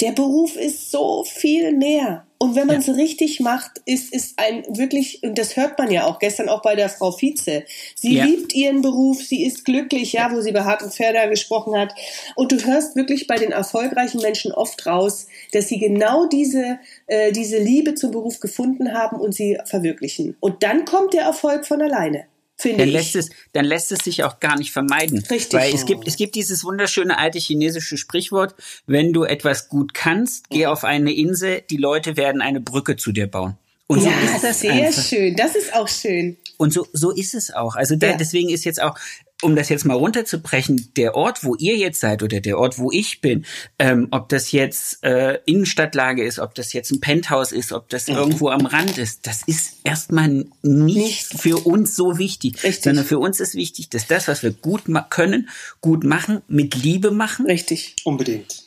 der 0.00 0.12
Beruf 0.12 0.56
ist 0.56 0.90
so 0.90 1.24
viel 1.24 1.72
mehr. 1.72 2.26
Und 2.42 2.54
wenn 2.54 2.66
man 2.66 2.76
es 2.76 2.86
ja. 2.86 2.94
richtig 2.94 3.40
macht, 3.40 3.82
ist, 3.84 4.14
ist 4.14 4.38
ein 4.38 4.64
wirklich, 4.70 5.22
und 5.22 5.36
das 5.36 5.56
hört 5.56 5.78
man 5.78 5.90
ja 5.90 6.06
auch 6.06 6.18
gestern 6.18 6.48
auch 6.48 6.62
bei 6.62 6.74
der 6.74 6.88
Frau 6.88 7.12
Vize. 7.12 7.64
Sie 7.94 8.14
ja. 8.14 8.24
liebt 8.24 8.54
ihren 8.54 8.80
Beruf, 8.80 9.22
sie 9.22 9.44
ist 9.44 9.66
glücklich, 9.66 10.14
ja, 10.14 10.32
wo 10.32 10.40
sie 10.40 10.50
bei 10.50 10.64
Hart 10.64 10.82
und 10.82 10.94
Fair 10.94 11.28
gesprochen 11.28 11.76
hat. 11.76 11.94
Und 12.36 12.50
du 12.50 12.56
hörst 12.64 12.96
wirklich 12.96 13.26
bei 13.26 13.36
den 13.36 13.52
erfolgreichen 13.52 14.22
Menschen 14.22 14.52
oft 14.52 14.86
raus, 14.86 15.26
dass 15.52 15.68
sie 15.68 15.78
genau 15.78 16.24
diese, 16.28 16.78
äh, 17.08 17.30
diese 17.30 17.58
Liebe 17.58 17.94
zum 17.94 18.10
Beruf 18.10 18.40
gefunden 18.40 18.94
haben 18.94 19.20
und 19.20 19.34
sie 19.34 19.58
verwirklichen. 19.66 20.34
Und 20.40 20.62
dann 20.62 20.86
kommt 20.86 21.12
der 21.12 21.24
Erfolg 21.24 21.66
von 21.66 21.82
alleine 21.82 22.24
finde 22.60 22.78
dann 22.78 22.88
ich. 22.88 22.94
Lässt 22.94 23.16
es, 23.16 23.30
dann 23.52 23.64
lässt 23.64 23.92
es 23.92 24.00
sich 24.00 24.24
auch 24.24 24.40
gar 24.40 24.58
nicht 24.58 24.72
vermeiden. 24.72 25.24
Richtig. 25.30 25.58
Weil 25.58 25.74
es 25.74 25.86
gibt, 25.86 26.06
es 26.06 26.16
gibt 26.16 26.34
dieses 26.34 26.64
wunderschöne 26.64 27.18
alte 27.18 27.38
chinesische 27.38 27.96
Sprichwort, 27.96 28.54
wenn 28.86 29.12
du 29.12 29.24
etwas 29.24 29.68
gut 29.68 29.94
kannst, 29.94 30.50
geh 30.50 30.66
auf 30.66 30.84
eine 30.84 31.12
Insel, 31.12 31.62
die 31.70 31.76
Leute 31.76 32.16
werden 32.16 32.42
eine 32.42 32.60
Brücke 32.60 32.96
zu 32.96 33.12
dir 33.12 33.26
bauen. 33.26 33.56
Und 33.86 34.04
ja, 34.04 34.12
so 34.12 34.36
ist 34.36 34.44
das 34.44 34.60
sehr 34.60 34.72
einfach. 34.72 35.02
schön. 35.02 35.34
Das 35.34 35.56
ist 35.56 35.74
auch 35.74 35.88
schön. 35.88 36.36
Und 36.60 36.74
so, 36.74 36.86
so 36.92 37.10
ist 37.10 37.34
es 37.34 37.50
auch. 37.54 37.74
Also 37.74 37.96
da, 37.96 38.08
ja. 38.08 38.16
deswegen 38.18 38.50
ist 38.50 38.66
jetzt 38.66 38.82
auch, 38.82 38.94
um 39.40 39.56
das 39.56 39.70
jetzt 39.70 39.86
mal 39.86 39.94
runterzubrechen, 39.94 40.92
der 40.94 41.14
Ort, 41.14 41.42
wo 41.42 41.54
ihr 41.54 41.78
jetzt 41.78 42.00
seid 42.00 42.22
oder 42.22 42.42
der 42.42 42.58
Ort, 42.58 42.78
wo 42.78 42.92
ich 42.92 43.22
bin, 43.22 43.46
ähm, 43.78 44.08
ob 44.10 44.28
das 44.28 44.52
jetzt 44.52 45.02
äh, 45.02 45.38
Innenstadtlage 45.46 46.22
ist, 46.22 46.38
ob 46.38 46.54
das 46.54 46.74
jetzt 46.74 46.90
ein 46.90 47.00
Penthouse 47.00 47.52
ist, 47.52 47.72
ob 47.72 47.88
das 47.88 48.08
mhm. 48.08 48.16
irgendwo 48.16 48.50
am 48.50 48.66
Rand 48.66 48.98
ist, 48.98 49.26
das 49.26 49.40
ist 49.46 49.78
erstmal 49.84 50.28
nicht, 50.28 50.54
nicht 50.62 51.40
für 51.40 51.66
uns 51.66 51.96
so 51.96 52.18
wichtig, 52.18 52.62
Richtig. 52.62 52.84
sondern 52.84 53.06
für 53.06 53.18
uns 53.18 53.40
ist 53.40 53.54
wichtig, 53.54 53.88
dass 53.88 54.06
das, 54.06 54.28
was 54.28 54.42
wir 54.42 54.50
gut 54.50 54.82
können, 55.08 55.48
gut 55.80 56.04
machen, 56.04 56.42
mit 56.46 56.74
Liebe 56.74 57.10
machen. 57.10 57.46
Richtig, 57.46 57.96
unbedingt. 58.04 58.64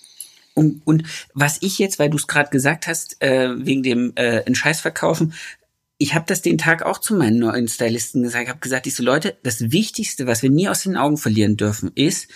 Und, 0.55 0.81
und 0.85 1.03
was 1.35 1.59
ich 1.61 1.77
jetzt, 1.77 1.99
weil 1.99 2.09
du 2.09 2.17
es 2.17 2.25
gerade 2.25 2.49
gesagt 2.49 2.87
hast, 2.87 3.21
äh, 3.21 3.49
wegen 3.63 3.83
dem 3.83 4.13
äh, 4.15 4.39
in 4.41 4.55
Scheiß 4.55 4.81
verkaufen, 4.81 5.33
ich 6.03 6.15
habe 6.15 6.25
das 6.27 6.41
den 6.41 6.57
Tag 6.57 6.83
auch 6.83 6.97
zu 6.97 7.15
meinen 7.15 7.39
neuen 7.39 7.69
Stylisten 7.69 8.23
gesagt. 8.23 8.43
Ich 8.43 8.49
habe 8.49 8.59
gesagt, 8.59 8.85
diese 8.85 9.03
Leute, 9.03 9.37
das 9.41 9.71
Wichtigste, 9.71 10.27
was 10.27 10.43
wir 10.43 10.49
nie 10.49 10.67
aus 10.67 10.83
den 10.83 10.97
Augen 10.97 11.15
verlieren 11.15 11.55
dürfen, 11.55 11.93
ist, 11.95 12.27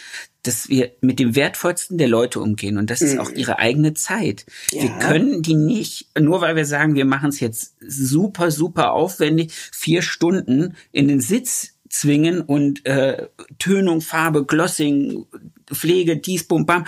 dass 0.43 0.69
wir 0.69 0.93
mit 1.01 1.19
dem 1.19 1.35
Wertvollsten 1.35 1.97
der 1.97 2.07
Leute 2.07 2.39
umgehen. 2.39 2.77
Und 2.77 2.89
das 2.89 3.01
ist 3.01 3.19
auch 3.19 3.29
mhm. 3.29 3.35
ihre 3.35 3.59
eigene 3.59 3.93
Zeit. 3.93 4.45
Ja. 4.71 4.83
Wir 4.83 4.89
können 4.99 5.41
die 5.41 5.55
nicht, 5.55 6.17
nur 6.17 6.39
weil 6.39 6.55
wir 6.55 6.65
sagen, 6.65 6.95
wir 6.95 7.03
machen 7.03 7.27
es 7.27 7.41
jetzt 7.41 7.75
super, 7.85 8.51
super 8.51 8.93
aufwendig, 8.93 9.51
vier 9.51 10.01
Stunden 10.01 10.77
in 10.93 11.09
den 11.09 11.19
Sitz 11.19 11.73
zwingen 11.89 12.39
und 12.39 12.85
äh, 12.85 13.27
Tönung, 13.59 13.99
Farbe, 13.99 14.45
Glossing, 14.45 15.25
Pflege, 15.69 16.15
dies, 16.15 16.47
bum, 16.47 16.65
bam. 16.65 16.85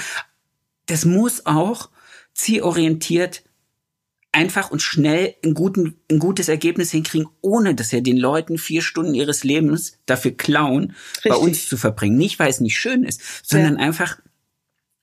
Das 0.85 1.03
muss 1.03 1.45
auch 1.45 1.89
zielorientiert 2.33 3.43
einfach 4.31 4.71
und 4.71 4.81
schnell 4.81 5.35
ein, 5.43 5.53
guten, 5.53 5.95
ein 6.09 6.19
gutes 6.19 6.49
Ergebnis 6.49 6.91
hinkriegen, 6.91 7.27
ohne 7.41 7.73
dass 7.75 7.91
wir 7.91 8.01
den 8.01 8.17
Leuten 8.17 8.57
vier 8.57 8.81
Stunden 8.81 9.13
ihres 9.13 9.43
Lebens 9.43 9.97
dafür 10.05 10.31
klauen, 10.31 10.93
Richtig. 11.15 11.31
bei 11.31 11.35
uns 11.35 11.67
zu 11.67 11.77
verbringen. 11.77 12.17
Nicht, 12.17 12.39
weil 12.39 12.49
es 12.49 12.59
nicht 12.59 12.77
schön 12.77 13.03
ist, 13.03 13.21
sondern 13.43 13.77
ja. 13.77 13.85
einfach, 13.85 14.19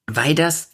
weil 0.06 0.34
das, 0.34 0.70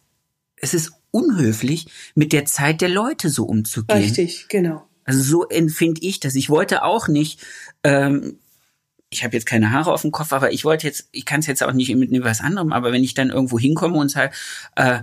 es 0.56 0.74
ist 0.74 0.92
unhöflich, 1.10 1.86
mit 2.14 2.32
der 2.32 2.44
Zeit 2.44 2.80
der 2.80 2.88
Leute 2.88 3.30
so 3.30 3.44
umzugehen. 3.44 3.98
Richtig, 3.98 4.46
genau. 4.48 4.86
Also 5.04 5.22
so 5.22 5.48
empfinde 5.48 6.00
ich 6.02 6.20
das. 6.20 6.34
Ich 6.34 6.48
wollte 6.48 6.84
auch 6.84 7.08
nicht, 7.08 7.40
ähm, 7.82 8.38
ich 9.10 9.24
habe 9.24 9.34
jetzt 9.34 9.46
keine 9.46 9.72
Haare 9.72 9.92
auf 9.92 10.02
dem 10.02 10.12
Kopf, 10.12 10.32
aber 10.32 10.52
ich 10.52 10.64
wollte 10.64 10.86
jetzt, 10.86 11.08
ich 11.12 11.24
kann 11.24 11.40
es 11.40 11.46
jetzt 11.46 11.62
auch 11.62 11.72
nicht 11.72 11.94
mit 11.94 12.10
was 12.22 12.40
anderem, 12.40 12.72
aber 12.72 12.92
wenn 12.92 13.04
ich 13.04 13.14
dann 13.14 13.30
irgendwo 13.30 13.58
hinkomme 13.58 13.98
und 13.98 14.10
sage, 14.10 14.34
äh, 14.76 15.00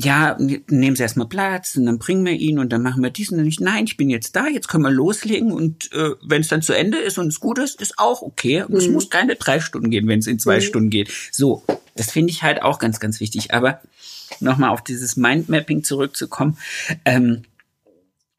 ja, 0.00 0.36
nehmen 0.38 0.96
Sie 0.96 1.02
erstmal 1.02 1.28
Platz 1.28 1.76
und 1.76 1.86
dann 1.86 1.98
bringen 1.98 2.24
wir 2.24 2.32
ihn 2.32 2.58
und 2.58 2.72
dann 2.72 2.82
machen 2.82 3.02
wir 3.02 3.10
dies 3.10 3.30
und 3.30 3.36
dann 3.36 3.46
nicht. 3.46 3.60
Nein, 3.60 3.84
ich 3.84 3.96
bin 3.96 4.10
jetzt 4.10 4.34
da, 4.34 4.48
jetzt 4.48 4.68
können 4.68 4.82
wir 4.84 4.90
loslegen 4.90 5.52
und 5.52 5.92
äh, 5.92 6.10
wenn 6.22 6.40
es 6.40 6.48
dann 6.48 6.62
zu 6.62 6.72
Ende 6.72 6.98
ist 6.98 7.18
und 7.18 7.28
es 7.28 7.40
gut 7.40 7.58
ist, 7.58 7.80
ist 7.80 7.98
auch 7.98 8.22
okay. 8.22 8.64
Mhm. 8.66 8.76
Es 8.76 8.88
muss 8.88 9.10
keine 9.10 9.36
drei 9.36 9.60
Stunden 9.60 9.90
gehen, 9.90 10.08
wenn 10.08 10.18
es 10.18 10.26
in 10.26 10.38
zwei 10.38 10.56
mhm. 10.56 10.62
Stunden 10.62 10.90
geht. 10.90 11.12
So, 11.30 11.62
das 11.94 12.10
finde 12.10 12.30
ich 12.30 12.42
halt 12.42 12.62
auch 12.62 12.78
ganz, 12.78 13.00
ganz 13.00 13.20
wichtig. 13.20 13.54
Aber 13.54 13.80
nochmal 14.40 14.70
auf 14.70 14.82
dieses 14.82 15.16
Mindmapping 15.16 15.84
zurückzukommen. 15.84 16.58
Ähm, 17.04 17.42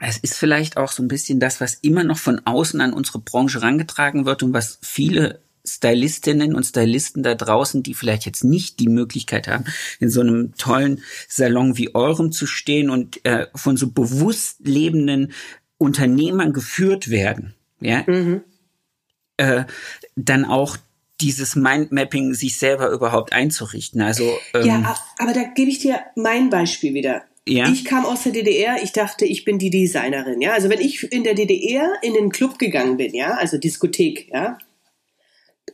es 0.02 0.18
ist 0.18 0.36
vielleicht 0.36 0.76
auch 0.78 0.92
so 0.92 1.04
ein 1.04 1.08
bisschen 1.08 1.40
das, 1.40 1.62
was 1.62 1.76
immer 1.76 2.04
noch 2.04 2.18
von 2.18 2.42
außen 2.46 2.82
an 2.82 2.94
unsere 2.94 3.20
Branche 3.20 3.62
rangetragen 3.62 4.26
wird 4.26 4.44
und 4.44 4.54
was 4.54 4.80
viele 4.82 5.43
Stylistinnen 5.66 6.56
und 6.56 6.66
Stylisten 6.66 7.24
da 7.24 7.36
draußen, 7.36 7.84
die 7.84 7.94
vielleicht 7.94 8.26
jetzt 8.26 8.44
nicht 8.44 8.80
die 8.80 8.90
Möglichkeit 8.90 9.48
haben, 9.48 9.66
in 10.00 10.10
so 10.10 10.22
einem 10.22 10.56
tollen 10.56 11.02
Salon 11.28 11.78
wie 11.78 11.96
eurem 11.96 12.32
zu 12.32 12.46
stehen 12.46 12.90
und 12.90 13.26
äh, 13.26 13.48
von 13.56 13.78
so 13.78 13.92
bewusst 13.92 14.58
lebenden 14.66 15.34
Unternehmern 15.78 16.54
geführt 16.54 17.10
werden, 17.10 17.56
ja, 17.80 18.04
mhm. 18.08 18.42
äh, 19.38 19.64
dann 20.16 20.46
auch 20.46 20.78
dieses 21.22 21.56
Mindmapping 21.56 22.34
sich 22.34 22.58
selber 22.58 22.90
überhaupt 22.90 23.34
einzurichten. 23.34 24.02
Also 24.02 24.38
ähm, 24.54 24.66
ja, 24.66 24.96
aber 25.18 25.34
da 25.34 25.44
gebe 25.44 25.70
ich 25.70 25.80
dir 25.80 26.00
mein 26.16 26.50
Beispiel 26.50 26.94
wieder. 26.94 27.24
Ja. 27.48 27.70
Ich 27.70 27.84
kam 27.84 28.06
aus 28.06 28.24
der 28.24 28.32
DDR, 28.32 28.82
ich 28.82 28.94
dachte, 28.94 29.26
ich 29.26 29.44
bin 29.44 29.60
die 29.60 29.70
Designerin, 29.70 30.42
ja. 30.42 30.54
Also 30.54 30.70
wenn 30.70 30.80
ich 30.80 31.12
in 31.12 31.24
der 31.24 31.34
DDR 31.34 31.92
in 32.02 32.14
den 32.14 32.30
Club 32.30 32.58
gegangen 32.58 32.98
bin, 32.98 33.14
ja, 33.14 33.36
also 33.36 33.58
Diskothek, 33.58 34.30
ja, 34.34 34.58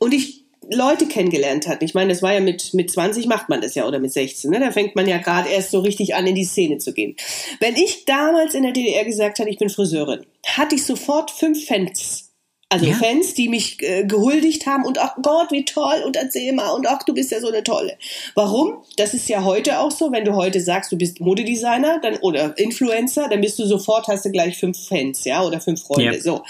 und 0.00 0.12
ich 0.12 0.40
Leute 0.72 1.06
kennengelernt 1.06 1.66
hatte. 1.66 1.84
Ich 1.84 1.94
meine, 1.94 2.12
das 2.12 2.22
war 2.22 2.32
ja 2.32 2.40
mit, 2.40 2.74
mit 2.74 2.90
20 2.90 3.26
macht 3.26 3.48
man 3.48 3.60
das 3.60 3.74
ja 3.74 3.86
oder 3.86 3.98
mit 3.98 4.12
16. 4.12 4.50
Ne? 4.50 4.60
Da 4.60 4.70
fängt 4.70 4.94
man 4.94 5.08
ja 5.08 5.18
gerade 5.18 5.48
erst 5.48 5.70
so 5.70 5.80
richtig 5.80 6.14
an, 6.14 6.26
in 6.26 6.34
die 6.34 6.44
Szene 6.44 6.78
zu 6.78 6.92
gehen. 6.92 7.16
Wenn 7.60 7.76
ich 7.76 8.04
damals 8.04 8.54
in 8.54 8.62
der 8.62 8.72
DDR 8.72 9.04
gesagt 9.04 9.38
hatte, 9.38 9.50
ich 9.50 9.58
bin 9.58 9.70
Friseurin, 9.70 10.24
hatte 10.46 10.76
ich 10.76 10.84
sofort 10.84 11.30
fünf 11.30 11.66
Fans. 11.66 12.30
Also 12.72 12.86
ja. 12.86 12.94
Fans, 12.94 13.34
die 13.34 13.48
mich 13.48 13.82
äh, 13.82 14.04
gehuldigt 14.04 14.64
haben 14.66 14.84
und 14.84 14.96
ach 15.00 15.16
Gott, 15.20 15.50
wie 15.50 15.64
toll 15.64 16.04
und 16.06 16.14
erzähl 16.14 16.52
mal 16.52 16.70
und 16.70 16.86
ach, 16.86 17.02
du 17.02 17.12
bist 17.12 17.32
ja 17.32 17.40
so 17.40 17.48
eine 17.48 17.64
tolle. 17.64 17.98
Warum? 18.36 18.84
Das 18.96 19.12
ist 19.12 19.28
ja 19.28 19.42
heute 19.42 19.80
auch 19.80 19.90
so, 19.90 20.12
wenn 20.12 20.24
du 20.24 20.36
heute 20.36 20.60
sagst, 20.60 20.92
du 20.92 20.96
bist 20.96 21.18
Modedesigner 21.18 21.98
dann, 22.00 22.18
oder 22.18 22.56
Influencer, 22.56 23.28
dann 23.28 23.40
bist 23.40 23.58
du 23.58 23.66
sofort, 23.66 24.06
hast 24.06 24.24
du 24.24 24.30
gleich 24.30 24.56
fünf 24.56 24.86
Fans, 24.86 25.24
ja, 25.24 25.44
oder 25.44 25.60
fünf 25.60 25.82
Freunde. 25.82 26.14
Ja. 26.14 26.20
So. 26.20 26.44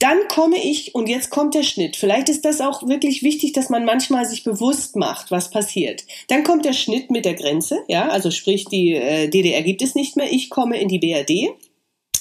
Dann 0.00 0.28
komme 0.28 0.62
ich, 0.62 0.94
und 0.94 1.08
jetzt 1.08 1.30
kommt 1.30 1.54
der 1.54 1.64
Schnitt. 1.64 1.96
Vielleicht 1.96 2.28
ist 2.28 2.44
das 2.44 2.60
auch 2.60 2.86
wirklich 2.86 3.22
wichtig, 3.22 3.52
dass 3.52 3.68
man 3.68 3.84
manchmal 3.84 4.26
sich 4.26 4.44
bewusst 4.44 4.94
macht, 4.94 5.32
was 5.32 5.50
passiert. 5.50 6.04
Dann 6.28 6.44
kommt 6.44 6.64
der 6.64 6.72
Schnitt 6.72 7.10
mit 7.10 7.24
der 7.24 7.34
Grenze, 7.34 7.82
ja, 7.88 8.08
also 8.08 8.30
sprich, 8.30 8.66
die 8.66 8.94
äh, 8.94 9.28
DDR 9.28 9.62
gibt 9.62 9.82
es 9.82 9.96
nicht 9.96 10.16
mehr. 10.16 10.30
Ich 10.30 10.50
komme 10.50 10.80
in 10.80 10.88
die 10.88 11.00
BRD. 11.00 11.50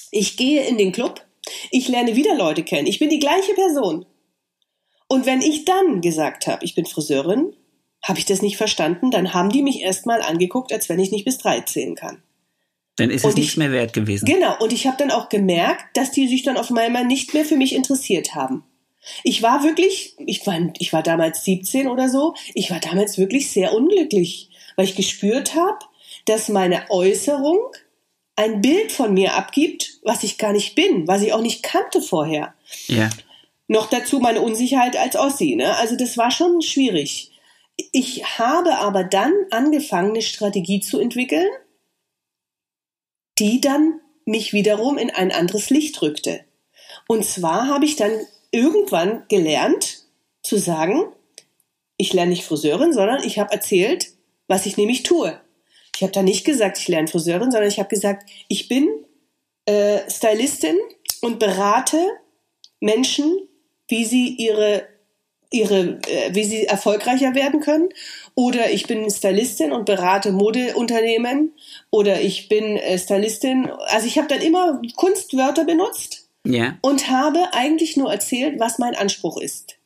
Ich 0.09 0.37
gehe 0.37 0.63
in 0.65 0.77
den 0.77 0.91
Club. 0.91 1.23
Ich 1.69 1.87
lerne 1.87 2.15
wieder 2.15 2.35
Leute 2.35 2.63
kennen. 2.63 2.87
Ich 2.87 2.99
bin 2.99 3.09
die 3.09 3.19
gleiche 3.19 3.53
Person. 3.53 4.05
Und 5.07 5.25
wenn 5.25 5.41
ich 5.41 5.65
dann 5.65 6.01
gesagt 6.01 6.47
habe, 6.47 6.65
ich 6.65 6.75
bin 6.75 6.85
Friseurin, 6.85 7.53
habe 8.03 8.19
ich 8.19 8.25
das 8.25 8.41
nicht 8.41 8.57
verstanden, 8.57 9.11
dann 9.11 9.33
haben 9.33 9.49
die 9.49 9.61
mich 9.61 9.81
erstmal 9.81 10.21
angeguckt, 10.21 10.73
als 10.73 10.89
wenn 10.89 10.99
ich 10.99 11.11
nicht 11.11 11.25
bis 11.25 11.37
drei 11.37 11.61
zählen 11.61 11.95
kann. 11.95 12.23
Dann 12.97 13.10
ist 13.12 13.23
und 13.23 13.31
es 13.31 13.36
nicht 13.38 13.57
mehr 13.57 13.71
wert 13.71 13.93
gewesen. 13.93 14.25
Genau, 14.25 14.57
und 14.60 14.73
ich 14.73 14.88
habe 14.88 14.97
dann 14.97 15.12
auch 15.12 15.29
gemerkt, 15.29 15.95
dass 15.95 16.12
die 16.12 16.27
sich 16.27 16.43
dann 16.43 16.57
auf 16.57 16.71
einmal 16.71 17.05
nicht 17.05 17.33
mehr 17.33 17.45
für 17.45 17.55
mich 17.55 17.73
interessiert 17.73 18.36
haben. 18.36 18.63
Ich 19.23 19.41
war 19.41 19.63
wirklich, 19.63 20.15
ich 20.25 20.45
war, 20.45 20.60
ich 20.79 20.91
war 20.93 21.03
damals 21.03 21.43
17 21.45 21.88
oder 21.88 22.10
so, 22.10 22.33
ich 22.53 22.71
war 22.71 22.79
damals 22.79 23.17
wirklich 23.17 23.51
sehr 23.51 23.73
unglücklich, 23.73 24.49
weil 24.75 24.86
ich 24.86 24.95
gespürt 24.95 25.55
habe, 25.55 25.79
dass 26.25 26.49
meine 26.49 26.89
Äußerung 26.89 27.60
ein 28.36 28.62
Bild 28.62 28.91
von 28.91 29.13
mir 29.13 29.36
abgibt, 29.36 29.99
was 30.03 30.23
ich 30.23 30.38
gar 30.38 30.51
nicht 30.51 30.75
bin, 30.75 31.07
was 31.07 31.21
ich 31.21 31.33
auch 31.33 31.41
nicht 31.41 31.63
kannte 31.63 32.01
vorher. 32.01 32.53
Ja. 32.88 33.10
Noch 33.67 33.89
dazu 33.89 34.19
meine 34.19 34.41
Unsicherheit 34.41 34.97
als 34.97 35.15
Ossi, 35.15 35.55
ne? 35.55 35.75
Also 35.77 35.95
das 35.95 36.17
war 36.17 36.31
schon 36.31 36.62
schwierig. 36.62 37.31
Ich 37.91 38.39
habe 38.39 38.77
aber 38.77 39.03
dann 39.03 39.33
angefangen, 39.51 40.12
eine 40.12 40.21
Strategie 40.21 40.79
zu 40.79 40.99
entwickeln, 40.99 41.47
die 43.39 43.62
dann 43.62 44.00
mich 44.26 44.54
wiederum 44.54 44.97
in 44.97 45.10
ein 45.10 45.32
anderes 45.32 45.69
Licht 45.69 46.02
rückte. 46.02 46.41
Und 47.08 47.26
zwar 47.26 47.67
habe 47.67 47.86
ich 47.86 47.95
dann 47.95 48.12
irgendwann 48.52 49.23
gelernt 49.30 50.06
zu 50.43 50.58
sagen, 50.58 51.12
ich 51.97 52.13
lerne 52.13 52.32
nicht 52.32 52.45
Friseurin, 52.45 52.93
sondern 52.93 53.23
ich 53.23 53.39
habe 53.39 53.52
erzählt, 53.52 54.08
was 54.47 54.65
ich 54.65 54.78
nämlich 54.78 55.04
tue. 55.04 55.39
Ich 55.95 56.04
habe 56.04 56.12
da 56.12 56.21
nicht 56.21 56.45
gesagt, 56.45 56.78
ich 56.78 56.88
lerne 56.88 57.08
Friseurin, 57.08 57.52
sondern 57.52 57.69
ich 57.69 57.80
habe 57.80 57.89
gesagt, 57.89 58.30
ich 58.47 58.67
bin 58.67 58.88
äh, 59.65 60.00
Stylistin 60.10 60.78
und 61.21 61.39
berate 61.39 62.00
Menschen, 62.80 63.47
wie 63.88 64.06
sie 64.06 64.36
ihre 64.36 64.88
ihre, 65.50 66.00
äh, 66.08 66.34
wie 66.34 66.43
sie 66.43 66.65
erfolgreicher 66.65 67.36
werden 67.36 67.60
können. 67.62 67.89
Oder 68.38 68.69
ich 68.69 68.86
bin 68.86 69.10
Stylistin 69.10 69.71
und 69.71 69.86
berate 69.86 70.32
Modeunternehmen. 70.32 71.54
Oder 71.89 72.21
ich 72.21 72.47
bin 72.47 72.78
äh, 72.78 73.00
Stylistin. 73.00 73.67
Also 73.88 74.06
ich 74.06 74.19
habe 74.19 74.28
dann 74.28 74.41
immer 74.41 74.80
Kunstwörter 74.95 75.65
benutzt 75.65 76.30
ja. 76.45 76.78
und 76.82 77.10
habe 77.10 77.39
eigentlich 77.54 77.97
nur 77.97 78.12
erzählt, 78.12 78.60
was 78.60 78.78
mein 78.78 78.93
Anspruch 78.93 79.41
ist. 79.41 79.80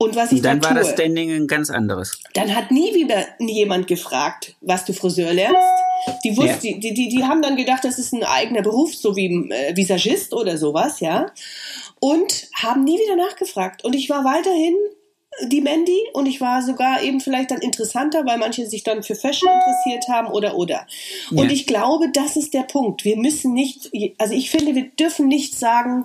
Und 0.00 0.14
was 0.14 0.30
ich 0.30 0.42
dann 0.42 0.60
da 0.60 0.68
war 0.68 0.76
tue. 0.76 0.84
das 0.84 0.92
Standing 0.92 1.32
ein 1.32 1.48
ganz 1.48 1.70
anderes. 1.70 2.22
Dann 2.34 2.54
hat 2.54 2.70
nie 2.70 2.94
wieder 2.94 3.26
jemand 3.40 3.88
gefragt, 3.88 4.54
was 4.60 4.84
du 4.84 4.92
Friseur 4.92 5.32
lernst. 5.32 5.58
Die, 6.22 6.36
wussten, 6.36 6.66
ja. 6.68 6.78
die, 6.78 6.94
die, 6.94 7.08
die 7.08 7.24
haben 7.24 7.42
dann 7.42 7.56
gedacht, 7.56 7.82
das 7.82 7.98
ist 7.98 8.12
ein 8.12 8.22
eigener 8.22 8.62
Beruf, 8.62 8.94
so 8.94 9.16
wie 9.16 9.50
äh, 9.50 9.76
Visagist 9.76 10.32
oder 10.32 10.56
sowas, 10.56 11.00
ja 11.00 11.32
und 12.00 12.48
haben 12.54 12.84
nie 12.84 12.98
wieder 12.98 13.16
nachgefragt. 13.16 13.84
Und 13.84 13.94
ich 13.94 14.08
war 14.08 14.24
weiterhin 14.24 14.74
die 15.46 15.60
Mandy 15.60 15.98
und 16.12 16.26
ich 16.26 16.40
war 16.40 16.62
sogar 16.62 17.02
eben 17.02 17.20
vielleicht 17.20 17.50
dann 17.50 17.60
interessanter, 17.60 18.26
weil 18.26 18.38
manche 18.38 18.66
sich 18.66 18.82
dann 18.82 19.02
für 19.02 19.14
Fashion 19.14 19.48
interessiert 19.48 20.08
haben 20.08 20.28
oder 20.28 20.56
oder. 20.56 20.86
Ja. 21.30 21.42
Und 21.42 21.50
ich 21.50 21.66
glaube, 21.66 22.10
das 22.12 22.36
ist 22.36 22.54
der 22.54 22.62
Punkt. 22.62 23.04
Wir 23.04 23.16
müssen 23.16 23.52
nicht, 23.52 23.90
also 24.18 24.34
ich 24.34 24.50
finde, 24.50 24.74
wir 24.74 24.84
dürfen 24.84 25.28
nicht 25.28 25.58
sagen, 25.58 26.04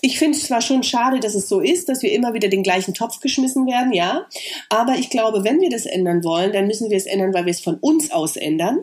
ich 0.00 0.18
finde 0.18 0.36
es 0.36 0.46
zwar 0.46 0.60
schon 0.60 0.82
schade, 0.82 1.20
dass 1.20 1.34
es 1.34 1.48
so 1.48 1.60
ist, 1.60 1.88
dass 1.88 2.02
wir 2.02 2.12
immer 2.12 2.34
wieder 2.34 2.48
den 2.48 2.64
gleichen 2.64 2.92
Topf 2.92 3.20
geschmissen 3.20 3.66
werden, 3.66 3.92
ja. 3.92 4.26
Aber 4.68 4.96
ich 4.96 5.10
glaube, 5.10 5.44
wenn 5.44 5.60
wir 5.60 5.70
das 5.70 5.86
ändern 5.86 6.24
wollen, 6.24 6.52
dann 6.52 6.66
müssen 6.66 6.90
wir 6.90 6.96
es 6.96 7.06
ändern, 7.06 7.32
weil 7.32 7.46
wir 7.46 7.52
es 7.52 7.60
von 7.60 7.76
uns 7.76 8.10
aus 8.10 8.36
ändern 8.36 8.80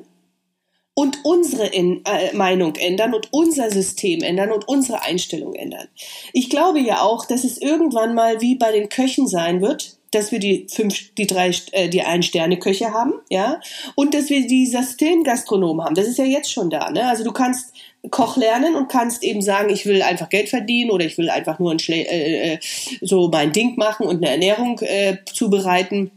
und 0.99 1.19
unsere 1.23 1.65
in, 1.65 2.03
äh, 2.03 2.35
Meinung 2.35 2.75
ändern 2.75 3.13
und 3.13 3.31
unser 3.31 3.71
System 3.71 4.21
ändern 4.21 4.51
und 4.51 4.67
unsere 4.67 5.01
Einstellung 5.01 5.55
ändern. 5.55 5.87
Ich 6.33 6.49
glaube 6.49 6.81
ja 6.81 7.03
auch, 7.03 7.25
dass 7.25 7.45
es 7.45 7.57
irgendwann 7.57 8.15
mal 8.15 8.41
wie 8.41 8.55
bei 8.55 8.73
den 8.73 8.89
Köchen 8.89 9.25
sein 9.25 9.61
wird, 9.61 9.95
dass 10.11 10.33
wir 10.33 10.39
die 10.39 10.67
fünf, 10.69 11.15
die 11.15 11.25
drei, 11.25 11.51
äh, 11.71 11.87
die 11.87 12.01
ein 12.01 12.21
Sterne 12.21 12.59
Köche 12.59 12.91
haben, 12.91 13.13
ja, 13.29 13.61
und 13.95 14.13
dass 14.13 14.29
wir 14.29 14.45
die 14.45 14.65
Systemgastronomen 14.65 15.85
haben. 15.85 15.95
Das 15.95 16.05
ist 16.05 16.17
ja 16.17 16.25
jetzt 16.25 16.51
schon 16.51 16.69
da, 16.69 16.89
ne? 16.89 17.07
Also 17.07 17.23
du 17.23 17.31
kannst 17.31 17.73
Koch 18.11 18.35
lernen 18.35 18.75
und 18.75 18.89
kannst 18.89 19.23
eben 19.23 19.41
sagen, 19.41 19.69
ich 19.69 19.85
will 19.85 20.01
einfach 20.01 20.27
Geld 20.27 20.49
verdienen 20.49 20.91
oder 20.91 21.05
ich 21.05 21.17
will 21.17 21.29
einfach 21.29 21.59
nur 21.59 21.71
ein 21.71 21.79
Schle 21.79 21.95
äh, 22.09 22.55
äh 22.55 22.59
so 22.99 23.29
mein 23.29 23.53
Ding 23.53 23.77
machen 23.77 24.05
und 24.05 24.17
eine 24.17 24.31
Ernährung 24.31 24.79
äh, 24.79 25.19
zubereiten. 25.31 26.11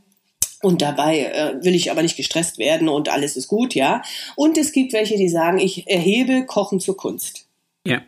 Und 0.63 0.81
dabei 0.81 1.25
äh, 1.27 1.65
will 1.65 1.75
ich 1.75 1.91
aber 1.91 2.03
nicht 2.03 2.17
gestresst 2.17 2.59
werden 2.59 2.89
und 2.89 3.09
alles 3.09 3.37
ist 3.37 3.49
gut, 3.49 3.75
ja. 3.75 4.03
Und 4.37 4.57
es 4.57 4.73
gibt 4.73 4.93
welche, 4.93 5.17
die 5.17 5.29
sagen, 5.29 5.59
ich 5.59 5.89
erhebe 5.89 6.47
Kochen 6.47 6.81
zur 6.81 6.97
Kunst. 6.97 7.47
Ja. 7.87 8.01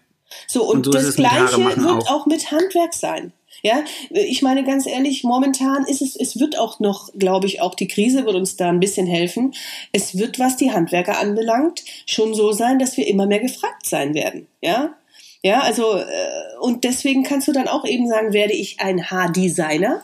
So, 0.46 0.64
und, 0.64 0.86
und 0.86 0.92
so 0.92 0.92
das 0.92 1.16
Gleiche 1.16 1.59
wird 1.59 1.80
auch. 1.80 2.11
auch 2.11 2.26
mit 2.26 2.50
Handwerk 2.50 2.94
sein. 2.94 3.32
Ja, 3.62 3.82
ich 4.11 4.42
meine 4.42 4.64
ganz 4.64 4.86
ehrlich, 4.86 5.24
momentan 5.24 5.86
ist 5.86 6.02
es, 6.02 6.16
es 6.16 6.38
wird 6.38 6.59
auch 6.59 6.80
noch, 6.80 7.11
glaube 7.18 7.46
ich, 7.46 7.61
auch 7.61 7.74
die 7.74 7.88
Krise 7.88 8.26
wird 8.26 8.34
uns 8.36 8.57
da 8.57 8.68
ein 8.68 8.80
bisschen 8.80 9.07
helfen. 9.07 9.55
Es 9.90 10.18
wird, 10.18 10.38
was 10.38 10.57
die 10.57 10.72
Handwerker 10.72 11.18
anbelangt, 11.18 11.82
schon 12.05 12.34
so 12.34 12.52
sein, 12.52 12.78
dass 12.78 12.96
wir 12.96 13.07
immer 13.07 13.26
mehr 13.26 13.40
gefragt 13.40 13.86
sein 13.86 14.12
werden. 14.12 14.48
Ja, 14.61 14.94
ja, 15.42 15.61
also, 15.61 15.96
äh, 15.96 16.57
und 16.61 16.84
deswegen 16.84 17.22
kannst 17.22 17.48
du 17.48 17.52
dann 17.52 17.68
auch 17.68 17.84
eben 17.84 18.09
sagen, 18.09 18.32
werde 18.32 18.55
ich 18.55 18.80
ein 18.80 19.11
Haardesigner? 19.11 20.02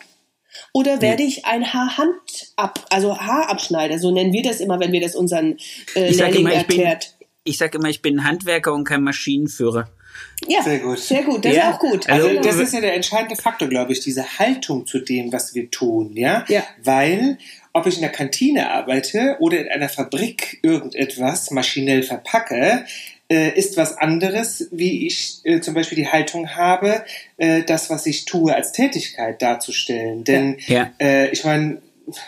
Oder 0.73 1.01
werde 1.01 1.23
ich 1.23 1.47
ein 1.47 1.73
Haarhandab, 1.73 2.87
also 2.91 3.19
Haarabschneider, 3.19 3.99
so 3.99 4.11
nennen 4.11 4.33
wir 4.33 4.43
das 4.43 4.61
immer, 4.61 4.81
wenn 4.81 4.93
wir 4.93 5.01
das 5.01 5.15
unseren 5.15 5.57
äh, 5.95 6.11
Lehrlingen 6.11 6.53
erklärt. 6.53 7.17
Ich 7.45 7.59
sage 7.59 7.79
immer, 7.79 7.89
ich 7.89 8.03
bin 8.03 8.25
Handwerker 8.25 8.73
und 8.73 8.85
kein 8.85 9.03
Maschinenführer. 9.03 9.89
Ja, 10.47 10.63
sehr 10.63 10.81
gut. 10.81 10.99
Sehr 10.99 11.23
gut, 11.23 11.45
das 11.45 11.55
ja. 11.55 11.71
ist 11.71 11.75
auch 11.75 11.79
gut. 11.79 12.09
Also, 12.09 12.29
also 12.29 12.41
das 12.41 12.57
ist 12.57 12.75
ja 12.75 12.81
der 12.81 12.95
entscheidende 12.95 13.37
Faktor, 13.37 13.69
glaube 13.69 13.93
ich, 13.93 14.01
diese 14.01 14.39
Haltung 14.39 14.87
zu 14.87 15.01
dem, 15.01 15.33
was 15.33 15.55
wir 15.55 15.71
tun, 15.71 16.17
ja? 16.17 16.45
Ja. 16.49 16.65
Weil 16.83 17.39
ob 17.73 17.87
ich 17.87 17.97
in 17.97 18.01
der 18.01 18.11
Kantine 18.11 18.71
arbeite 18.71 19.37
oder 19.39 19.61
in 19.61 19.69
einer 19.69 19.89
Fabrik 19.89 20.59
irgendetwas 20.63 21.51
maschinell 21.51 22.03
verpacke, 22.03 22.85
äh, 23.31 23.57
ist 23.57 23.77
was 23.77 23.97
anderes, 23.97 24.69
wie 24.73 25.07
ich 25.07 25.41
äh, 25.45 25.61
zum 25.61 25.75
Beispiel 25.75 25.97
die 25.97 26.09
Haltung 26.09 26.51
habe, 26.51 27.05
äh, 27.37 27.63
das, 27.63 27.89
was 27.89 28.07
ich 28.07 28.25
tue, 28.25 28.55
als 28.55 28.73
Tätigkeit 28.73 29.41
darzustellen. 29.41 30.25
Denn 30.25 30.57
ja. 30.67 30.93
äh, 31.01 31.31
ich 31.31 31.45
meine, 31.45 31.81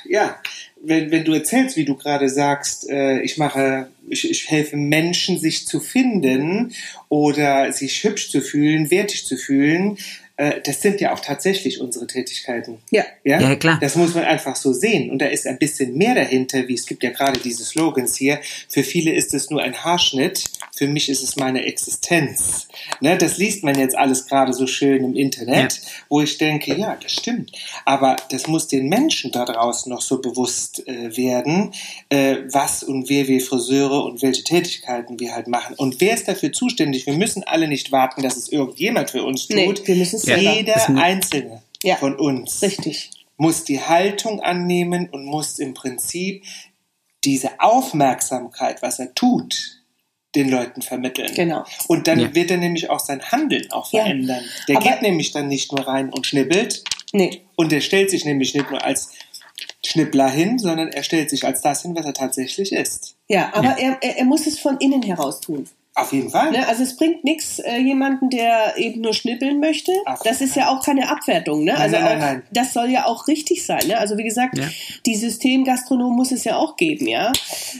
ja, 0.09 0.36
wenn, 0.80 1.11
wenn 1.11 1.24
du 1.24 1.32
erzählst, 1.32 1.76
wie 1.76 1.84
du 1.84 1.96
gerade 1.96 2.28
sagst, 2.28 2.88
äh, 2.88 3.20
ich 3.20 3.38
mache, 3.38 3.88
ich, 4.09 4.30
ich 4.30 4.50
helfe 4.50 4.76
Menschen, 4.76 5.38
sich 5.38 5.66
zu 5.66 5.80
finden 5.80 6.72
oder 7.09 7.72
sich 7.72 8.05
hübsch 8.05 8.30
zu 8.30 8.40
fühlen, 8.40 8.90
wertig 8.90 9.26
zu 9.26 9.36
fühlen, 9.36 9.98
äh, 10.37 10.61
das 10.64 10.80
sind 10.80 11.01
ja 11.01 11.12
auch 11.12 11.20
tatsächlich 11.20 11.80
unsere 11.80 12.07
Tätigkeiten. 12.07 12.78
Ja. 12.91 13.05
ja. 13.24 13.41
Ja, 13.41 13.57
klar. 13.57 13.78
Das 13.80 13.97
muss 13.97 14.14
man 14.14 14.24
einfach 14.24 14.57
so 14.57 14.72
sehen. 14.72 15.11
Und 15.11 15.18
da 15.18 15.26
ist 15.26 15.47
ein 15.47 15.59
bisschen 15.59 15.97
mehr 15.97 16.14
dahinter, 16.14 16.66
wie 16.68 16.74
es 16.74 16.87
gibt 16.87 17.03
ja 17.03 17.11
gerade 17.11 17.39
diese 17.39 17.64
Slogans 17.64 18.16
hier. 18.16 18.41
Für 18.68 18.83
viele 18.83 19.12
ist 19.12 19.35
es 19.35 19.51
nur 19.51 19.62
ein 19.62 19.85
Haarschnitt, 19.85 20.45
für 20.74 20.87
mich 20.87 21.09
ist 21.09 21.22
es 21.22 21.37
meine 21.37 21.64
Existenz. 21.64 22.68
Ne, 23.01 23.16
das 23.18 23.37
liest 23.37 23.62
man 23.62 23.78
jetzt 23.78 23.97
alles 23.97 24.26
gerade 24.26 24.53
so 24.53 24.66
schön 24.66 25.05
im 25.05 25.14
Internet, 25.14 25.74
ja. 25.74 25.89
wo 26.09 26.20
ich 26.22 26.39
denke, 26.39 26.74
ja, 26.74 26.97
das 27.01 27.12
stimmt. 27.12 27.53
Aber 27.85 28.16
das 28.30 28.47
muss 28.47 28.68
den 28.68 28.89
Menschen 28.89 29.33
da 29.33 29.45
draußen 29.45 29.91
noch 29.93 30.01
so 30.01 30.20
bewusst 30.20 30.87
äh, 30.89 31.16
werden, 31.16 31.72
äh, 32.09 32.39
was 32.51 32.83
und 32.83 33.09
wer 33.11 33.28
wir 33.28 33.41
Friseure 33.41 34.05
und 34.05 34.22
welche 34.22 34.45
Tätigkeiten 34.45 35.20
wir 35.20 35.35
halt 35.35 35.47
machen. 35.47 35.74
Und 35.76 36.01
wer 36.01 36.14
ist 36.14 36.26
dafür 36.26 36.53
zuständig? 36.53 37.07
Wir 37.07 37.14
müssen 37.14 37.43
alle 37.45 37.68
nicht 37.68 37.93
warten, 37.93 38.22
dass 38.22 38.37
es 38.37 38.49
irgendjemand 38.49 39.11
für 39.11 39.22
uns 39.22 39.47
tut. 39.47 39.57
Nee, 39.57 39.74
wir 39.85 39.97
müssen 39.97 40.21
ja, 40.26 40.36
jeder 40.36 40.88
Einzelne 40.96 41.62
ja, 41.82 41.96
von 41.96 42.16
uns 42.16 42.62
richtig. 42.62 43.10
muss 43.36 43.64
die 43.64 43.80
Haltung 43.80 44.40
annehmen 44.40 45.08
und 45.10 45.24
muss 45.24 45.58
im 45.58 45.74
Prinzip 45.74 46.44
diese 47.24 47.60
Aufmerksamkeit, 47.60 48.82
was 48.82 48.98
er 48.98 49.14
tut, 49.14 49.82
den 50.34 50.48
Leuten 50.48 50.82
vermitteln. 50.82 51.32
Genau. 51.34 51.64
Und 51.88 52.08
dann 52.08 52.18
ja. 52.18 52.34
wird 52.34 52.50
er 52.50 52.56
nämlich 52.56 52.90
auch 52.90 53.00
sein 53.00 53.22
Handeln 53.22 53.70
auch 53.70 53.90
verändern. 53.90 54.42
Der 54.68 54.78
Aber 54.78 54.90
geht 54.90 55.02
nämlich 55.02 55.32
dann 55.32 55.48
nicht 55.48 55.72
nur 55.72 55.86
rein 55.86 56.10
und 56.10 56.26
schnippelt. 56.26 56.82
Nee. 57.12 57.42
Und 57.54 57.70
der 57.70 57.80
stellt 57.80 58.10
sich 58.10 58.24
nämlich 58.24 58.54
nicht 58.54 58.70
nur 58.70 58.82
als 58.82 59.10
Schnippler 59.84 60.30
hin, 60.30 60.58
sondern 60.58 60.88
er 60.88 61.02
stellt 61.02 61.28
sich 61.28 61.44
als 61.44 61.60
das 61.60 61.82
hin, 61.82 61.94
was 61.94 62.06
er 62.06 62.14
tatsächlich 62.14 62.72
ist. 62.72 63.16
Ja, 63.28 63.50
aber 63.52 63.78
ja. 63.78 63.98
Er, 64.00 64.18
er 64.18 64.24
muss 64.24 64.46
es 64.46 64.58
von 64.58 64.78
innen 64.78 65.02
heraus 65.02 65.40
tun. 65.40 65.68
Auf 65.95 66.11
jeden 66.14 66.30
Fall. 66.30 66.53
Ne? 66.53 66.66
Also 66.66 66.82
es 66.84 66.97
bringt 66.97 67.22
nichts, 67.22 67.59
äh, 67.59 67.76
jemanden, 67.76 68.30
der 68.30 68.78
eben 68.78 69.03
nur 69.03 69.12
schnippeln 69.12 69.61
möchte. 69.61 69.93
Ach, 70.07 70.18
das 70.24 70.40
ist 70.40 70.57
ja 70.57 70.68
auch 70.68 70.82
keine 70.82 71.11
Abwertung. 71.11 71.64
Ne? 71.64 71.76
Also 71.76 71.97
nein, 71.97 72.05
nein, 72.05 72.18
nein. 72.18 72.43
das 72.51 72.72
soll 72.72 72.88
ja 72.88 73.05
auch 73.05 73.28
richtig 73.28 73.66
sein. 73.66 73.86
Ne? 73.86 73.99
Also 73.99 74.16
wie 74.16 74.24
gesagt, 74.24 74.57
ja. 74.57 74.64
die 75.05 75.16
Systemgastronomen 75.16 76.16
muss 76.16 76.32
es 76.32 76.45
ja 76.45 76.57
auch 76.57 76.76
geben, 76.76 77.07
ja. 77.07 77.30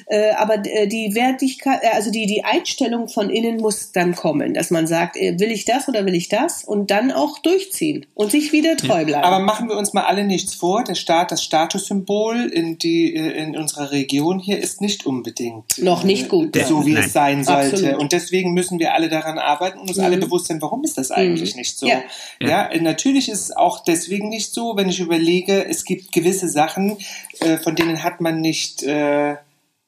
Äh, 0.09 0.33
aber 0.33 0.57
äh, 0.67 0.87
die 0.89 1.15
Wertigkeit, 1.15 1.83
äh, 1.83 1.89
also 1.95 2.11
die, 2.11 2.27
die 2.27 2.45
Einstellung 2.45 3.09
von 3.09 3.31
innen 3.31 3.57
muss 3.57 3.93
dann 3.93 4.15
kommen, 4.15 4.53
dass 4.53 4.71
man 4.71 4.87
sagt, 4.87 5.17
äh, 5.17 5.39
will 5.39 5.51
ich 5.51 5.65
das 5.65 5.89
oder 5.89 6.05
will 6.05 6.15
ich 6.15 6.29
das? 6.29 6.65
Und 6.65 6.91
dann 6.91 7.13
auch 7.13 7.39
durchziehen 7.39 8.05
und 8.13 8.31
sich 8.31 8.53
wieder 8.53 8.77
treu 8.77 9.07
bleiben. 9.07 9.25
Aber 9.25 9.39
machen 9.39 9.71
wir 9.71 9.79
uns 9.79 9.95
mal 9.95 10.05
alle 10.05 10.25
nichts 10.25 10.55
vor, 10.55 10.85
der 10.85 10.97
Staat, 10.97 11.33
das 11.33 11.43
Statussymbol 11.43 12.51
in, 12.53 12.77
die, 12.77 13.17
äh, 13.17 13.43
in 13.43 13.57
unserer 13.57 13.91
Region 13.91 14.39
hier 14.39 14.59
ist 14.59 14.83
nicht 14.83 15.07
unbedingt 15.07 15.79
noch 15.79 16.05
nicht 16.05 16.29
gut. 16.29 16.55
So 16.69 16.85
wie 16.85 16.95
es 16.95 17.15
sein 17.15 17.43
sollte. 17.43 17.73
Absolut. 17.73 18.02
Und 18.03 18.11
deswegen 18.11 18.53
müssen 18.53 18.81
wir 18.81 18.95
alle 18.95 19.09
daran 19.09 19.39
arbeiten 19.39 19.79
und 19.79 19.89
uns 19.89 19.99
mhm. 19.99 20.05
alle 20.05 20.19
bewusst 20.19 20.47
sein, 20.47 20.61
warum 20.61 20.83
ist 20.83 20.99
das 20.99 21.13
eigentlich 21.13 21.55
mhm. 21.55 21.61
nicht 21.61 21.79
so? 21.79 21.87
Ja. 21.87 22.03
ja. 22.41 22.69
natürlich 22.81 23.29
ist 23.29 23.43
es 23.43 23.57
auch 23.57 23.85
deswegen 23.85 24.29
nicht 24.29 24.53
so, 24.53 24.77
wenn 24.77 24.89
ich 24.89 24.99
überlege, 24.99 25.65
es 25.65 25.85
gibt 25.85 26.11
gewisse 26.11 26.49
Sachen, 26.49 26.99
äh, 27.39 27.59
von 27.59 27.77
denen 27.77 28.03
hat 28.03 28.21
man 28.21 28.41
nicht, 28.41 28.83
äh, 28.83 29.37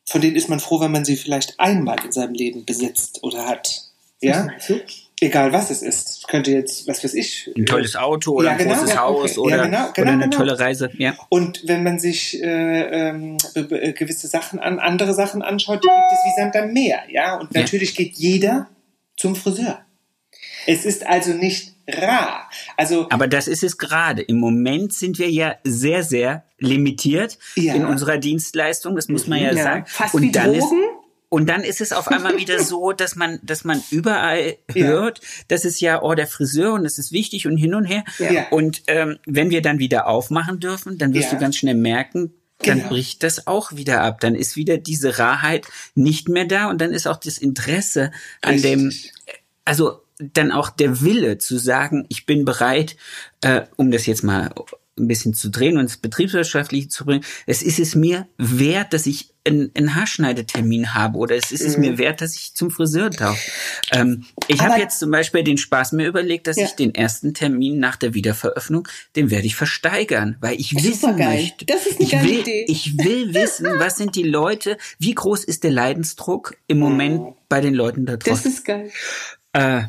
von 0.06 0.20
denen 0.20 0.36
ist 0.36 0.48
man 0.48 0.60
froh, 0.60 0.78
wenn 0.78 0.92
man 0.92 1.04
sie 1.04 1.16
vielleicht 1.16 1.58
einmal 1.58 2.04
in 2.04 2.12
seinem 2.12 2.34
Leben 2.34 2.64
besitzt 2.64 3.24
oder 3.24 3.48
hat. 3.48 3.82
Ja? 4.20 4.46
Egal 5.24 5.54
was 5.54 5.70
es 5.70 5.80
ist. 5.80 6.28
Könnte 6.28 6.50
jetzt, 6.50 6.86
was 6.86 7.02
weiß 7.02 7.14
ich. 7.14 7.50
Ein 7.56 7.64
tolles 7.64 7.96
Auto 7.96 8.32
oder 8.32 8.50
ja, 8.50 8.56
genau, 8.58 8.72
ein 8.72 8.76
großes 8.76 8.94
ja, 8.94 9.00
Haus 9.00 9.38
okay. 9.38 9.40
oder, 9.40 9.56
ja, 9.56 9.64
genau, 9.64 9.78
genau, 9.94 10.02
oder 10.02 10.12
eine 10.12 10.24
genau. 10.24 10.36
tolle 10.36 10.58
Reise. 10.58 10.90
Ja. 10.98 11.16
Und 11.30 11.62
wenn 11.66 11.82
man 11.82 11.98
sich 11.98 12.42
äh, 12.42 13.08
ähm, 13.08 13.38
gewisse 13.54 14.28
Sachen 14.28 14.58
an, 14.58 14.78
andere 14.78 15.14
Sachen 15.14 15.40
anschaut, 15.40 15.82
die 15.82 15.88
gibt 15.88 16.12
es 16.12 16.18
wie 16.26 16.40
Sand 16.40 16.56
am 16.56 16.74
Meer. 16.74 17.04
Ja? 17.08 17.36
Und 17.36 17.54
natürlich 17.54 17.96
geht 17.96 18.16
jeder 18.16 18.68
zum 19.16 19.34
Friseur. 19.34 19.78
Es 20.66 20.84
ist 20.84 21.06
also 21.06 21.32
nicht 21.32 21.72
rar. 21.88 22.50
Also, 22.76 23.06
Aber 23.08 23.26
das 23.26 23.48
ist 23.48 23.62
es 23.62 23.78
gerade. 23.78 24.20
Im 24.20 24.38
Moment 24.38 24.92
sind 24.92 25.18
wir 25.18 25.30
ja 25.30 25.56
sehr, 25.64 26.02
sehr 26.02 26.44
limitiert 26.58 27.38
ja. 27.56 27.74
in 27.74 27.86
unserer 27.86 28.18
Dienstleistung. 28.18 28.94
Das 28.94 29.08
muss 29.08 29.26
man 29.26 29.40
ja, 29.40 29.52
ja. 29.52 29.62
sagen. 29.62 29.84
Fast 29.86 30.14
Und 30.14 30.22
wie 30.22 30.32
Drogen. 30.32 30.82
Und 31.34 31.48
dann 31.48 31.64
ist 31.64 31.80
es 31.80 31.90
auf 31.90 32.06
einmal 32.06 32.36
wieder 32.36 32.62
so, 32.62 32.92
dass 32.96 33.16
man, 33.16 33.40
dass 33.42 33.64
man 33.64 33.82
überall 33.90 34.56
hört, 34.72 35.18
ja. 35.18 35.28
das 35.48 35.64
ist 35.64 35.80
ja, 35.80 36.00
oh, 36.00 36.14
der 36.14 36.28
Friseur 36.28 36.74
und 36.74 36.84
das 36.84 36.96
ist 36.96 37.10
wichtig 37.10 37.48
und 37.48 37.56
hin 37.56 37.74
und 37.74 37.86
her. 37.86 38.04
Ja. 38.20 38.46
Und 38.50 38.84
ähm, 38.86 39.18
wenn 39.26 39.50
wir 39.50 39.60
dann 39.60 39.80
wieder 39.80 40.06
aufmachen 40.06 40.60
dürfen, 40.60 40.96
dann 40.96 41.12
wirst 41.12 41.32
ja. 41.32 41.34
du 41.34 41.40
ganz 41.40 41.56
schnell 41.56 41.74
merken, 41.74 42.32
dann 42.58 42.78
genau. 42.78 42.90
bricht 42.90 43.24
das 43.24 43.48
auch 43.48 43.72
wieder 43.72 44.02
ab. 44.02 44.20
Dann 44.20 44.36
ist 44.36 44.54
wieder 44.54 44.78
diese 44.78 45.18
Rarheit 45.18 45.66
nicht 45.96 46.28
mehr 46.28 46.44
da 46.44 46.70
und 46.70 46.80
dann 46.80 46.92
ist 46.92 47.08
auch 47.08 47.16
das 47.16 47.38
Interesse 47.38 48.12
an 48.40 48.54
Richtig. 48.54 48.70
dem, 48.70 48.92
also 49.64 50.02
dann 50.20 50.52
auch 50.52 50.70
der 50.70 51.00
Wille 51.00 51.38
zu 51.38 51.58
sagen, 51.58 52.06
ich 52.10 52.26
bin 52.26 52.44
bereit, 52.44 52.94
äh, 53.40 53.62
um 53.74 53.90
das 53.90 54.06
jetzt 54.06 54.22
mal 54.22 54.54
ein 54.96 55.08
bisschen 55.08 55.34
zu 55.34 55.50
drehen 55.50 55.78
und 55.78 55.80
ins 55.80 55.96
Betriebswirtschaftliche 55.96 56.86
zu 56.86 57.04
bringen. 57.04 57.24
Es 57.44 57.60
ist 57.60 57.80
es 57.80 57.96
mir 57.96 58.28
wert, 58.38 58.92
dass 58.92 59.06
ich 59.06 59.33
einen, 59.46 59.70
einen 59.74 59.94
Haarschneidetermin 59.94 60.94
habe 60.94 61.18
oder 61.18 61.36
es 61.36 61.52
ist 61.52 61.62
es 61.62 61.76
mir 61.76 61.92
mhm. 61.92 61.98
wert, 61.98 62.20
dass 62.20 62.34
ich 62.34 62.54
zum 62.54 62.70
Friseur 62.70 63.10
darf. 63.10 63.38
Ähm, 63.92 64.24
ich 64.48 64.60
habe 64.60 64.80
jetzt 64.80 64.98
zum 64.98 65.10
Beispiel 65.10 65.44
den 65.44 65.58
Spaß 65.58 65.92
mir 65.92 66.06
überlegt, 66.06 66.46
dass 66.46 66.56
ja. 66.56 66.64
ich 66.64 66.72
den 66.72 66.94
ersten 66.94 67.34
Termin 67.34 67.78
nach 67.78 67.96
der 67.96 68.14
Wiederveröffnung, 68.14 68.88
den 69.16 69.30
werde 69.30 69.46
ich 69.46 69.56
versteigern, 69.56 70.36
weil 70.40 70.58
ich 70.58 70.74
wissen 70.74 71.16
möchte. 71.16 71.66
Das 71.66 71.86
ist 71.86 71.96
eine 71.96 72.04
ich 72.04 72.10
geile 72.10 72.28
will, 72.28 72.40
Idee. 72.40 72.64
Ich 72.68 72.96
will 72.98 73.34
wissen, 73.34 73.66
was 73.78 73.96
sind 73.96 74.16
die 74.16 74.22
Leute, 74.22 74.78
wie 74.98 75.14
groß 75.14 75.44
ist 75.44 75.64
der 75.64 75.70
Leidensdruck 75.70 76.56
im 76.66 76.78
Moment 76.78 77.20
mhm. 77.20 77.34
bei 77.48 77.60
den 77.60 77.74
Leuten 77.74 78.06
da 78.06 78.16
draußen. 78.16 78.44
Das 78.44 78.46
ist 78.46 78.64
geil. 78.64 78.90
Äh, 79.52 79.82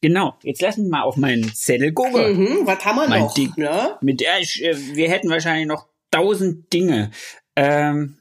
Genau, 0.00 0.36
jetzt 0.44 0.62
lass 0.62 0.76
mich 0.76 0.88
mal 0.88 1.02
auf 1.02 1.16
meinen 1.16 1.52
Zettel 1.52 1.92
gucken. 1.92 2.36
Mhm, 2.38 2.66
was 2.66 2.84
haben 2.84 2.96
wir 2.96 3.08
mein 3.08 3.22
noch? 3.22 3.34
Ding, 3.34 3.52
ne? 3.56 3.96
Mit 4.00 4.20
der 4.20 4.38
ich, 4.38 4.62
äh, 4.62 4.76
wir 4.94 5.10
hätten 5.10 5.28
wahrscheinlich 5.28 5.66
noch 5.66 5.88
tausend 6.12 6.72
Dinge. 6.72 7.10
Ähm, 7.56 8.17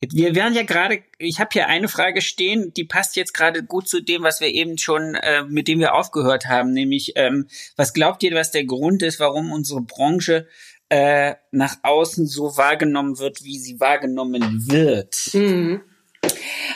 wir 0.00 0.34
werden 0.34 0.54
ja 0.54 0.62
gerade, 0.62 1.00
ich 1.18 1.40
habe 1.40 1.50
hier 1.52 1.66
eine 1.66 1.88
Frage 1.88 2.20
stehen, 2.20 2.72
die 2.74 2.84
passt 2.84 3.16
jetzt 3.16 3.34
gerade 3.34 3.64
gut 3.64 3.88
zu 3.88 4.00
dem, 4.00 4.22
was 4.22 4.40
wir 4.40 4.48
eben 4.48 4.78
schon, 4.78 5.16
äh, 5.16 5.42
mit 5.44 5.66
dem 5.66 5.80
wir 5.80 5.94
aufgehört 5.94 6.46
haben, 6.46 6.72
nämlich, 6.72 7.14
ähm, 7.16 7.48
was 7.76 7.92
glaubt 7.92 8.22
ihr, 8.22 8.34
was 8.34 8.52
der 8.52 8.64
Grund 8.64 9.02
ist, 9.02 9.18
warum 9.18 9.50
unsere 9.50 9.80
Branche 9.80 10.46
äh, 10.88 11.34
nach 11.50 11.78
außen 11.82 12.26
so 12.26 12.56
wahrgenommen 12.56 13.18
wird, 13.18 13.44
wie 13.44 13.58
sie 13.58 13.80
wahrgenommen 13.80 14.68
wird? 14.68 15.30
Mhm. 15.32 15.80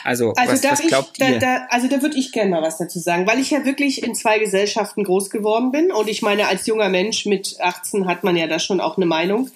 Also, 0.03 0.33
also 0.33 0.51
was, 0.51 0.63
was 0.63 0.87
glaubt 0.87 1.17
ich, 1.17 1.25
ihr? 1.25 1.39
Da, 1.39 1.57
da, 1.57 1.67
also 1.69 1.87
da 1.87 2.01
würde 2.01 2.17
ich 2.17 2.31
gerne 2.31 2.51
mal 2.51 2.61
was 2.61 2.77
dazu 2.77 2.99
sagen, 2.99 3.25
weil 3.27 3.39
ich 3.39 3.51
ja 3.51 3.65
wirklich 3.65 4.03
in 4.03 4.15
zwei 4.15 4.39
Gesellschaften 4.39 5.03
groß 5.03 5.29
geworden 5.29 5.71
bin 5.71 5.91
und 5.91 6.09
ich 6.09 6.21
meine, 6.21 6.47
als 6.47 6.65
junger 6.67 6.89
Mensch 6.89 7.25
mit 7.25 7.57
18 7.59 8.07
hat 8.07 8.23
man 8.23 8.35
ja 8.35 8.47
da 8.47 8.59
schon 8.59 8.81
auch 8.81 8.97
eine 8.97 9.05
Meinung. 9.05 9.49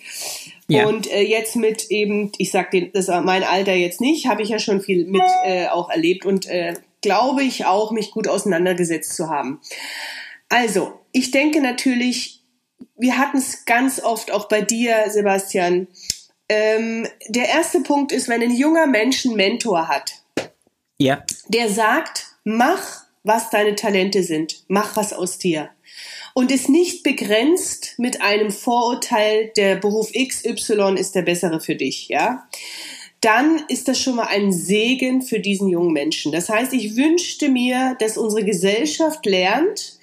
Ja. 0.70 0.86
Und 0.86 1.10
äh, 1.12 1.22
jetzt 1.22 1.56
mit 1.56 1.90
eben, 1.90 2.32
ich 2.38 2.52
sag 2.52 2.72
den, 2.72 2.92
das 2.92 3.08
ist 3.08 3.24
mein 3.24 3.44
Alter 3.44 3.74
jetzt 3.74 4.02
nicht, 4.02 4.28
habe 4.28 4.42
ich 4.42 4.50
ja 4.50 4.60
schon 4.60 4.82
viel 4.82 5.06
mit 5.06 5.22
äh, 5.46 5.68
auch 5.68 5.90
erlebt 5.90 6.26
und 6.26 6.46
äh, 6.48 6.74
glaube 7.02 7.44
ich 7.44 7.66
auch, 7.66 7.92
mich 7.92 8.12
gut 8.12 8.28
auseinandergesetzt 8.28 9.16
zu 9.16 9.30
haben. 9.30 9.62
Also, 10.50 11.00
ich 11.12 11.32
denke 11.32 11.62
natürlich, 11.62 12.42
wir 12.98 13.18
hatten 13.18 13.38
es 13.38 13.66
ganz 13.66 14.02
oft 14.02 14.32
auch 14.32 14.48
bei 14.50 14.62
dir, 14.62 15.06
Sebastian, 15.10 15.88
ähm, 16.50 17.08
der 17.28 17.50
erste 17.50 17.82
Punkt 17.82 18.12
ist, 18.12 18.28
wenn 18.30 18.42
ein 18.42 18.56
junger 18.56 18.88
Mensch 18.88 19.26
einen 19.26 19.36
Mentor 19.36 19.88
hat, 19.88 20.14
ja. 20.98 21.24
der 21.48 21.70
sagt, 21.70 22.26
mach, 22.44 23.06
was 23.24 23.50
deine 23.50 23.76
Talente 23.76 24.24
sind. 24.24 24.64
Mach 24.68 24.96
was 24.96 25.14
aus 25.14 25.38
dir. 25.38 25.70
Und 26.38 26.52
ist 26.52 26.70
nicht 26.70 27.02
begrenzt 27.02 27.96
mit 27.98 28.22
einem 28.22 28.52
Vorurteil, 28.52 29.52
der 29.58 29.76
Beruf 29.76 30.12
XY 30.12 30.94
ist 30.96 31.16
der 31.16 31.24
bessere 31.24 31.60
für 31.60 31.74
dich, 31.74 32.10
ja 32.10 32.48
dann 33.22 33.64
ist 33.68 33.88
das 33.88 34.00
schon 34.00 34.18
mal 34.18 34.28
ein 34.28 34.52
Segen 34.52 35.24
für 35.24 35.40
diesen 35.40 35.68
jungen 35.68 35.92
Menschen. 35.92 36.32
Das 36.32 36.50
heißt, 36.50 36.72
ich 36.74 36.96
wünschte 36.96 37.50
mir, 37.50 37.98
dass 38.00 38.16
unsere 38.16 38.46
Gesellschaft 38.46 39.26
lernt, 39.26 39.98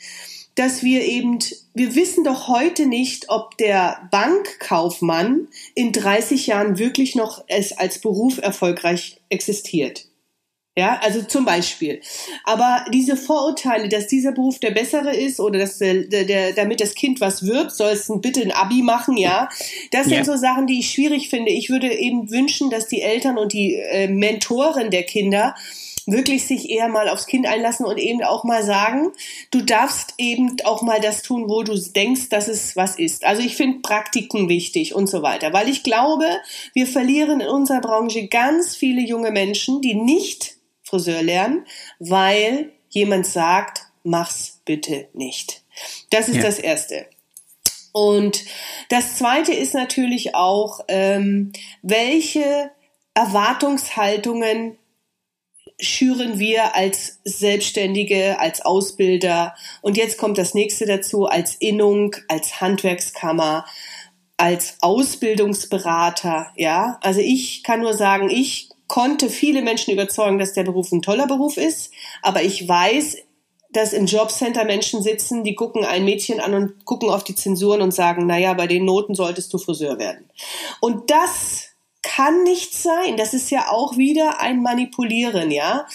dass 0.57 0.82
wir 0.82 1.05
eben, 1.05 1.39
wir 1.74 1.95
wissen 1.95 2.24
doch 2.24 2.49
heute 2.49 2.87
nicht, 2.87 3.28
ob 3.28 3.57
der 3.57 4.09
Bankkaufmann 4.11 5.47
in 5.76 5.93
30 5.93 6.49
Jahren 6.49 6.76
wirklich 6.76 7.14
noch 7.14 7.45
es 7.47 7.70
als 7.70 8.01
Beruf 8.01 8.39
erfolgreich 8.39 9.20
existiert. 9.28 10.07
Ja, 10.77 10.99
also 11.05 11.22
zum 11.22 11.45
Beispiel. 11.45 12.01
Aber 12.43 12.85
diese 12.93 13.16
Vorurteile, 13.16 13.89
dass 13.89 14.09
dieser 14.09 14.33
Beruf 14.33 14.59
der 14.59 14.72
bessere 14.72 15.14
ist 15.14 15.39
oder 15.39 15.61
dass 15.61 15.79
der, 15.79 16.03
der, 16.03 16.53
damit 16.53 16.81
das 16.81 16.97
Kind 16.97 17.20
was 17.20 17.47
wird, 17.47 17.70
soll 17.70 17.93
es 17.93 18.11
bitte 18.16 18.43
ein 18.43 18.51
Abi 18.51 18.83
machen, 18.83 19.16
ja. 19.16 19.49
Das 19.93 20.07
sind 20.07 20.18
ja. 20.18 20.25
so 20.25 20.37
Sachen, 20.37 20.66
die 20.66 20.81
ich 20.81 20.91
schwierig 20.91 21.31
finde. 21.31 21.53
Ich 21.53 21.70
würde 21.70 21.93
eben 21.95 22.29
wünschen, 22.29 22.70
dass 22.70 22.89
die 22.89 23.03
Eltern 23.03 23.39
und 23.39 23.53
die 23.53 23.77
äh, 23.77 24.09
Mentoren 24.09 24.91
der 24.91 25.05
Kinder 25.05 25.55
wirklich 26.07 26.45
sich 26.45 26.68
eher 26.70 26.89
mal 26.89 27.09
aufs 27.09 27.27
Kind 27.27 27.47
einlassen 27.47 27.87
und 27.87 27.99
eben 27.99 28.22
auch 28.22 28.45
mal 28.45 28.64
sagen, 28.64 29.12
du 29.51 29.62
darfst 29.62 30.14
eben 30.18 30.57
auch 30.64 30.83
mal 30.83 31.01
das 31.01 31.22
tun, 31.22 31.49
wo 31.49 31.62
du 31.62 31.79
denkst, 31.79 32.29
dass 32.29 32.49
es 32.49 32.77
was 32.77 32.99
ist. 32.99 33.25
Also 33.25 33.43
ich 33.43 33.57
finde 33.57 33.79
Praktiken 33.81 34.49
wichtig 34.49 34.95
und 34.95 35.07
so 35.07 35.22
weiter, 35.22 35.53
weil 35.53 35.68
ich 35.68 35.83
glaube, 35.83 36.27
wir 36.75 36.87
verlieren 36.87 37.41
in 37.41 37.49
unserer 37.49 37.81
Branche 37.81 38.27
ganz 38.27 38.77
viele 38.77 39.01
junge 39.03 39.31
Menschen, 39.31 39.81
die 39.81 39.95
nicht 39.95 40.53
Friseur 40.95 41.22
lernen, 41.22 41.66
weil 41.99 42.70
jemand 42.88 43.26
sagt, 43.26 43.82
mach's 44.05 44.61
bitte 44.64 45.09
nicht. 45.12 45.64
Das 46.11 46.28
ist 46.28 46.36
ja. 46.36 46.42
das 46.42 46.61
Erste. 46.61 47.07
Und 47.92 48.45
das 48.90 49.16
Zweite 49.16 49.53
ist 49.53 49.74
natürlich 49.74 50.36
auch, 50.36 50.80
ähm, 50.86 51.53
welche 51.82 52.70
Erwartungshaltungen 53.14 54.78
schüren 55.80 56.38
wir 56.38 56.76
als 56.76 57.18
Selbstständige, 57.24 58.38
als 58.38 58.61
Ausbilder. 58.61 59.57
Und 59.82 59.97
jetzt 59.97 60.16
kommt 60.16 60.38
das 60.38 60.55
nächste 60.55 60.86
dazu, 60.86 61.26
als 61.26 61.57
Innung, 61.57 62.14
als 62.28 62.61
Handwerkskammer, 62.61 63.66
als 64.36 64.76
Ausbildungsberater. 64.80 66.53
Ja, 66.57 66.99
also 67.03 67.18
ich 67.18 67.64
kann 67.64 67.80
nur 67.80 67.95
sagen, 67.95 68.30
ich 68.30 68.68
konnte 68.89 69.28
viele 69.28 69.62
Menschen 69.62 69.93
überzeugen, 69.93 70.39
dass 70.39 70.53
der 70.53 70.64
Beruf 70.64 70.93
ein 70.93 71.03
toller 71.03 71.26
Beruf 71.26 71.57
ist. 71.57 71.93
Aber 72.22 72.43
ich 72.43 72.68
weiß, 72.68 73.16
dass 73.70 73.93
im 73.93 74.07
Jobcenter 74.07 74.64
Menschen 74.64 75.03
sitzen, 75.03 75.43
die 75.43 75.55
gucken 75.55 75.85
ein 75.85 76.05
Mädchen 76.05 76.41
an 76.41 76.55
und 76.55 76.85
gucken 76.85 77.11
auf 77.11 77.24
die 77.24 77.35
Zensuren 77.35 77.82
und 77.82 77.93
sagen, 77.93 78.26
naja, 78.26 78.55
bei 78.55 78.66
den 78.66 78.85
Noten 78.85 79.14
solltest 79.14 79.53
du 79.53 79.59
Friseur 79.59 79.99
werden. 79.99 80.30
Und 80.80 81.11
das 81.11 81.74
kann 82.03 82.45
nicht 82.45 82.74
sein. 82.74 83.16
Das 83.16 83.35
ist 83.35 83.51
ja 83.51 83.70
auch 83.70 83.97
wieder 83.97 84.41
ein 84.41 84.62
Manipulieren, 84.62 85.51
ja. 85.51 85.87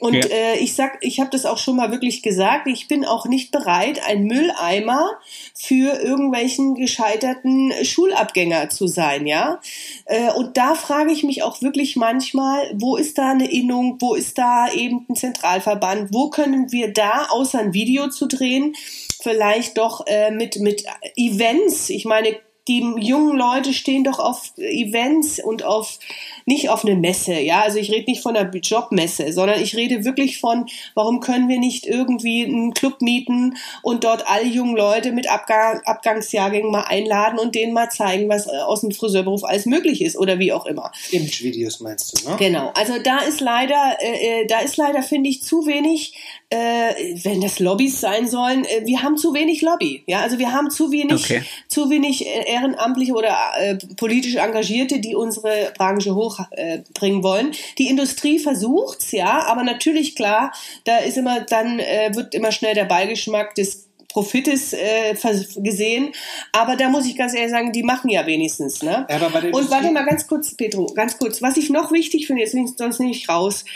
Und 0.00 0.14
ja. 0.14 0.26
äh, 0.26 0.58
ich 0.58 0.74
sag, 0.74 0.98
ich 1.00 1.20
habe 1.20 1.30
das 1.30 1.46
auch 1.46 1.58
schon 1.58 1.76
mal 1.76 1.90
wirklich 1.90 2.22
gesagt, 2.22 2.66
ich 2.66 2.88
bin 2.88 3.04
auch 3.04 3.26
nicht 3.26 3.50
bereit, 3.50 4.00
ein 4.06 4.24
Mülleimer 4.24 5.10
für 5.54 6.00
irgendwelchen 6.00 6.74
gescheiterten 6.74 7.72
Schulabgänger 7.82 8.68
zu 8.70 8.86
sein, 8.86 9.26
ja. 9.26 9.60
Äh, 10.04 10.32
und 10.32 10.56
da 10.56 10.74
frage 10.74 11.12
ich 11.12 11.22
mich 11.22 11.42
auch 11.42 11.62
wirklich 11.62 11.96
manchmal, 11.96 12.70
wo 12.74 12.96
ist 12.96 13.18
da 13.18 13.30
eine 13.30 13.50
Innung, 13.50 13.96
wo 14.00 14.14
ist 14.14 14.38
da 14.38 14.70
eben 14.72 15.06
ein 15.08 15.16
Zentralverband, 15.16 16.12
wo 16.12 16.30
können 16.30 16.72
wir 16.72 16.92
da, 16.92 17.26
außer 17.30 17.58
ein 17.58 17.74
Video 17.74 18.08
zu 18.08 18.26
drehen, 18.26 18.74
vielleicht 19.22 19.78
doch 19.78 20.06
äh, 20.06 20.30
mit, 20.30 20.60
mit 20.60 20.84
Events, 21.16 21.90
ich 21.90 22.04
meine, 22.04 22.36
die 22.68 22.80
jungen 22.98 23.36
Leute 23.36 23.72
stehen 23.72 24.04
doch 24.04 24.18
auf 24.18 24.52
Events 24.56 25.42
und 25.42 25.62
auf 25.62 25.98
nicht 26.46 26.68
auf 26.68 26.84
eine 26.84 26.96
Messe, 26.96 27.38
ja. 27.38 27.62
Also 27.62 27.78
ich 27.78 27.90
rede 27.90 28.10
nicht 28.10 28.22
von 28.22 28.36
einer 28.36 28.50
Jobmesse, 28.50 29.32
sondern 29.32 29.60
ich 29.60 29.76
rede 29.76 30.04
wirklich 30.04 30.38
von, 30.38 30.66
warum 30.94 31.20
können 31.20 31.48
wir 31.48 31.58
nicht 31.58 31.86
irgendwie 31.86 32.44
einen 32.44 32.74
Club 32.74 33.02
mieten 33.02 33.56
und 33.82 34.04
dort 34.04 34.28
alle 34.28 34.46
jungen 34.46 34.76
Leute 34.76 35.12
mit 35.12 35.28
Abgang, 35.28 35.80
Abgangsjahrgängen 35.84 36.70
mal 36.70 36.84
einladen 36.84 37.38
und 37.38 37.54
denen 37.54 37.72
mal 37.72 37.90
zeigen, 37.90 38.28
was 38.28 38.46
äh, 38.46 38.58
aus 38.58 38.80
dem 38.80 38.92
Friseurberuf 38.92 39.44
alles 39.44 39.66
möglich 39.66 40.02
ist 40.02 40.16
oder 40.16 40.38
wie 40.38 40.52
auch 40.52 40.66
immer. 40.66 40.92
Image-Videos 41.10 41.80
meinst 41.80 42.18
du, 42.24 42.30
ne? 42.30 42.36
Genau. 42.36 42.72
Also 42.74 42.94
da 43.02 43.18
ist 43.18 43.40
leider, 43.40 43.96
äh, 44.00 44.42
äh 44.42 44.46
da 44.46 44.60
ist 44.60 44.76
leider 44.76 45.02
finde 45.02 45.30
ich 45.30 45.42
zu 45.42 45.66
wenig 45.66 46.14
äh, 46.48 47.16
wenn 47.24 47.40
das 47.40 47.58
Lobbys 47.58 48.00
sein 48.00 48.28
sollen, 48.28 48.64
äh, 48.64 48.86
wir 48.86 49.02
haben 49.02 49.16
zu 49.16 49.34
wenig 49.34 49.62
Lobby. 49.62 50.04
Ja, 50.06 50.20
also 50.20 50.38
wir 50.38 50.52
haben 50.52 50.70
zu 50.70 50.92
wenig, 50.92 51.24
okay. 51.24 51.42
zu 51.68 51.90
wenig 51.90 52.24
äh, 52.24 52.52
ehrenamtliche 52.52 53.14
oder 53.14 53.36
äh, 53.58 53.76
politisch 53.96 54.36
Engagierte, 54.36 55.00
die 55.00 55.16
unsere 55.16 55.72
Branche 55.76 56.14
hochbringen 56.14 57.20
äh, 57.20 57.24
wollen. 57.24 57.52
Die 57.78 57.88
Industrie 57.88 58.38
versucht's, 58.38 59.10
ja, 59.10 59.44
aber 59.46 59.64
natürlich 59.64 60.14
klar, 60.14 60.52
da 60.84 60.98
ist 60.98 61.16
immer 61.16 61.40
dann 61.40 61.80
äh, 61.80 62.10
wird 62.14 62.34
immer 62.34 62.52
schnell 62.52 62.74
der 62.74 62.84
Beigeschmack 62.84 63.54
des 63.56 63.86
Profites 64.08 64.72
äh, 64.72 65.14
gesehen. 65.56 66.12
Aber 66.52 66.76
da 66.76 66.88
muss 66.88 67.06
ich 67.06 67.16
ganz 67.16 67.34
ehrlich 67.34 67.50
sagen, 67.50 67.72
die 67.72 67.82
machen 67.82 68.08
ja 68.08 68.24
wenigstens. 68.24 68.82
Ne? 68.82 69.06
Und 69.52 69.70
warte 69.70 69.90
mal 69.90 70.06
ganz 70.06 70.26
kurz, 70.26 70.54
Petro, 70.54 70.86
ganz 70.86 71.18
kurz. 71.18 71.42
Was 71.42 71.58
ich 71.58 71.68
noch 71.68 71.92
wichtig 71.92 72.26
finde, 72.26 72.40
jetzt 72.40 72.54
bin 72.54 72.64
ich 72.64 72.70
sonst 72.78 73.00
nicht 73.00 73.28
raus. 73.28 73.66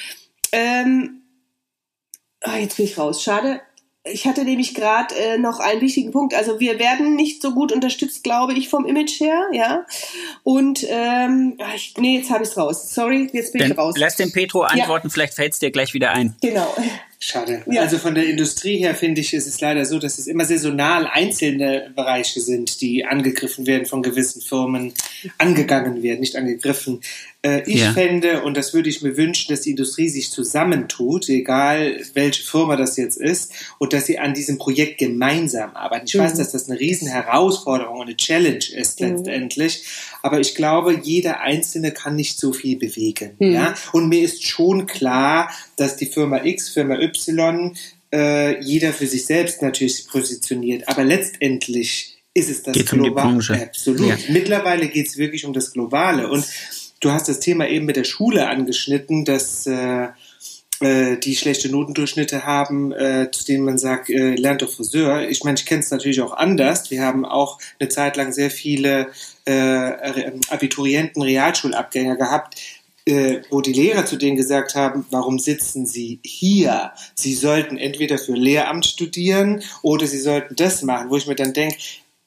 Ähm, 0.52 1.19
Ah, 2.42 2.56
jetzt 2.56 2.76
bin 2.76 2.86
ich 2.86 2.98
raus. 2.98 3.22
Schade. 3.22 3.60
Ich 4.02 4.26
hatte 4.26 4.44
nämlich 4.44 4.74
gerade 4.74 5.14
äh, 5.14 5.36
noch 5.36 5.60
einen 5.60 5.82
wichtigen 5.82 6.10
Punkt. 6.10 6.34
Also 6.34 6.58
wir 6.58 6.78
werden 6.78 7.16
nicht 7.16 7.42
so 7.42 7.52
gut 7.52 7.70
unterstützt, 7.70 8.24
glaube 8.24 8.54
ich, 8.54 8.70
vom 8.70 8.86
Image 8.86 9.20
her, 9.20 9.48
ja. 9.52 9.84
Und 10.42 10.86
ähm, 10.88 11.58
ah, 11.58 11.74
ich, 11.74 11.94
nee, 11.98 12.16
jetzt 12.16 12.30
habe 12.30 12.42
ich 12.42 12.48
es 12.48 12.56
raus. 12.56 12.94
Sorry, 12.94 13.28
jetzt 13.34 13.52
bin 13.52 13.60
Dann 13.60 13.72
ich 13.72 13.78
raus. 13.78 13.94
Lass 13.98 14.16
den 14.16 14.32
Petro 14.32 14.62
antworten, 14.62 15.08
ja. 15.08 15.12
vielleicht 15.12 15.34
fällt 15.34 15.52
es 15.52 15.58
dir 15.58 15.70
gleich 15.70 15.92
wieder 15.92 16.12
ein. 16.12 16.34
Genau. 16.40 16.74
Schade. 17.22 17.62
Ja. 17.70 17.82
Also 17.82 17.98
von 17.98 18.14
der 18.14 18.26
Industrie 18.26 18.78
her 18.78 18.94
finde 18.94 19.20
ich, 19.20 19.34
ist 19.34 19.46
es 19.46 19.60
leider 19.60 19.84
so, 19.84 19.98
dass 19.98 20.16
es 20.16 20.26
immer 20.26 20.46
saisonal 20.46 21.06
einzelne 21.06 21.92
Bereiche 21.94 22.40
sind, 22.40 22.80
die 22.80 23.04
angegriffen 23.04 23.66
werden 23.66 23.84
von 23.84 24.02
gewissen 24.02 24.40
Firmen, 24.40 24.94
angegangen 25.36 26.02
werden, 26.02 26.20
nicht 26.20 26.34
angegriffen. 26.34 27.02
Äh, 27.42 27.62
ich 27.66 27.80
ja. 27.80 27.92
fände, 27.92 28.42
und 28.42 28.56
das 28.56 28.72
würde 28.72 28.88
ich 28.88 29.02
mir 29.02 29.18
wünschen, 29.18 29.50
dass 29.50 29.60
die 29.60 29.70
Industrie 29.70 30.08
sich 30.08 30.30
zusammentut, 30.30 31.28
egal 31.28 32.00
welche 32.14 32.42
Firma 32.42 32.76
das 32.76 32.96
jetzt 32.96 33.18
ist, 33.18 33.52
und 33.78 33.92
dass 33.92 34.06
sie 34.06 34.18
an 34.18 34.32
diesem 34.32 34.56
Projekt 34.56 34.96
gemeinsam 34.96 35.76
arbeiten. 35.76 36.06
Ich 36.06 36.14
mhm. 36.14 36.20
weiß, 36.20 36.34
dass 36.34 36.52
das 36.52 36.70
eine 36.70 36.80
riesen 36.80 37.08
Herausforderung 37.08 37.98
und 37.98 38.06
eine 38.06 38.16
Challenge 38.16 38.64
ist 38.74 38.98
mhm. 38.98 39.08
letztendlich, 39.08 39.84
aber 40.22 40.40
ich 40.40 40.54
glaube, 40.54 41.00
jeder 41.02 41.40
Einzelne 41.40 41.92
kann 41.92 42.16
nicht 42.16 42.38
so 42.38 42.52
viel 42.52 42.78
bewegen. 42.78 43.32
Mhm. 43.38 43.52
Ja? 43.52 43.74
Und 43.92 44.08
mir 44.08 44.22
ist 44.22 44.46
schon 44.46 44.86
klar, 44.86 45.50
dass 45.76 45.96
die 45.96 46.06
Firma 46.06 46.44
X, 46.44 46.70
Firma 46.70 46.96
Y, 46.96 47.76
äh, 48.12 48.60
jeder 48.62 48.92
für 48.92 49.06
sich 49.06 49.26
selbst 49.26 49.62
natürlich 49.62 50.06
positioniert, 50.08 50.88
aber 50.88 51.04
letztendlich 51.04 52.16
ist 52.34 52.50
es 52.50 52.62
das 52.62 52.74
geht 52.74 52.90
Globale. 52.90 53.28
Um 53.28 53.62
Absolut. 53.62 54.08
Ja. 54.08 54.16
Mittlerweile 54.28 54.88
geht 54.88 55.08
es 55.08 55.16
wirklich 55.16 55.44
um 55.44 55.52
das 55.52 55.72
Globale. 55.72 56.28
Und 56.30 56.46
du 57.00 57.10
hast 57.10 57.28
das 57.28 57.40
Thema 57.40 57.68
eben 57.68 57.86
mit 57.86 57.96
der 57.96 58.04
Schule 58.04 58.48
angeschnitten, 58.48 59.24
dass 59.24 59.66
äh, 59.66 60.08
äh, 60.80 61.16
die 61.18 61.36
schlechte 61.36 61.70
Notendurchschnitte 61.70 62.44
haben, 62.44 62.92
äh, 62.92 63.30
zu 63.30 63.44
denen 63.44 63.64
man 63.64 63.78
sagt, 63.78 64.10
äh, 64.10 64.34
lernt 64.34 64.62
doch 64.62 64.70
Friseur. 64.70 65.28
Ich 65.28 65.44
meine, 65.44 65.58
ich 65.58 65.66
kenne 65.66 65.80
es 65.80 65.90
natürlich 65.90 66.20
auch 66.22 66.32
anders. 66.32 66.90
Wir 66.90 67.02
haben 67.02 67.24
auch 67.24 67.58
eine 67.78 67.88
Zeit 67.88 68.16
lang 68.16 68.32
sehr 68.32 68.50
viele 68.50 69.08
äh, 69.44 70.32
Abiturienten, 70.48 71.22
Realschulabgänger 71.22 72.16
gehabt, 72.16 72.56
äh, 73.06 73.40
wo 73.50 73.60
die 73.60 73.72
Lehrer 73.72 74.06
zu 74.06 74.16
denen 74.16 74.36
gesagt 74.36 74.74
haben, 74.74 75.04
warum 75.10 75.38
sitzen 75.38 75.86
sie 75.86 76.20
hier? 76.24 76.92
Sie 77.14 77.34
sollten 77.34 77.76
entweder 77.76 78.18
für 78.18 78.34
Lehramt 78.34 78.86
studieren 78.86 79.62
oder 79.82 80.06
sie 80.06 80.20
sollten 80.20 80.56
das 80.56 80.82
machen, 80.82 81.10
wo 81.10 81.16
ich 81.16 81.26
mir 81.26 81.34
dann 81.34 81.52
denke, 81.52 81.76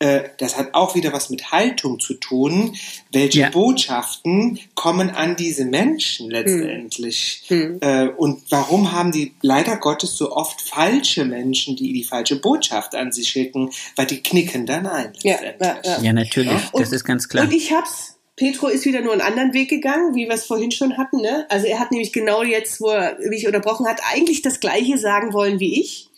äh, 0.04 0.30
das 0.38 0.58
hat 0.58 0.74
auch 0.74 0.96
wieder 0.96 1.14
was 1.14 1.30
mit 1.30 1.52
Haltung 1.52 2.00
zu 2.00 2.16
tun. 2.16 2.76
Welche 3.12 3.40
ja. 3.42 3.50
Botschaften 3.50 4.60
kommen 4.76 5.10
an 5.10 5.38
diese 5.38 5.64
Menschen 5.64 6.30
letztendlich? 6.30 7.44
Hm. 7.48 7.80
Hm. 7.82 8.10
und 8.18 8.44
warum 8.50 8.92
haben 8.92 9.12
die 9.12 9.34
leider 9.42 9.78
Gottes 9.78 10.18
so 10.18 10.34
oft 10.34 10.62
falsche 10.62 11.24
Menschen, 11.24 11.76
die 11.78 11.94
die 11.94 12.04
falsche 12.04 12.36
Botschaft 12.36 12.96
an 12.96 13.12
sie 13.14 13.24
schicken? 13.24 13.70
Weil 13.96 14.08
die 14.08 14.22
knicken 14.22 14.66
dann 14.66 14.88
ein. 14.88 15.14
Ja, 15.24 15.38
ja, 15.62 16.00
ja. 16.02 16.14
natürlich, 16.14 16.52
das 16.74 16.90
und, 16.90 16.94
ist 16.94 17.06
ganz 17.06 17.30
klar. 17.30 17.46
Und 17.46 17.54
ich 17.54 17.72
hab's 17.72 18.18
Petro 18.36 18.68
ist 18.68 18.86
wieder 18.86 19.02
nur 19.02 19.14
einen 19.14 19.22
anderen 19.22 19.54
Weg 19.54 19.70
gegangen, 19.70 20.16
wie 20.16 20.26
wir 20.26 20.34
es 20.34 20.46
vorhin 20.46 20.72
schon 20.72 20.98
hatten. 20.98 21.22
Ne? 21.22 21.46
Also 21.50 21.68
er 21.68 21.80
hat 21.80 21.92
nämlich 21.92 22.12
genau 22.12 22.44
jetzt, 22.44 22.82
wo 22.82 22.90
er 22.90 23.18
mich 23.30 23.46
unterbrochen 23.46 23.88
hat, 23.88 24.02
eigentlich 24.12 24.42
das 24.42 24.60
Gleiche 24.60 24.98
sagen 24.98 25.34
wollen 25.34 25.60
wie 25.60 25.80
ich. 25.80 26.10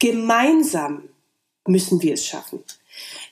Gemeinsam 0.00 1.08
müssen 1.68 2.02
wir 2.02 2.14
es 2.14 2.26
schaffen. 2.26 2.60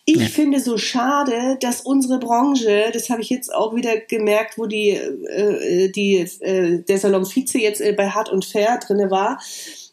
Ich 0.06 0.20
ja. 0.20 0.26
finde 0.26 0.60
so 0.60 0.76
schade, 0.76 1.56
dass 1.60 1.80
unsere 1.80 2.18
Branche, 2.18 2.90
das 2.92 3.08
habe 3.08 3.22
ich 3.22 3.30
jetzt 3.30 3.54
auch 3.54 3.74
wieder 3.74 3.96
gemerkt, 3.96 4.58
wo 4.58 4.66
die, 4.66 4.90
äh, 4.90 5.88
die 5.90 6.16
äh, 6.40 6.82
der 6.82 6.98
Salon 6.98 7.24
Vize 7.24 7.58
jetzt 7.58 7.80
äh, 7.80 7.92
bei 7.92 8.10
Hart 8.10 8.30
und 8.30 8.44
Fair 8.44 8.78
drinne 8.78 9.10
war, 9.10 9.38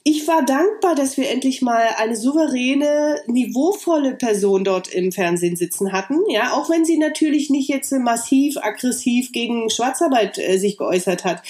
ich 0.03 0.27
war 0.27 0.43
dankbar, 0.43 0.95
dass 0.95 1.15
wir 1.17 1.29
endlich 1.29 1.61
mal 1.61 1.85
eine 1.97 2.15
souveräne, 2.15 3.21
niveauvolle 3.27 4.15
Person 4.15 4.63
dort 4.63 4.87
im 4.87 5.11
Fernsehen 5.11 5.55
sitzen 5.55 5.91
hatten. 5.91 6.17
Ja, 6.27 6.53
auch 6.53 6.71
wenn 6.71 6.85
sie 6.85 6.97
natürlich 6.97 7.51
nicht 7.51 7.69
jetzt 7.69 7.91
massiv 7.91 8.57
aggressiv 8.57 9.31
gegen 9.31 9.69
Schwarzarbeit 9.69 10.39
äh, 10.39 10.57
sich 10.57 10.77
geäußert 10.77 11.23
hat. 11.23 11.43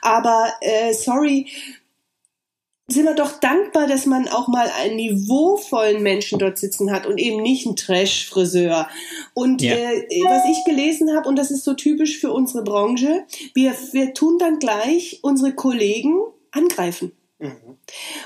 Aber 0.00 0.48
äh, 0.62 0.94
sorry, 0.94 1.48
sind 2.90 3.04
wir 3.04 3.14
doch 3.14 3.38
dankbar, 3.38 3.86
dass 3.86 4.06
man 4.06 4.28
auch 4.28 4.48
mal 4.48 4.70
einen 4.80 4.96
niveauvollen 4.96 6.02
Menschen 6.02 6.38
dort 6.38 6.58
sitzen 6.58 6.90
hat 6.90 7.06
und 7.06 7.18
eben 7.18 7.42
nicht 7.42 7.66
einen 7.66 7.76
Trash-Friseur. 7.76 8.88
Und 9.34 9.60
ja. 9.60 9.74
äh, 9.74 10.06
was 10.24 10.44
ich 10.50 10.64
gelesen 10.64 11.14
habe, 11.14 11.28
und 11.28 11.36
das 11.36 11.50
ist 11.50 11.64
so 11.64 11.74
typisch 11.74 12.18
für 12.18 12.32
unsere 12.32 12.64
Branche, 12.64 13.24
wir, 13.52 13.74
wir 13.92 14.14
tun 14.14 14.38
dann 14.38 14.58
gleich 14.58 15.18
unsere 15.20 15.54
Kollegen 15.54 16.14
angreifen. 16.50 17.12
Mhm. 17.38 17.76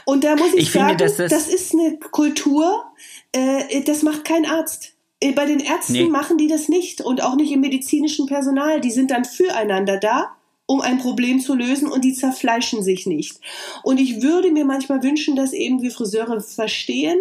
Und 0.04 0.22
da 0.22 0.36
muss 0.36 0.54
ich, 0.54 0.60
ich 0.60 0.70
sagen, 0.70 0.90
finde, 0.90 1.04
das, 1.04 1.16
das, 1.16 1.48
ist 1.48 1.74
eine 1.74 1.98
Kultur, 1.98 2.84
äh, 3.32 3.82
das 3.82 4.02
macht 4.04 4.24
kein 4.24 4.46
Arzt. 4.46 4.92
Äh, 5.18 5.32
bei 5.32 5.44
den 5.44 5.58
Ärzten 5.58 5.92
nee. 5.94 6.04
machen 6.04 6.38
die 6.38 6.46
das 6.46 6.68
nicht 6.68 7.00
und 7.00 7.20
auch 7.20 7.34
nicht 7.34 7.50
im 7.50 7.60
medizinischen 7.60 8.26
Personal. 8.26 8.80
Die 8.80 8.92
sind 8.92 9.10
dann 9.10 9.24
füreinander 9.24 9.98
da 9.98 10.36
um 10.66 10.80
ein 10.80 10.98
Problem 10.98 11.40
zu 11.40 11.54
lösen 11.54 11.90
und 11.90 12.04
die 12.04 12.14
zerfleischen 12.14 12.82
sich 12.82 13.06
nicht. 13.06 13.40
Und 13.82 14.00
ich 14.00 14.22
würde 14.22 14.50
mir 14.50 14.64
manchmal 14.64 15.02
wünschen, 15.02 15.36
dass 15.36 15.52
eben 15.52 15.82
wir 15.82 15.90
Friseure 15.90 16.40
verstehen, 16.40 17.18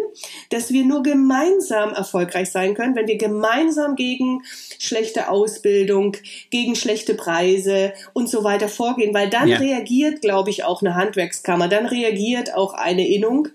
dass 0.49 0.71
wir 0.71 0.85
nur 0.85 1.03
gemeinsam 1.03 1.93
erfolgreich 1.93 2.51
sein 2.51 2.75
können, 2.75 2.95
wenn 2.95 3.07
wir 3.07 3.17
gemeinsam 3.17 3.95
gegen 3.95 4.43
schlechte 4.79 5.29
Ausbildung, 5.29 6.17
gegen 6.49 6.75
schlechte 6.75 7.15
Preise 7.15 7.93
und 8.13 8.29
so 8.29 8.43
weiter 8.43 8.69
vorgehen, 8.69 9.13
weil 9.13 9.29
dann 9.29 9.47
ja. 9.47 9.57
reagiert, 9.57 10.21
glaube 10.21 10.49
ich, 10.49 10.63
auch 10.63 10.81
eine 10.81 10.95
Handwerkskammer, 10.95 11.67
dann 11.67 11.87
reagiert 11.87 12.53
auch 12.53 12.73
eine 12.73 13.07
Innung. 13.07 13.47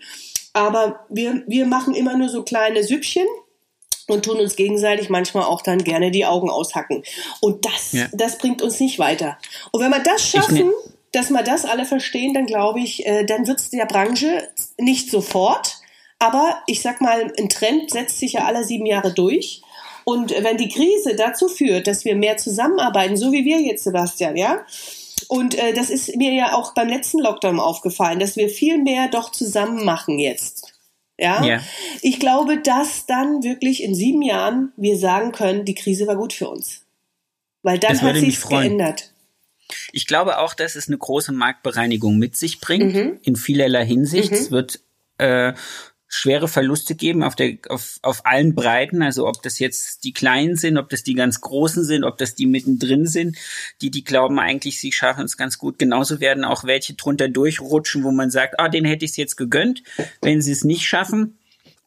Aber 0.52 1.00
wir, 1.08 1.44
wir 1.46 1.66
machen 1.66 1.94
immer 1.94 2.16
nur 2.16 2.28
so 2.28 2.42
kleine 2.42 2.82
Süppchen 2.82 3.26
und 4.08 4.24
tun 4.24 4.38
uns 4.38 4.56
gegenseitig 4.56 5.08
manchmal 5.08 5.44
auch 5.44 5.62
dann 5.62 5.82
gerne 5.82 6.10
die 6.10 6.26
Augen 6.26 6.50
aushacken. 6.50 7.02
Und 7.40 7.64
das, 7.64 7.92
ja. 7.92 8.06
das 8.12 8.38
bringt 8.38 8.62
uns 8.62 8.80
nicht 8.80 8.98
weiter. 8.98 9.38
Und 9.72 9.82
wenn 9.82 9.90
wir 9.90 10.00
das 10.00 10.32
ne- 10.32 10.40
schaffen, 10.40 10.72
dass 11.12 11.30
wir 11.30 11.42
das 11.42 11.64
alle 11.64 11.84
verstehen, 11.84 12.34
dann 12.34 12.46
glaube 12.46 12.80
ich, 12.80 13.06
äh, 13.06 13.24
dann 13.24 13.46
wird 13.46 13.60
es 13.60 13.70
der 13.70 13.86
Branche 13.86 14.48
nicht 14.78 15.10
sofort. 15.10 15.76
Aber 16.18 16.62
ich 16.66 16.82
sag 16.82 17.00
mal, 17.00 17.32
ein 17.38 17.48
Trend 17.48 17.90
setzt 17.90 18.18
sich 18.18 18.34
ja 18.34 18.44
alle 18.44 18.64
sieben 18.64 18.86
Jahre 18.86 19.12
durch. 19.12 19.62
Und 20.04 20.30
wenn 20.30 20.56
die 20.56 20.68
Krise 20.68 21.16
dazu 21.16 21.48
führt, 21.48 21.86
dass 21.86 22.04
wir 22.04 22.14
mehr 22.14 22.36
zusammenarbeiten, 22.36 23.16
so 23.16 23.32
wie 23.32 23.44
wir 23.44 23.60
jetzt, 23.60 23.84
Sebastian, 23.84 24.36
ja, 24.36 24.64
und 25.28 25.56
äh, 25.56 25.72
das 25.72 25.90
ist 25.90 26.14
mir 26.16 26.32
ja 26.32 26.54
auch 26.54 26.74
beim 26.74 26.88
letzten 26.88 27.18
Lockdown 27.18 27.58
aufgefallen, 27.58 28.20
dass 28.20 28.36
wir 28.36 28.48
viel 28.48 28.78
mehr 28.78 29.08
doch 29.08 29.32
zusammen 29.32 29.84
machen 29.84 30.18
jetzt. 30.18 30.75
Ja? 31.18 31.44
ja? 31.44 31.60
Ich 32.02 32.20
glaube, 32.20 32.58
dass 32.58 33.06
dann 33.06 33.42
wirklich 33.42 33.82
in 33.82 33.94
sieben 33.94 34.22
Jahren 34.22 34.72
wir 34.76 34.98
sagen 34.98 35.32
können, 35.32 35.64
die 35.64 35.74
Krise 35.74 36.06
war 36.06 36.16
gut 36.16 36.32
für 36.32 36.48
uns. 36.48 36.82
Weil 37.62 37.78
dann 37.78 38.00
hat 38.00 38.16
sich 38.16 38.40
geändert. 38.42 39.12
Ich 39.92 40.06
glaube 40.06 40.38
auch, 40.38 40.54
dass 40.54 40.76
es 40.76 40.88
eine 40.88 40.98
große 40.98 41.32
Marktbereinigung 41.32 42.18
mit 42.18 42.36
sich 42.36 42.60
bringt, 42.60 42.94
mhm. 42.94 43.18
in 43.22 43.34
vielerlei 43.34 43.84
Hinsicht. 43.84 44.30
Mhm. 44.30 44.36
Es 44.36 44.50
wird 44.50 44.80
äh, 45.18 45.54
schwere 46.16 46.48
Verluste 46.48 46.94
geben 46.94 47.22
auf 47.22 47.36
der 47.36 47.58
auf, 47.68 47.98
auf 48.02 48.24
allen 48.24 48.54
Breiten, 48.54 49.02
also 49.02 49.26
ob 49.28 49.42
das 49.42 49.58
jetzt 49.58 50.02
die 50.04 50.14
kleinen 50.14 50.56
sind, 50.56 50.78
ob 50.78 50.88
das 50.88 51.02
die 51.02 51.14
ganz 51.14 51.42
großen 51.42 51.84
sind, 51.84 52.04
ob 52.04 52.16
das 52.16 52.34
die 52.34 52.46
mittendrin 52.46 53.06
sind, 53.06 53.36
die 53.82 53.90
die 53.90 54.02
glauben 54.02 54.38
eigentlich, 54.38 54.80
sie 54.80 54.92
schaffen 54.92 55.24
es 55.24 55.36
ganz 55.36 55.58
gut. 55.58 55.78
Genauso 55.78 56.20
werden 56.20 56.44
auch 56.44 56.64
welche 56.64 56.94
drunter 56.94 57.28
durchrutschen, 57.28 58.02
wo 58.02 58.12
man 58.12 58.30
sagt, 58.30 58.58
ah, 58.58 58.68
den 58.68 58.86
hätte 58.86 59.04
ich 59.04 59.10
es 59.12 59.16
jetzt 59.18 59.36
gegönnt, 59.36 59.82
wenn 60.22 60.40
sie 60.40 60.52
es 60.52 60.64
nicht 60.64 60.86
schaffen. 60.86 61.35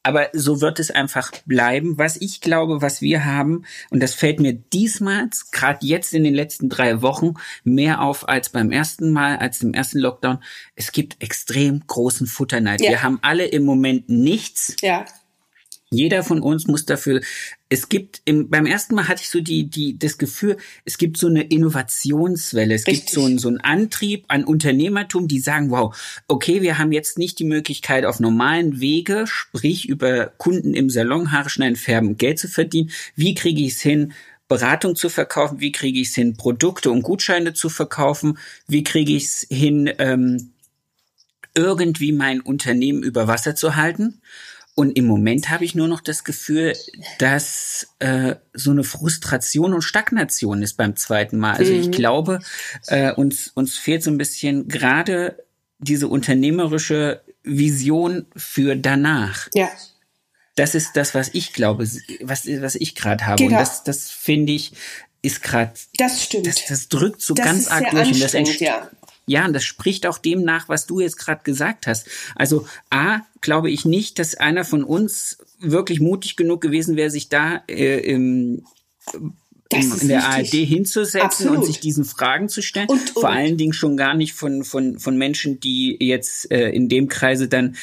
Aber 0.03 0.29
so 0.33 0.61
wird 0.61 0.79
es 0.79 0.91
einfach 0.91 1.31
bleiben. 1.45 1.97
Was 1.97 2.15
ich 2.15 2.41
glaube, 2.41 2.81
was 2.81 3.01
wir 3.01 3.25
haben, 3.25 3.65
und 3.89 4.01
das 4.01 4.13
fällt 4.13 4.39
mir 4.39 4.53
diesmal, 4.53 5.29
gerade 5.51 5.85
jetzt 5.85 6.13
in 6.13 6.23
den 6.23 6.33
letzten 6.33 6.69
drei 6.69 7.01
Wochen, 7.01 7.33
mehr 7.63 8.01
auf 8.01 8.27
als 8.27 8.49
beim 8.49 8.71
ersten 8.71 9.11
Mal, 9.11 9.37
als 9.37 9.61
im 9.61 9.73
ersten 9.73 9.99
Lockdown. 9.99 10.39
Es 10.75 10.91
gibt 10.91 11.21
extrem 11.21 11.85
großen 11.85 12.27
Futterneid. 12.27 12.81
Ja. 12.81 12.91
Wir 12.91 13.03
haben 13.03 13.19
alle 13.21 13.45
im 13.45 13.63
Moment 13.63 14.07
nichts. 14.09 14.75
Ja. 14.81 15.05
Jeder 15.91 16.23
von 16.23 16.41
uns 16.41 16.67
muss 16.67 16.85
dafür, 16.85 17.19
es 17.67 17.89
gibt, 17.89 18.21
im, 18.25 18.49
beim 18.49 18.67
ersten 18.67 18.93
Mal 18.93 19.07
hatte 19.07 19.23
ich 19.23 19.29
so 19.29 19.41
die, 19.41 19.71
die, 19.71 19.97
das 19.97 20.19
Gefühl, 20.19 20.57
es 20.85 20.99
gibt 20.99 21.17
so 21.17 21.25
eine 21.25 21.41
Innovationswelle. 21.41 22.75
Es 22.75 22.85
Richtig. 22.85 23.05
gibt 23.05 23.09
so 23.09 23.25
einen, 23.25 23.39
so 23.39 23.47
einen 23.47 23.59
Antrieb 23.61 24.25
an 24.27 24.43
Unternehmertum, 24.43 25.27
die 25.27 25.39
sagen, 25.39 25.71
wow, 25.71 25.95
okay, 26.27 26.61
wir 26.61 26.77
haben 26.77 26.91
jetzt 26.91 27.17
nicht 27.17 27.39
die 27.39 27.43
Möglichkeit 27.43 28.05
auf 28.05 28.19
normalen 28.19 28.79
Wege, 28.79 29.25
sprich 29.25 29.89
über 29.89 30.27
Kunden 30.27 30.75
im 30.75 30.91
Salon, 30.91 31.31
Haare 31.31 31.49
schneiden, 31.49 31.75
färben, 31.75 32.17
Geld 32.17 32.37
zu 32.37 32.47
verdienen. 32.47 32.91
Wie 33.15 33.33
kriege 33.33 33.61
ich 33.61 33.73
es 33.73 33.81
hin, 33.81 34.13
Beratung 34.47 34.95
zu 34.95 35.09
verkaufen? 35.09 35.59
Wie 35.59 35.71
kriege 35.71 35.99
ich 35.99 36.09
es 36.09 36.15
hin, 36.15 36.37
Produkte 36.37 36.91
und 36.91 37.01
Gutscheine 37.01 37.53
zu 37.53 37.67
verkaufen? 37.67 38.37
Wie 38.67 38.83
kriege 38.83 39.13
ich 39.13 39.23
es 39.23 39.47
hin, 39.49 39.91
ähm, 39.97 40.51
irgendwie 41.55 42.11
mein 42.11 42.41
Unternehmen 42.41 43.01
über 43.01 43.27
Wasser 43.27 43.55
zu 43.55 43.75
halten? 43.75 44.21
Und 44.79 44.91
im 44.91 45.07
Moment 45.07 45.49
habe 45.49 45.65
ich 45.65 45.75
nur 45.75 45.89
noch 45.89 45.99
das 45.99 46.23
Gefühl, 46.23 46.73
dass 47.17 47.89
äh, 47.99 48.35
so 48.53 48.71
eine 48.71 48.85
Frustration 48.85 49.73
und 49.73 49.81
Stagnation 49.81 50.63
ist 50.63 50.77
beim 50.77 50.95
zweiten 50.95 51.37
Mal. 51.37 51.57
Also 51.57 51.73
mhm. 51.73 51.81
ich 51.81 51.91
glaube, 51.91 52.39
äh, 52.87 53.11
uns, 53.11 53.49
uns 53.49 53.75
fehlt 53.77 54.03
so 54.03 54.09
ein 54.09 54.17
bisschen 54.17 54.69
gerade 54.69 55.43
diese 55.79 56.07
unternehmerische 56.07 57.21
Vision 57.43 58.27
für 58.37 58.77
danach. 58.77 59.49
Ja. 59.53 59.69
Das 60.55 60.75
ist 60.75 60.93
das, 60.93 61.13
was 61.13 61.31
ich 61.33 61.51
glaube, 61.51 61.85
was, 62.21 62.47
was 62.47 62.75
ich 62.75 62.95
gerade 62.95 63.25
habe. 63.27 63.43
Genau. 63.43 63.57
Und 63.57 63.61
das, 63.61 63.83
das 63.83 64.09
finde 64.09 64.53
ich, 64.53 64.71
ist 65.21 65.43
gerade. 65.43 65.73
Das 65.97 66.23
stimmt. 66.23 66.47
Das, 66.47 66.65
das 66.67 66.87
drückt 66.87 67.21
so 67.21 67.33
das 67.33 67.45
ganz 67.45 67.67
arg 67.67 67.91
durch. 67.91 68.13
Und 68.13 68.23
das 68.23 68.33
entsteht. 68.33 68.61
Ja. 68.61 68.89
Ja, 69.29 69.45
und 69.45 69.53
das 69.53 69.63
spricht 69.63 70.07
auch 70.07 70.17
dem 70.17 70.41
nach, 70.43 70.69
was 70.69 70.87
du 70.87 70.99
jetzt 71.01 71.17
gerade 71.17 71.43
gesagt 71.43 71.85
hast. 71.85 72.07
Also 72.35 72.65
A, 72.89 73.19
glaube 73.41 73.69
ich 73.69 73.85
nicht, 73.85 74.17
dass 74.17 74.33
einer 74.33 74.65
von 74.65 74.83
uns 74.83 75.37
wirklich 75.59 75.99
mutig 75.99 76.35
genug 76.35 76.61
gewesen 76.61 76.95
wäre, 76.95 77.11
sich 77.11 77.29
da 77.29 77.61
äh, 77.69 77.99
im 77.99 78.63
in 79.71 80.07
der 80.07 80.27
ARD 80.27 80.47
hinzusetzen 80.47 81.21
Absolut. 81.21 81.57
und 81.57 81.65
sich 81.67 81.79
diesen 81.79 82.03
Fragen 82.03 82.49
zu 82.49 82.63
stellen. 82.63 82.87
Und, 82.89 83.01
und. 83.01 83.09
Vor 83.09 83.29
allen 83.29 83.55
Dingen 83.55 83.73
schon 83.73 83.97
gar 83.97 84.15
nicht 84.15 84.33
von, 84.33 84.63
von, 84.63 84.97
von 84.97 85.15
Menschen, 85.15 85.59
die 85.59 85.95
jetzt 85.99 86.51
äh, 86.51 86.69
in 86.71 86.89
dem 86.89 87.07
Kreise 87.07 87.47
dann, 87.47 87.75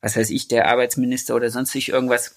was 0.00 0.16
weiß 0.16 0.30
ich, 0.30 0.48
der 0.48 0.68
Arbeitsminister 0.68 1.36
oder 1.36 1.50
sonst 1.50 1.72
sich 1.72 1.90
irgendwas 1.90 2.36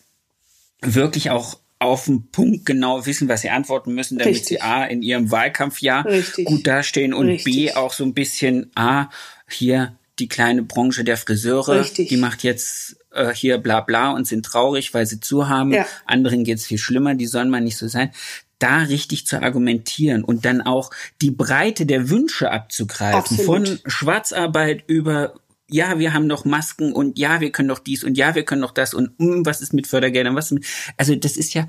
wirklich 0.82 1.30
auch 1.30 1.58
auf 1.80 2.06
den 2.06 2.32
Punkt 2.32 2.66
genau 2.66 3.06
wissen, 3.06 3.30
was 3.30 3.42
sie 3.42 3.50
antworten 3.50 3.94
müssen, 3.94 4.18
damit 4.18 4.34
Richtig. 4.34 4.48
sie 4.48 4.62
A 4.62 4.86
in 4.86 5.02
ihrem 5.02 5.32
Wahlkampfjahr 5.32 6.06
Richtig. 6.06 6.46
gut 6.46 6.66
dastehen 6.66 7.14
und 7.14 7.28
Richtig. 7.28 7.54
B 7.54 7.74
auch 7.74 7.94
so 7.94 8.04
ein 8.04 8.14
bisschen 8.14 8.72
A 8.76 9.10
hier 9.48 9.96
die 10.20 10.28
kleine 10.28 10.64
Branche 10.64 11.04
der 11.04 11.18
Friseure, 11.18 11.84
die 11.84 12.18
macht 12.18 12.44
jetzt 12.44 12.98
äh, 13.12 13.34
hier 13.34 13.60
bla 13.60 13.82
bla 13.82 14.12
und 14.12 14.26
sind 14.26 14.44
traurig, 14.44 14.96
weil 14.96 15.06
sie 15.06 15.20
zu 15.20 15.48
haben. 15.48 15.72
Ja. 15.74 15.86
Anderen 16.06 16.44
geht's 16.44 16.66
viel 16.66 16.80
schlimmer, 16.80 17.14
die 17.14 17.28
sollen 17.28 17.52
mal 17.52 17.62
nicht 17.62 17.78
so 17.78 17.88
sein 17.88 18.12
da 18.60 18.80
richtig 18.80 19.28
zu 19.28 19.42
argumentieren 19.42 20.24
und 20.24 20.46
dann 20.46 20.62
auch 20.62 20.90
die 21.22 21.32
Breite 21.32 21.86
der 21.86 22.10
Wünsche 22.10 22.52
abzugreifen, 22.52 23.20
Absolut. 23.20 23.46
von 23.46 23.80
Schwarzarbeit 23.86 24.84
über 24.88 25.36
ja, 25.70 26.00
wir 26.00 26.14
haben 26.14 26.28
noch 26.28 26.46
Masken 26.46 26.94
und 26.94 27.20
ja, 27.20 27.42
wir 27.42 27.52
können 27.52 27.68
noch 27.68 27.80
dies 27.80 28.04
und 28.04 28.18
ja, 28.18 28.36
wir 28.36 28.44
können 28.44 28.62
noch 28.62 28.72
das 28.72 28.94
und 28.94 29.20
mm, 29.20 29.46
was 29.46 29.62
ist 29.62 29.74
mit 29.74 29.88
Fördergeldern, 29.88 30.36
was 30.36 30.52
mit, 30.52 30.66
also 30.98 31.16
das 31.16 31.38
ist 31.38 31.54
ja 31.54 31.68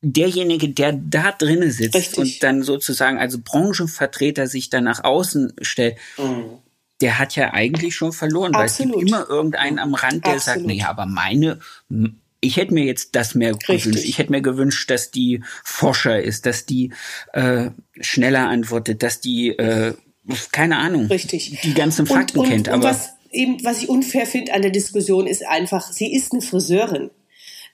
derjenige, 0.00 0.68
der 0.68 0.92
da 0.92 1.32
drinnen 1.32 1.70
sitzt 1.70 1.94
Richtig. 1.94 2.18
und 2.18 2.42
dann 2.42 2.62
sozusagen 2.62 3.18
als 3.18 3.40
Branchenvertreter 3.40 4.46
sich 4.48 4.68
dann 4.68 4.84
nach 4.84 5.04
außen 5.04 5.54
stellt. 5.60 5.96
Mhm. 6.18 6.58
Der 7.00 7.18
hat 7.18 7.34
ja 7.34 7.52
eigentlich 7.52 7.96
schon 7.96 8.12
verloren, 8.12 8.54
Absolut. 8.54 8.94
weil 8.94 9.02
es 9.02 9.06
gibt 9.06 9.08
immer 9.08 9.28
irgendeinen 9.28 9.78
am 9.78 9.94
Rand, 9.94 10.24
der 10.24 10.34
Absolut. 10.34 10.42
sagt, 10.42 10.66
naja, 10.66 10.88
aber 10.88 11.06
meine, 11.06 11.58
ich 12.40 12.56
hätte 12.56 12.74
mir 12.74 12.84
jetzt 12.84 13.16
das 13.16 13.34
mehr 13.34 13.54
Richtig. 13.54 13.84
gewünscht. 13.84 14.04
Ich 14.04 14.18
hätte 14.18 14.30
mir 14.30 14.42
gewünscht, 14.42 14.88
dass 14.90 15.10
die 15.10 15.42
Forscher 15.64 16.22
ist, 16.22 16.46
dass 16.46 16.66
die 16.66 16.92
äh, 17.32 17.70
schneller 18.00 18.48
antwortet, 18.48 19.02
dass 19.02 19.20
die 19.20 19.50
äh, 19.50 19.94
keine 20.52 20.78
Ahnung, 20.78 21.06
Richtig. 21.06 21.60
die 21.62 21.74
ganzen 21.74 22.06
Fakten 22.06 22.38
und, 22.38 22.44
und, 22.44 22.50
kennt. 22.50 22.68
Aber 22.68 22.84
was, 22.84 23.10
eben, 23.32 23.64
was 23.64 23.82
ich 23.82 23.88
unfair 23.88 24.26
finde 24.26 24.52
an 24.52 24.62
der 24.62 24.70
Diskussion, 24.70 25.26
ist 25.26 25.46
einfach, 25.46 25.92
sie 25.92 26.12
ist 26.12 26.32
eine 26.32 26.42
Friseurin. 26.42 27.10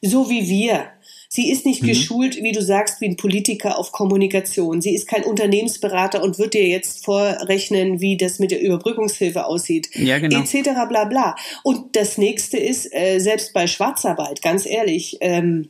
So 0.00 0.30
wie 0.30 0.48
wir. 0.48 0.86
Sie 1.28 1.50
ist 1.50 1.66
nicht 1.66 1.82
mhm. 1.82 1.88
geschult, 1.88 2.42
wie 2.42 2.52
du 2.52 2.62
sagst, 2.62 3.00
wie 3.00 3.06
ein 3.06 3.16
Politiker 3.16 3.78
auf 3.78 3.92
Kommunikation. 3.92 4.80
Sie 4.80 4.94
ist 4.94 5.06
kein 5.06 5.24
Unternehmensberater 5.24 6.22
und 6.22 6.38
wird 6.38 6.54
dir 6.54 6.66
jetzt 6.66 7.04
vorrechnen, 7.04 8.00
wie 8.00 8.16
das 8.16 8.38
mit 8.38 8.50
der 8.50 8.62
Überbrückungshilfe 8.62 9.44
aussieht. 9.44 9.90
Ja, 9.94 10.18
genau. 10.18 10.40
Etc. 10.40 10.70
bla 10.88 11.04
bla. 11.04 11.36
Und 11.64 11.96
das 11.96 12.16
nächste 12.16 12.56
ist, 12.56 12.92
äh, 12.94 13.18
selbst 13.18 13.52
bei 13.52 13.66
Schwarzarbeit, 13.66 14.40
ganz 14.40 14.64
ehrlich, 14.64 15.18
ähm, 15.20 15.68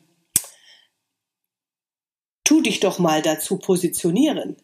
tu 2.44 2.60
dich 2.60 2.78
doch 2.80 2.98
mal 2.98 3.20
dazu 3.20 3.58
positionieren. 3.58 4.56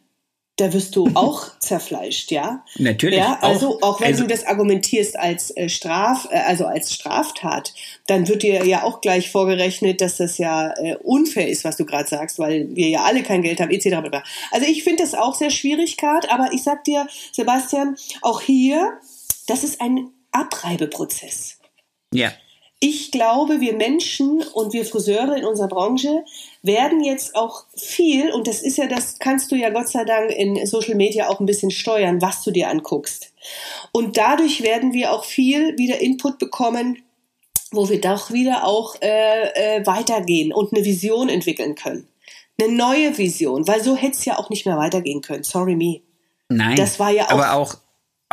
Da 0.57 0.73
wirst 0.73 0.97
du 0.97 1.11
auch 1.15 1.59
zerfleischt, 1.59 2.31
ja? 2.31 2.65
Natürlich. 2.77 3.19
Ja, 3.19 3.39
also 3.41 3.79
auch, 3.81 3.83
auch 3.83 4.01
wenn 4.01 4.09
also, 4.09 4.23
du 4.23 4.29
das 4.29 4.45
argumentierst 4.45 5.19
als 5.19 5.57
äh, 5.57 5.69
Straf, 5.69 6.29
äh, 6.31 6.39
also 6.39 6.67
als 6.67 6.93
Straftat, 6.93 7.75
dann 8.07 8.29
wird 8.29 8.43
dir 8.43 8.65
ja 8.67 8.85
auch 8.85 9.01
gleich 9.01 9.31
vorgerechnet, 9.31 10.01
dass 10.01 10.17
das 10.17 10.39
ja 10.39 10.73
äh, 10.77 10.97
unfair 10.97 11.49
ist, 11.49 11.65
was 11.65 11.77
du 11.77 11.85
gerade 11.85 12.09
sagst, 12.09 12.39
weil 12.39 12.69
wir 12.75 12.89
ja 12.89 13.03
alle 13.05 13.23
kein 13.23 13.43
Geld 13.43 13.61
haben, 13.61 13.71
etc. 13.71 14.23
Also 14.51 14.67
ich 14.67 14.85
finde 14.85 15.03
das 15.03 15.15
auch 15.15 15.35
sehr 15.35 15.51
schwierig 15.51 15.97
gerade, 15.97 16.31
aber 16.31 16.53
ich 16.53 16.63
sag 16.63 16.85
dir, 16.85 17.07
Sebastian, 17.33 17.97
auch 18.23 18.41
hier, 18.41 18.99
das 19.47 19.65
ist 19.65 19.81
ein 19.81 20.11
Abreibeprozess. 20.33 21.59
Ja 22.13 22.33
ich 22.87 23.11
glaube, 23.11 23.63
wir 23.63 23.73
Menschen 23.73 24.43
und 24.53 24.75
wir 24.75 24.85
Friseure 24.85 25.39
in 25.39 25.47
unserer 25.47 25.69
Branche 25.69 26.23
werden 26.65 27.05
jetzt 27.05 27.37
auch 27.37 27.65
viel, 27.77 28.33
und 28.33 28.47
das 28.47 28.63
ist 28.63 28.79
ja, 28.79 28.87
das 28.87 29.19
kannst 29.19 29.53
du 29.53 29.55
ja 29.55 29.69
Gott 29.71 29.89
sei 29.89 30.05
Dank 30.05 30.31
in 30.31 30.67
Social 30.67 30.95
Media 30.95 31.29
auch 31.29 31.39
ein 31.39 31.47
bisschen 31.47 31.71
steuern, 31.71 32.23
was 32.23 32.43
du 32.43 32.51
dir 32.51 32.71
anguckst. 32.71 33.33
Und 33.93 34.17
dadurch 34.17 34.63
werden 34.63 34.95
wir 34.95 35.13
auch 35.13 35.25
viel 35.25 35.77
wieder 35.77 36.01
Input 36.01 36.39
bekommen, 36.39 37.03
wo 37.71 37.89
wir 37.89 38.01
doch 38.01 38.33
wieder 38.33 38.65
auch 38.67 38.95
äh, 39.03 39.79
äh, 39.79 39.87
weitergehen 39.87 40.53
und 40.53 40.73
eine 40.73 40.85
Vision 40.85 41.29
entwickeln 41.29 41.75
können. 41.75 42.09
Eine 42.59 42.73
neue 42.73 43.19
Vision, 43.19 43.69
weil 43.69 43.83
so 43.83 43.95
hätte 43.95 44.17
es 44.17 44.25
ja 44.25 44.39
auch 44.39 44.49
nicht 44.49 44.65
mehr 44.65 44.79
weitergehen 44.79 45.21
können. 45.21 45.43
Sorry 45.43 45.77
me. 45.77 46.01
Nein. 46.49 46.77
Das 46.77 46.99
war 46.99 47.11
ja 47.11 47.27
auch. 47.27 47.31
Aber 47.31 47.53
auch 47.55 47.75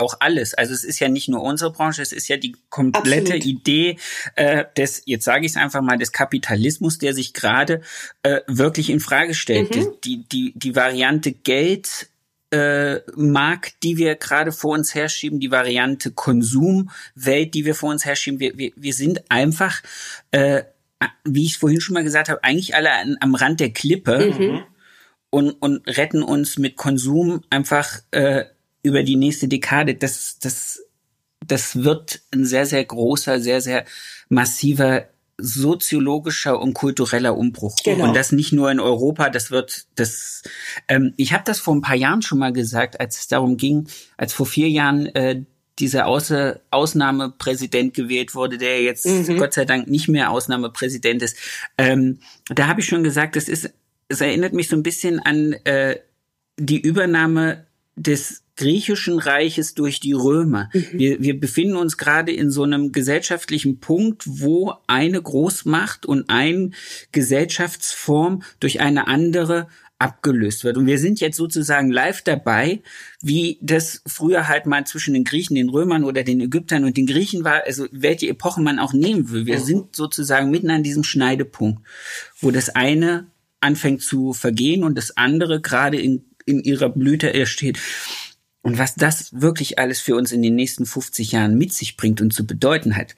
auch 0.01 0.15
alles. 0.19 0.53
Also 0.53 0.73
es 0.73 0.83
ist 0.83 0.99
ja 0.99 1.07
nicht 1.07 1.29
nur 1.29 1.41
unsere 1.41 1.71
Branche, 1.71 2.01
es 2.01 2.11
ist 2.11 2.27
ja 2.27 2.37
die 2.37 2.55
komplette 2.69 3.35
Absolut. 3.35 3.45
Idee 3.45 3.97
äh, 4.35 4.65
des, 4.75 5.03
jetzt 5.05 5.25
sage 5.25 5.45
ich 5.45 5.53
es 5.53 5.57
einfach 5.57 5.81
mal, 5.81 5.97
des 5.97 6.11
Kapitalismus, 6.11 6.97
der 6.97 7.13
sich 7.13 7.33
gerade 7.33 7.81
äh, 8.23 8.41
wirklich 8.47 8.89
in 8.89 8.99
Frage 8.99 9.33
stellt. 9.33 9.75
Mhm. 9.75 9.87
Die, 10.03 10.27
die, 10.27 10.53
die 10.55 10.75
Variante 10.75 11.31
Geld 11.31 12.09
äh, 12.51 12.99
Markt, 13.15 13.83
die 13.83 13.97
wir 13.97 14.15
gerade 14.15 14.51
vor 14.51 14.73
uns 14.73 14.93
herschieben, 14.93 15.39
die 15.39 15.51
Variante 15.51 16.11
Konsumwelt, 16.11 17.53
die 17.53 17.65
wir 17.65 17.75
vor 17.75 17.91
uns 17.91 18.05
herschieben. 18.05 18.39
Wir, 18.39 18.57
wir, 18.57 18.71
wir 18.75 18.93
sind 18.93 19.23
einfach, 19.29 19.81
äh, 20.31 20.63
wie 21.23 21.45
ich 21.45 21.57
vorhin 21.57 21.81
schon 21.81 21.93
mal 21.93 22.03
gesagt 22.03 22.29
habe, 22.29 22.43
eigentlich 22.43 22.75
alle 22.75 22.91
an, 22.91 23.17
am 23.21 23.35
Rand 23.35 23.59
der 23.59 23.71
Klippe 23.71 24.33
mhm. 24.37 24.63
und, 25.29 25.51
und 25.51 25.87
retten 25.87 26.21
uns 26.21 26.57
mit 26.57 26.75
Konsum 26.75 27.41
einfach 27.49 28.01
äh, 28.11 28.45
über 28.83 29.03
die 29.03 29.15
nächste 29.15 29.47
Dekade, 29.47 29.95
das, 29.95 30.39
das, 30.39 30.83
das 31.45 31.83
wird 31.83 32.21
ein 32.33 32.45
sehr, 32.45 32.65
sehr 32.65 32.83
großer, 32.83 33.39
sehr, 33.39 33.61
sehr 33.61 33.85
massiver 34.29 35.07
soziologischer 35.37 36.59
und 36.59 36.73
kultureller 36.73 37.35
Umbruch. 37.35 37.75
Genau. 37.83 38.07
Und 38.07 38.15
das 38.15 38.31
nicht 38.31 38.53
nur 38.53 38.71
in 38.71 38.79
Europa, 38.79 39.29
das 39.29 39.49
wird 39.51 39.87
das. 39.95 40.43
Ähm, 40.87 41.13
ich 41.17 41.33
habe 41.33 41.43
das 41.45 41.59
vor 41.59 41.75
ein 41.75 41.81
paar 41.81 41.95
Jahren 41.95 42.21
schon 42.21 42.37
mal 42.37 42.53
gesagt, 42.53 42.99
als 42.99 43.19
es 43.19 43.27
darum 43.27 43.57
ging, 43.57 43.87
als 44.17 44.33
vor 44.33 44.45
vier 44.45 44.69
Jahren 44.69 45.07
äh, 45.07 45.43
dieser 45.79 46.05
Außer 46.05 46.61
Ausnahmepräsident 46.69 47.93
gewählt 47.93 48.35
wurde, 48.35 48.57
der 48.57 48.83
jetzt 48.83 49.07
mhm. 49.07 49.37
Gott 49.37 49.53
sei 49.53 49.65
Dank 49.65 49.87
nicht 49.87 50.07
mehr 50.07 50.29
Ausnahmepräsident 50.29 51.23
ist. 51.23 51.37
Ähm, 51.77 52.19
da 52.49 52.67
habe 52.67 52.81
ich 52.81 52.85
schon 52.85 53.03
gesagt, 53.03 53.35
das 53.35 53.49
ist, 53.49 53.73
es 54.07 54.21
erinnert 54.21 54.53
mich 54.53 54.67
so 54.67 54.75
ein 54.75 54.83
bisschen 54.83 55.19
an 55.19 55.53
äh, 55.63 55.97
die 56.59 56.79
Übernahme 56.79 57.65
des 57.95 58.43
griechischen 58.55 59.19
Reiches 59.19 59.73
durch 59.73 59.99
die 59.99 60.13
Römer. 60.13 60.69
Mhm. 60.73 60.87
Wir, 60.93 61.21
wir 61.21 61.39
befinden 61.39 61.75
uns 61.75 61.97
gerade 61.97 62.31
in 62.31 62.51
so 62.51 62.63
einem 62.63 62.91
gesellschaftlichen 62.91 63.79
Punkt, 63.79 64.23
wo 64.25 64.73
eine 64.87 65.21
Großmacht 65.21 66.05
und 66.05 66.29
eine 66.29 66.71
Gesellschaftsform 67.11 68.43
durch 68.59 68.81
eine 68.81 69.07
andere 69.07 69.67
abgelöst 70.01 70.63
wird. 70.63 70.77
Und 70.77 70.87
wir 70.87 70.97
sind 70.97 71.19
jetzt 71.19 71.37
sozusagen 71.37 71.91
live 71.91 72.23
dabei, 72.23 72.81
wie 73.21 73.59
das 73.61 74.01
früher 74.07 74.47
halt 74.47 74.65
mal 74.65 74.85
zwischen 74.85 75.13
den 75.13 75.23
Griechen, 75.23 75.55
den 75.55 75.69
Römern 75.69 76.03
oder 76.03 76.23
den 76.23 76.41
Ägyptern 76.41 76.83
und 76.83 76.97
den 76.97 77.05
Griechen 77.05 77.43
war, 77.43 77.63
also 77.65 77.85
welche 77.91 78.27
Epoche 78.27 78.61
man 78.61 78.79
auch 78.79 78.93
nehmen 78.93 79.29
will. 79.29 79.45
Wir 79.45 79.59
mhm. 79.59 79.63
sind 79.63 79.95
sozusagen 79.95 80.49
mitten 80.49 80.71
an 80.71 80.81
diesem 80.81 81.03
Schneidepunkt, 81.03 81.83
wo 82.39 82.49
das 82.49 82.69
eine 82.69 83.27
anfängt 83.59 84.01
zu 84.01 84.33
vergehen 84.33 84.83
und 84.83 84.97
das 84.97 85.17
andere 85.17 85.61
gerade 85.61 86.01
in, 86.01 86.25
in 86.45 86.63
ihrer 86.63 86.89
Blüte 86.89 87.31
ersteht. 87.33 87.77
Und 88.61 88.77
was 88.77 88.95
das 88.95 89.29
wirklich 89.41 89.79
alles 89.79 89.99
für 89.99 90.15
uns 90.15 90.31
in 90.31 90.41
den 90.41 90.55
nächsten 90.55 90.85
50 90.85 91.31
Jahren 91.31 91.57
mit 91.57 91.73
sich 91.73 91.97
bringt 91.97 92.21
und 92.21 92.31
zu 92.31 92.45
bedeuten 92.45 92.95
hat, 92.95 93.15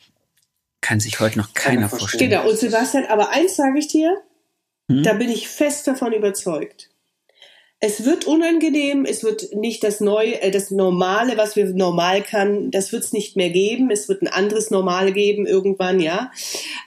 kann 0.81 0.99
sich 0.99 1.19
heute 1.19 1.39
noch 1.39 1.53
keiner 1.53 1.89
vorstellen. 1.89 2.29
Genau, 2.29 2.49
und 2.49 2.57
Sebastian, 2.57 3.05
aber 3.05 3.29
eins 3.29 3.55
sage 3.55 3.79
ich 3.79 3.87
dir, 3.87 4.15
hm? 4.89 5.03
da 5.03 5.13
bin 5.13 5.29
ich 5.29 5.47
fest 5.47 5.87
davon 5.87 6.13
überzeugt. 6.13 6.89
Es 7.85 8.05
wird 8.05 8.23
unangenehm, 8.23 9.03
es 9.03 9.23
wird 9.23 9.53
nicht 9.53 9.83
das 9.83 9.99
Neue, 9.99 10.41
äh, 10.41 10.51
das 10.51 10.71
Normale, 10.71 11.35
was 11.35 11.57
wir 11.57 11.65
normal 11.65 12.21
kann, 12.21 12.71
das 12.71 12.93
wird 12.93 13.03
es 13.03 13.11
nicht 13.11 13.35
mehr 13.35 13.49
geben. 13.49 13.91
Es 13.91 14.07
wird 14.07 14.21
ein 14.21 14.29
anderes 14.29 14.71
Normal 14.71 15.11
geben 15.11 15.45
irgendwann, 15.45 15.99
ja. 15.99 16.31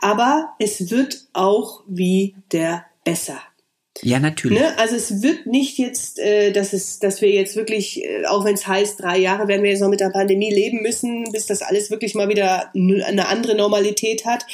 Aber 0.00 0.54
es 0.58 0.90
wird 0.90 1.26
auch 1.34 1.82
wieder 1.86 2.86
besser. 3.04 3.38
Ja, 4.02 4.18
natürlich. 4.18 4.60
Ne? 4.60 4.78
Also 4.78 4.96
es 4.96 5.22
wird 5.22 5.46
nicht 5.46 5.78
jetzt, 5.78 6.18
äh, 6.18 6.52
dass 6.52 6.72
es, 6.72 6.98
dass 6.98 7.20
wir 7.20 7.30
jetzt 7.30 7.56
wirklich, 7.56 8.04
äh, 8.04 8.24
auch 8.26 8.44
wenn 8.44 8.54
es 8.54 8.66
heißt, 8.66 9.00
drei 9.00 9.18
Jahre 9.18 9.48
werden 9.48 9.62
wir 9.62 9.70
jetzt 9.70 9.80
noch 9.80 9.88
mit 9.88 10.00
der 10.00 10.10
Pandemie 10.10 10.52
leben 10.52 10.82
müssen, 10.82 11.30
bis 11.32 11.46
das 11.46 11.62
alles 11.62 11.90
wirklich 11.90 12.14
mal 12.14 12.28
wieder 12.28 12.70
eine 12.74 13.28
andere 13.28 13.54
Normalität 13.54 14.24
hat. 14.24 14.46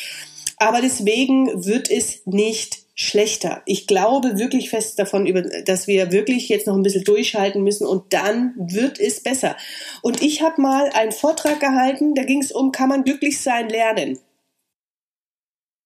Aber 0.59 0.81
deswegen 0.81 1.67
wird 1.67 1.91
es 1.91 2.23
nicht 2.25 2.83
schlechter. 2.95 3.63
Ich 3.65 3.87
glaube 3.87 4.39
wirklich 4.39 4.71
fest 4.71 4.99
davon, 4.99 5.27
dass 5.65 5.87
wir 5.87 6.13
wirklich 6.13 6.49
jetzt 6.49 6.67
noch 6.67 6.77
ein 6.77 6.83
bisschen 6.83 7.05
durchhalten 7.05 7.63
müssen 7.63 7.87
und 7.87 8.13
dann 8.13 8.55
wird 8.57 9.01
es 9.01 9.21
besser. 9.21 9.57
Und 10.03 10.23
ich 10.23 10.43
habe 10.43 10.61
mal 10.61 10.91
einen 10.91 11.13
Vortrag 11.13 11.59
gehalten, 11.59 12.15
da 12.15 12.23
ging 12.25 12.43
es 12.43 12.53
um, 12.53 12.71
kann 12.71 12.89
man 12.89 13.05
glücklich 13.05 13.41
sein 13.41 13.69
lernen. 13.69 14.19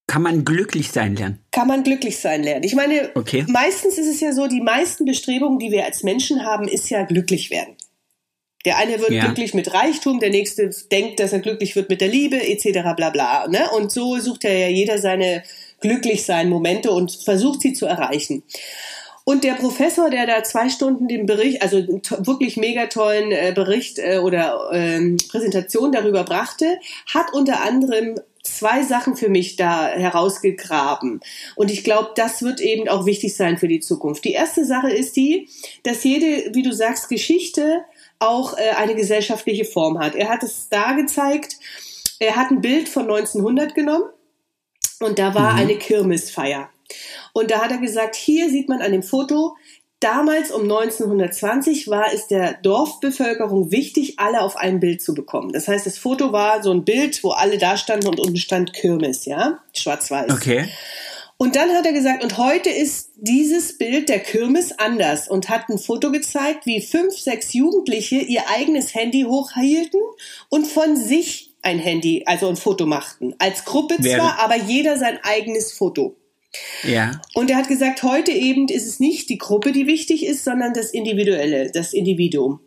Kann 0.07 0.21
man 0.21 0.45
glücklich 0.45 0.91
sein 0.91 1.15
lernen? 1.15 1.39
Kann 1.51 1.67
man 1.67 1.83
glücklich 1.83 2.17
sein 2.17 2.41
lernen. 2.41 2.63
Ich 2.63 2.75
meine, 2.75 3.11
okay. 3.15 3.43
meistens 3.47 3.97
ist 3.97 4.07
es 4.07 4.21
ja 4.21 4.31
so, 4.31 4.47
die 4.47 4.61
meisten 4.61 5.03
Bestrebungen, 5.03 5.59
die 5.59 5.69
wir 5.69 5.85
als 5.85 6.01
Menschen 6.03 6.45
haben, 6.45 6.67
ist 6.69 6.89
ja 6.89 7.03
glücklich 7.03 7.51
werden. 7.51 7.75
Der 8.65 8.77
eine 8.77 8.99
wird 8.99 9.11
ja. 9.11 9.25
glücklich 9.25 9.53
mit 9.53 9.73
Reichtum, 9.73 10.19
der 10.19 10.29
nächste 10.29 10.69
denkt, 10.91 11.19
dass 11.19 11.33
er 11.33 11.39
glücklich 11.39 11.75
wird 11.75 11.89
mit 11.89 12.01
der 12.01 12.07
Liebe, 12.07 12.37
etc. 12.37 12.95
bla 12.95 13.09
bla. 13.09 13.47
Ne? 13.47 13.69
Und 13.75 13.91
so 13.91 14.17
sucht 14.19 14.45
ja 14.45 14.67
jeder 14.67 14.97
seine 14.97 15.43
glücklich 15.79 16.25
sein 16.25 16.49
Momente 16.49 16.91
und 16.91 17.11
versucht 17.11 17.61
sie 17.61 17.73
zu 17.73 17.85
erreichen. 17.85 18.43
Und 19.25 19.43
der 19.43 19.55
Professor, 19.55 20.09
der 20.09 20.25
da 20.25 20.43
zwei 20.43 20.69
Stunden 20.69 21.09
den 21.09 21.25
Bericht, 21.25 21.61
also 21.61 21.77
wirklich 22.19 22.55
mega 22.55 22.87
tollen 22.87 23.33
äh, 23.33 23.51
Bericht 23.53 23.99
äh, 23.99 24.19
oder 24.19 24.69
ähm, 24.71 25.17
Präsentation 25.29 25.91
darüber 25.91 26.23
brachte, 26.23 26.79
hat 27.13 27.33
unter 27.33 27.61
anderem 27.61 28.15
zwei 28.55 28.83
Sachen 28.83 29.15
für 29.15 29.29
mich 29.29 29.55
da 29.55 29.87
herausgegraben. 29.87 31.19
Und 31.55 31.71
ich 31.71 31.83
glaube, 31.83 32.11
das 32.15 32.41
wird 32.41 32.59
eben 32.61 32.87
auch 32.87 33.05
wichtig 33.05 33.35
sein 33.35 33.57
für 33.57 33.67
die 33.67 33.79
Zukunft. 33.79 34.23
Die 34.23 34.31
erste 34.31 34.65
Sache 34.65 34.89
ist 34.89 35.15
die, 35.15 35.49
dass 35.83 36.03
jede, 36.03 36.53
wie 36.53 36.63
du 36.63 36.73
sagst, 36.73 37.09
Geschichte 37.09 37.83
auch 38.19 38.57
äh, 38.57 38.71
eine 38.77 38.95
gesellschaftliche 38.95 39.65
Form 39.65 39.99
hat. 39.99 40.15
Er 40.15 40.29
hat 40.29 40.43
es 40.43 40.69
da 40.69 40.93
gezeigt. 40.93 41.57
Er 42.19 42.35
hat 42.35 42.51
ein 42.51 42.61
Bild 42.61 42.89
von 42.89 43.03
1900 43.03 43.75
genommen 43.75 44.09
und 44.99 45.19
da 45.19 45.35
war 45.35 45.53
mhm. 45.53 45.59
eine 45.59 45.77
Kirmesfeier. 45.77 46.69
Und 47.33 47.51
da 47.51 47.61
hat 47.61 47.71
er 47.71 47.77
gesagt, 47.77 48.15
hier 48.15 48.49
sieht 48.49 48.69
man 48.69 48.81
an 48.81 48.91
dem 48.91 49.03
Foto, 49.03 49.55
Damals 49.99 50.51
um 50.51 50.63
1920 50.63 51.87
war 51.87 52.13
es 52.13 52.27
der 52.27 52.53
Dorfbevölkerung 52.53 53.71
wichtig, 53.71 54.19
alle 54.19 54.41
auf 54.41 54.55
ein 54.55 54.79
Bild 54.79 55.01
zu 55.01 55.15
bekommen. 55.15 55.51
Das 55.53 55.67
heißt, 55.67 55.87
das 55.87 55.97
Foto 55.97 56.31
war 56.31 56.61
so 56.61 56.71
ein 56.71 56.85
Bild, 56.85 57.23
wo 57.23 57.31
alle 57.31 57.57
da 57.57 57.77
standen 57.77 58.07
und 58.07 58.19
unten 58.19 58.37
stand 58.37 58.73
Kirmes, 58.73 59.25
ja, 59.25 59.59
schwarz-weiß. 59.73 60.31
Okay. 60.31 60.67
Und 61.37 61.55
dann 61.55 61.69
hat 61.71 61.85
er 61.85 61.93
gesagt, 61.93 62.23
und 62.23 62.37
heute 62.37 62.69
ist 62.69 63.11
dieses 63.15 63.77
Bild 63.77 64.09
der 64.09 64.19
Kirmes 64.19 64.77
anders 64.77 65.27
und 65.27 65.49
hat 65.49 65.69
ein 65.69 65.79
Foto 65.79 66.11
gezeigt, 66.11 66.65
wie 66.65 66.81
fünf, 66.81 67.15
sechs 67.17 67.53
Jugendliche 67.53 68.17
ihr 68.17 68.49
eigenes 68.49 68.93
Handy 68.93 69.23
hochhielten 69.23 70.01
und 70.49 70.67
von 70.67 70.95
sich 70.95 71.55
ein 71.61 71.79
Handy, 71.79 72.23
also 72.25 72.47
ein 72.49 72.55
Foto 72.55 72.85
machten. 72.85 73.35
Als 73.39 73.65
Gruppe 73.65 73.95
Wer? 73.99 74.17
zwar, 74.17 74.39
aber 74.39 74.55
jeder 74.55 74.97
sein 74.97 75.19
eigenes 75.23 75.73
Foto. 75.73 76.15
Ja. 76.83 77.19
Und 77.33 77.49
er 77.49 77.57
hat 77.57 77.67
gesagt, 77.67 78.03
heute 78.03 78.31
eben 78.31 78.67
ist 78.67 78.87
es 78.87 78.99
nicht 78.99 79.29
die 79.29 79.37
Gruppe, 79.37 79.71
die 79.71 79.87
wichtig 79.87 80.25
ist, 80.25 80.43
sondern 80.43 80.73
das 80.73 80.91
Individuelle, 80.91 81.71
das 81.71 81.93
Individuum. 81.93 82.59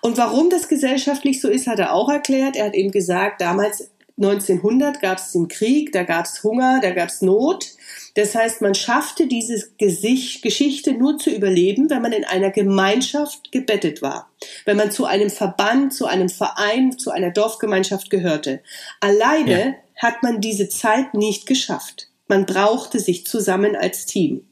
Und 0.00 0.18
warum 0.18 0.50
das 0.50 0.68
gesellschaftlich 0.68 1.40
so 1.40 1.48
ist, 1.48 1.66
hat 1.66 1.78
er 1.78 1.92
auch 1.92 2.08
erklärt. 2.08 2.56
Er 2.56 2.66
hat 2.66 2.74
eben 2.74 2.90
gesagt, 2.90 3.40
damals 3.40 3.90
1900 4.18 5.00
gab 5.00 5.18
es 5.18 5.32
den 5.32 5.48
Krieg, 5.48 5.92
da 5.92 6.02
gab 6.02 6.26
es 6.26 6.42
Hunger, 6.42 6.80
da 6.80 6.90
gab 6.90 7.08
es 7.08 7.22
Not. 7.22 7.70
Das 8.14 8.34
heißt, 8.34 8.60
man 8.60 8.74
schaffte 8.74 9.26
diese 9.26 9.70
Gesicht, 9.78 10.42
Geschichte 10.42 10.92
nur 10.92 11.18
zu 11.18 11.30
überleben, 11.30 11.88
wenn 11.88 12.02
man 12.02 12.12
in 12.12 12.24
einer 12.24 12.50
Gemeinschaft 12.50 13.50
gebettet 13.52 14.02
war, 14.02 14.30
wenn 14.66 14.76
man 14.76 14.90
zu 14.90 15.06
einem 15.06 15.30
Verband, 15.30 15.94
zu 15.94 16.06
einem 16.06 16.28
Verein, 16.28 16.98
zu 16.98 17.10
einer 17.10 17.30
Dorfgemeinschaft 17.30 18.10
gehörte. 18.10 18.60
Alleine 19.00 19.60
ja. 19.60 19.74
hat 19.96 20.22
man 20.22 20.40
diese 20.40 20.68
Zeit 20.68 21.14
nicht 21.14 21.46
geschafft. 21.46 22.11
Man 22.28 22.46
brauchte 22.46 23.00
sich 23.00 23.26
zusammen 23.26 23.76
als 23.76 24.06
Team. 24.06 24.46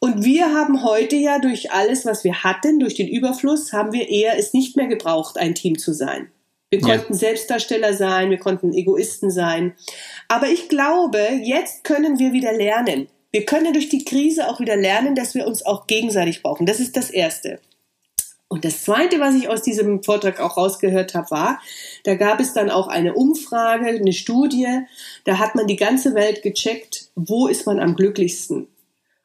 Und 0.00 0.24
wir 0.24 0.54
haben 0.54 0.82
heute 0.82 1.16
ja 1.16 1.38
durch 1.38 1.72
alles, 1.72 2.06
was 2.06 2.24
wir 2.24 2.42
hatten, 2.42 2.80
durch 2.80 2.94
den 2.94 3.08
Überfluss, 3.08 3.72
haben 3.72 3.92
wir 3.92 4.08
eher 4.08 4.38
es 4.38 4.54
nicht 4.54 4.76
mehr 4.76 4.86
gebraucht, 4.86 5.36
ein 5.36 5.54
Team 5.54 5.78
zu 5.78 5.92
sein. 5.92 6.30
Wir 6.70 6.80
konnten 6.80 7.12
ja. 7.12 7.18
Selbstdarsteller 7.18 7.94
sein, 7.94 8.30
wir 8.30 8.38
konnten 8.38 8.72
Egoisten 8.72 9.30
sein. 9.30 9.74
Aber 10.28 10.48
ich 10.48 10.68
glaube, 10.68 11.18
jetzt 11.42 11.84
können 11.84 12.18
wir 12.18 12.32
wieder 12.32 12.52
lernen. 12.52 13.08
Wir 13.32 13.44
können 13.44 13.72
durch 13.72 13.88
die 13.88 14.04
Krise 14.04 14.48
auch 14.48 14.60
wieder 14.60 14.76
lernen, 14.76 15.14
dass 15.14 15.34
wir 15.34 15.46
uns 15.46 15.66
auch 15.66 15.86
gegenseitig 15.86 16.42
brauchen. 16.42 16.66
Das 16.66 16.80
ist 16.80 16.96
das 16.96 17.10
Erste. 17.10 17.60
Und 18.52 18.64
das 18.64 18.82
Zweite, 18.82 19.20
was 19.20 19.36
ich 19.36 19.48
aus 19.48 19.62
diesem 19.62 20.02
Vortrag 20.02 20.40
auch 20.40 20.56
rausgehört 20.56 21.14
habe, 21.14 21.30
war, 21.30 21.62
da 22.02 22.16
gab 22.16 22.40
es 22.40 22.52
dann 22.52 22.68
auch 22.68 22.88
eine 22.88 23.14
Umfrage, 23.14 23.86
eine 23.86 24.12
Studie, 24.12 24.66
da 25.22 25.38
hat 25.38 25.54
man 25.54 25.68
die 25.68 25.76
ganze 25.76 26.16
Welt 26.16 26.42
gecheckt, 26.42 27.12
wo 27.14 27.46
ist 27.46 27.64
man 27.66 27.78
am 27.78 27.94
glücklichsten. 27.94 28.66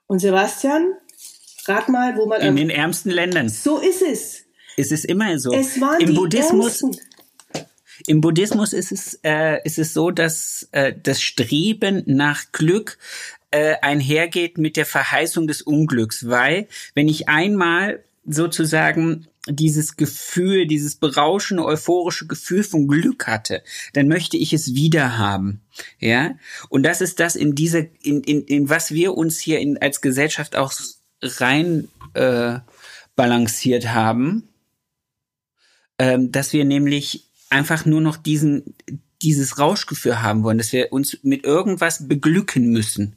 Und 0.05 0.19
Sebastian, 0.19 0.93
rat 1.65 1.89
mal, 1.89 2.15
wo 2.17 2.27
man 2.27 2.39
in 2.39 2.55
den 2.55 2.69
ärmsten 2.69 3.09
Ländern. 3.09 3.49
So 3.49 3.79
ist 3.79 4.03
es. 4.03 4.43
Es 4.77 4.91
ist 4.91 5.05
immer 5.05 5.39
so. 5.39 5.51
Es 5.53 5.81
waren 5.81 6.01
Im 6.01 6.09
die 6.09 6.13
Buddhismus. 6.13 6.83
Ärmsten. 6.83 7.07
Im 8.05 8.21
Buddhismus 8.21 8.73
ist 8.73 8.91
es, 8.91 9.19
äh, 9.23 9.57
ist 9.63 9.79
es 9.79 9.95
so, 9.95 10.11
dass 10.11 10.69
äh, 10.71 10.93
das 11.01 11.23
Streben 11.23 12.03
nach 12.05 12.51
Glück 12.51 12.99
äh, 13.49 13.73
einhergeht 13.81 14.59
mit 14.59 14.77
der 14.77 14.85
Verheißung 14.85 15.47
des 15.47 15.63
Unglücks, 15.63 16.29
weil 16.29 16.67
wenn 16.93 17.07
ich 17.07 17.27
einmal 17.27 18.04
sozusagen 18.25 19.27
dieses 19.47 19.95
Gefühl, 19.95 20.65
dieses 20.65 20.95
berauschende, 20.95 21.63
euphorische 21.63 22.25
Gefühl 22.25 22.63
von 22.63 22.87
Glück 22.87 23.27
hatte, 23.27 23.63
dann 23.93 24.07
möchte 24.07 24.37
ich 24.37 24.53
es 24.53 24.73
wieder 24.73 25.17
haben. 25.17 25.61
Ja? 25.99 26.35
Und 26.69 26.83
das 26.83 27.01
ist 27.01 27.19
das 27.19 27.35
in 27.35 27.53
diese, 27.53 27.89
in, 28.01 28.21
in, 28.23 28.43
in 28.45 28.69
was 28.69 28.91
wir 28.91 29.15
uns 29.15 29.39
hier 29.39 29.59
in, 29.59 29.77
als 29.79 30.01
Gesellschaft 30.01 30.55
auch 30.55 30.73
rein 31.21 31.87
äh, 32.13 32.59
balanciert 33.15 33.89
haben, 33.89 34.49
ähm, 35.99 36.31
dass 36.31 36.53
wir 36.53 36.65
nämlich 36.65 37.27
einfach 37.49 37.85
nur 37.85 38.01
noch 38.01 38.17
diesen, 38.17 38.75
dieses 39.21 39.59
Rauschgefühl 39.59 40.21
haben 40.21 40.43
wollen, 40.43 40.57
dass 40.57 40.73
wir 40.73 40.91
uns 40.91 41.19
mit 41.21 41.43
irgendwas 41.43 42.07
beglücken 42.07 42.71
müssen. 42.71 43.15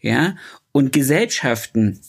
Ja? 0.00 0.36
Und 0.70 0.92
Gesellschaften, 0.92 2.00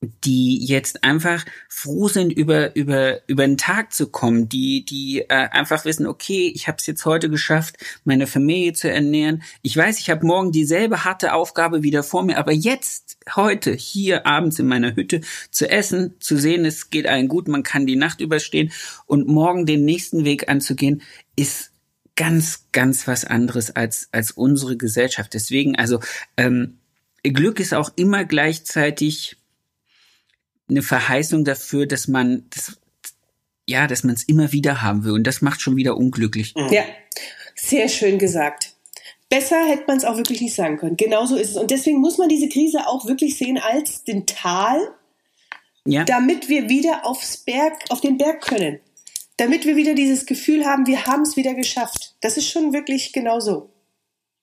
die 0.00 0.64
jetzt 0.64 1.02
einfach 1.02 1.44
froh 1.68 2.06
sind, 2.06 2.32
über 2.32 2.76
über 2.76 3.28
über 3.28 3.44
den 3.44 3.58
Tag 3.58 3.92
zu 3.92 4.08
kommen, 4.08 4.48
die 4.48 4.84
die 4.84 5.22
äh, 5.22 5.48
einfach 5.50 5.84
wissen, 5.84 6.06
okay, 6.06 6.52
ich 6.54 6.68
habe 6.68 6.76
es 6.78 6.86
jetzt 6.86 7.04
heute 7.04 7.28
geschafft, 7.28 7.76
meine 8.04 8.28
Familie 8.28 8.74
zu 8.74 8.88
ernähren. 8.88 9.42
Ich 9.62 9.76
weiß, 9.76 9.98
ich 9.98 10.08
habe 10.08 10.24
morgen 10.24 10.52
dieselbe 10.52 11.04
harte 11.04 11.32
Aufgabe 11.34 11.82
wieder 11.82 12.04
vor 12.04 12.22
mir, 12.22 12.38
aber 12.38 12.52
jetzt 12.52 13.18
heute 13.34 13.72
hier 13.72 14.24
abends 14.24 14.60
in 14.60 14.68
meiner 14.68 14.94
Hütte 14.94 15.20
zu 15.50 15.68
essen, 15.68 16.14
zu 16.20 16.36
sehen, 16.36 16.64
es 16.64 16.90
geht 16.90 17.08
allen 17.08 17.26
gut, 17.26 17.48
man 17.48 17.64
kann 17.64 17.86
die 17.86 17.96
Nacht 17.96 18.20
überstehen 18.20 18.70
und 19.06 19.26
morgen 19.26 19.66
den 19.66 19.84
nächsten 19.84 20.24
Weg 20.24 20.48
anzugehen, 20.48 21.02
ist 21.34 21.72
ganz 22.14 22.66
ganz 22.70 23.08
was 23.08 23.24
anderes 23.24 23.74
als 23.74 24.08
als 24.12 24.30
unsere 24.30 24.76
Gesellschaft. 24.76 25.34
Deswegen 25.34 25.74
also 25.74 25.98
ähm, 26.36 26.78
Glück 27.24 27.58
ist 27.58 27.74
auch 27.74 27.90
immer 27.96 28.24
gleichzeitig 28.24 29.37
eine 30.68 30.82
Verheißung 30.82 31.44
dafür, 31.44 31.86
dass 31.86 32.08
man 32.08 32.44
das, 32.50 32.78
ja, 33.66 33.86
dass 33.86 34.04
man 34.04 34.14
es 34.14 34.24
immer 34.24 34.52
wieder 34.52 34.82
haben 34.82 35.04
will. 35.04 35.12
Und 35.12 35.24
das 35.24 35.42
macht 35.42 35.60
schon 35.60 35.76
wieder 35.76 35.96
unglücklich. 35.96 36.54
Mhm. 36.54 36.72
Ja, 36.72 36.84
sehr 37.54 37.88
schön 37.88 38.18
gesagt. 38.18 38.74
Besser 39.28 39.62
hätte 39.66 39.84
man 39.86 39.98
es 39.98 40.04
auch 40.04 40.16
wirklich 40.16 40.40
nicht 40.40 40.54
sagen 40.54 40.78
können. 40.78 40.96
Genauso 40.96 41.36
ist 41.36 41.50
es. 41.50 41.56
Und 41.56 41.70
deswegen 41.70 41.98
muss 41.98 42.16
man 42.16 42.28
diese 42.28 42.48
Krise 42.48 42.86
auch 42.86 43.06
wirklich 43.06 43.36
sehen 43.36 43.58
als 43.58 44.04
den 44.04 44.26
Tal, 44.26 44.80
ja. 45.84 46.04
damit 46.04 46.48
wir 46.48 46.70
wieder 46.70 47.04
aufs 47.04 47.36
Berg, 47.36 47.74
auf 47.90 48.00
den 48.00 48.16
Berg 48.16 48.40
können. 48.40 48.80
Damit 49.36 49.66
wir 49.66 49.76
wieder 49.76 49.94
dieses 49.94 50.26
Gefühl 50.26 50.64
haben, 50.64 50.86
wir 50.86 51.04
haben 51.04 51.22
es 51.22 51.36
wieder 51.36 51.54
geschafft. 51.54 52.14
Das 52.20 52.36
ist 52.36 52.50
schon 52.50 52.72
wirklich 52.72 53.12
genauso. 53.12 53.70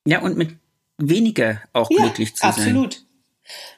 Ja, 0.08 0.22
und 0.22 0.38
mit 0.38 0.56
weniger 0.98 1.62
auch 1.74 1.90
ja, 1.90 2.04
glücklich 2.04 2.36
zu 2.36 2.44
absolut. 2.44 2.66
sein. 2.66 2.76
Absolut. 2.78 3.05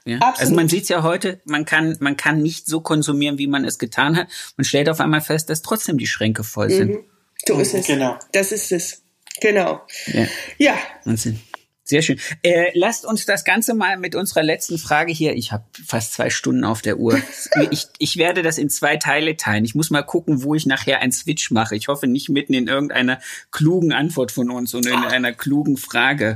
Ja? 0.05 0.19
Also 0.37 0.55
man 0.55 0.69
sieht 0.69 0.83
es 0.83 0.89
ja 0.89 1.03
heute, 1.03 1.41
man 1.45 1.65
kann, 1.65 1.97
man 1.99 2.17
kann 2.17 2.41
nicht 2.41 2.67
so 2.67 2.81
konsumieren, 2.81 3.37
wie 3.37 3.47
man 3.47 3.65
es 3.65 3.79
getan 3.79 4.15
hat. 4.15 4.27
Man 4.55 4.65
stellt 4.65 4.89
auf 4.89 4.99
einmal 4.99 5.21
fest, 5.21 5.49
dass 5.49 5.61
trotzdem 5.61 5.97
die 5.97 6.07
Schränke 6.07 6.43
voll 6.43 6.69
sind. 6.69 6.91
Mhm. 6.91 7.03
So 7.45 7.59
ist 7.59 7.73
es. 7.73 7.87
Genau. 7.87 8.17
Das 8.31 8.51
ist 8.51 8.71
es. 8.71 9.03
Genau. 9.41 9.81
Ja. 10.07 10.27
ja. 10.57 10.77
Wahnsinn. 11.03 11.39
Sehr 11.87 12.01
schön. 12.01 12.19
Äh, 12.43 12.71
lasst 12.73 13.05
uns 13.05 13.25
das 13.25 13.45
Ganze 13.45 13.73
mal 13.73 13.97
mit 13.97 14.13
unserer 14.13 14.43
letzten 14.43 14.77
Frage 14.77 15.13
hier. 15.13 15.35
Ich 15.35 15.53
habe 15.53 15.63
fast 15.85 16.13
zwei 16.13 16.29
Stunden 16.29 16.65
auf 16.65 16.81
der 16.81 16.97
Uhr. 16.97 17.17
ich, 17.71 17.87
ich 17.97 18.17
werde 18.17 18.41
das 18.41 18.57
in 18.57 18.69
zwei 18.69 18.97
Teile 18.97 19.37
teilen. 19.37 19.63
Ich 19.63 19.73
muss 19.73 19.89
mal 19.89 20.01
gucken, 20.01 20.43
wo 20.43 20.53
ich 20.53 20.65
nachher 20.65 20.99
einen 20.99 21.13
Switch 21.13 21.49
mache. 21.49 21.77
Ich 21.77 21.87
hoffe 21.87 22.07
nicht 22.07 22.27
mitten 22.27 22.53
in 22.53 22.67
irgendeiner 22.67 23.21
klugen 23.51 23.93
Antwort 23.93 24.33
von 24.33 24.51
uns 24.51 24.75
oder 24.75 24.91
in 24.91 25.05
einer 25.05 25.31
klugen 25.31 25.77
Frage. 25.77 26.35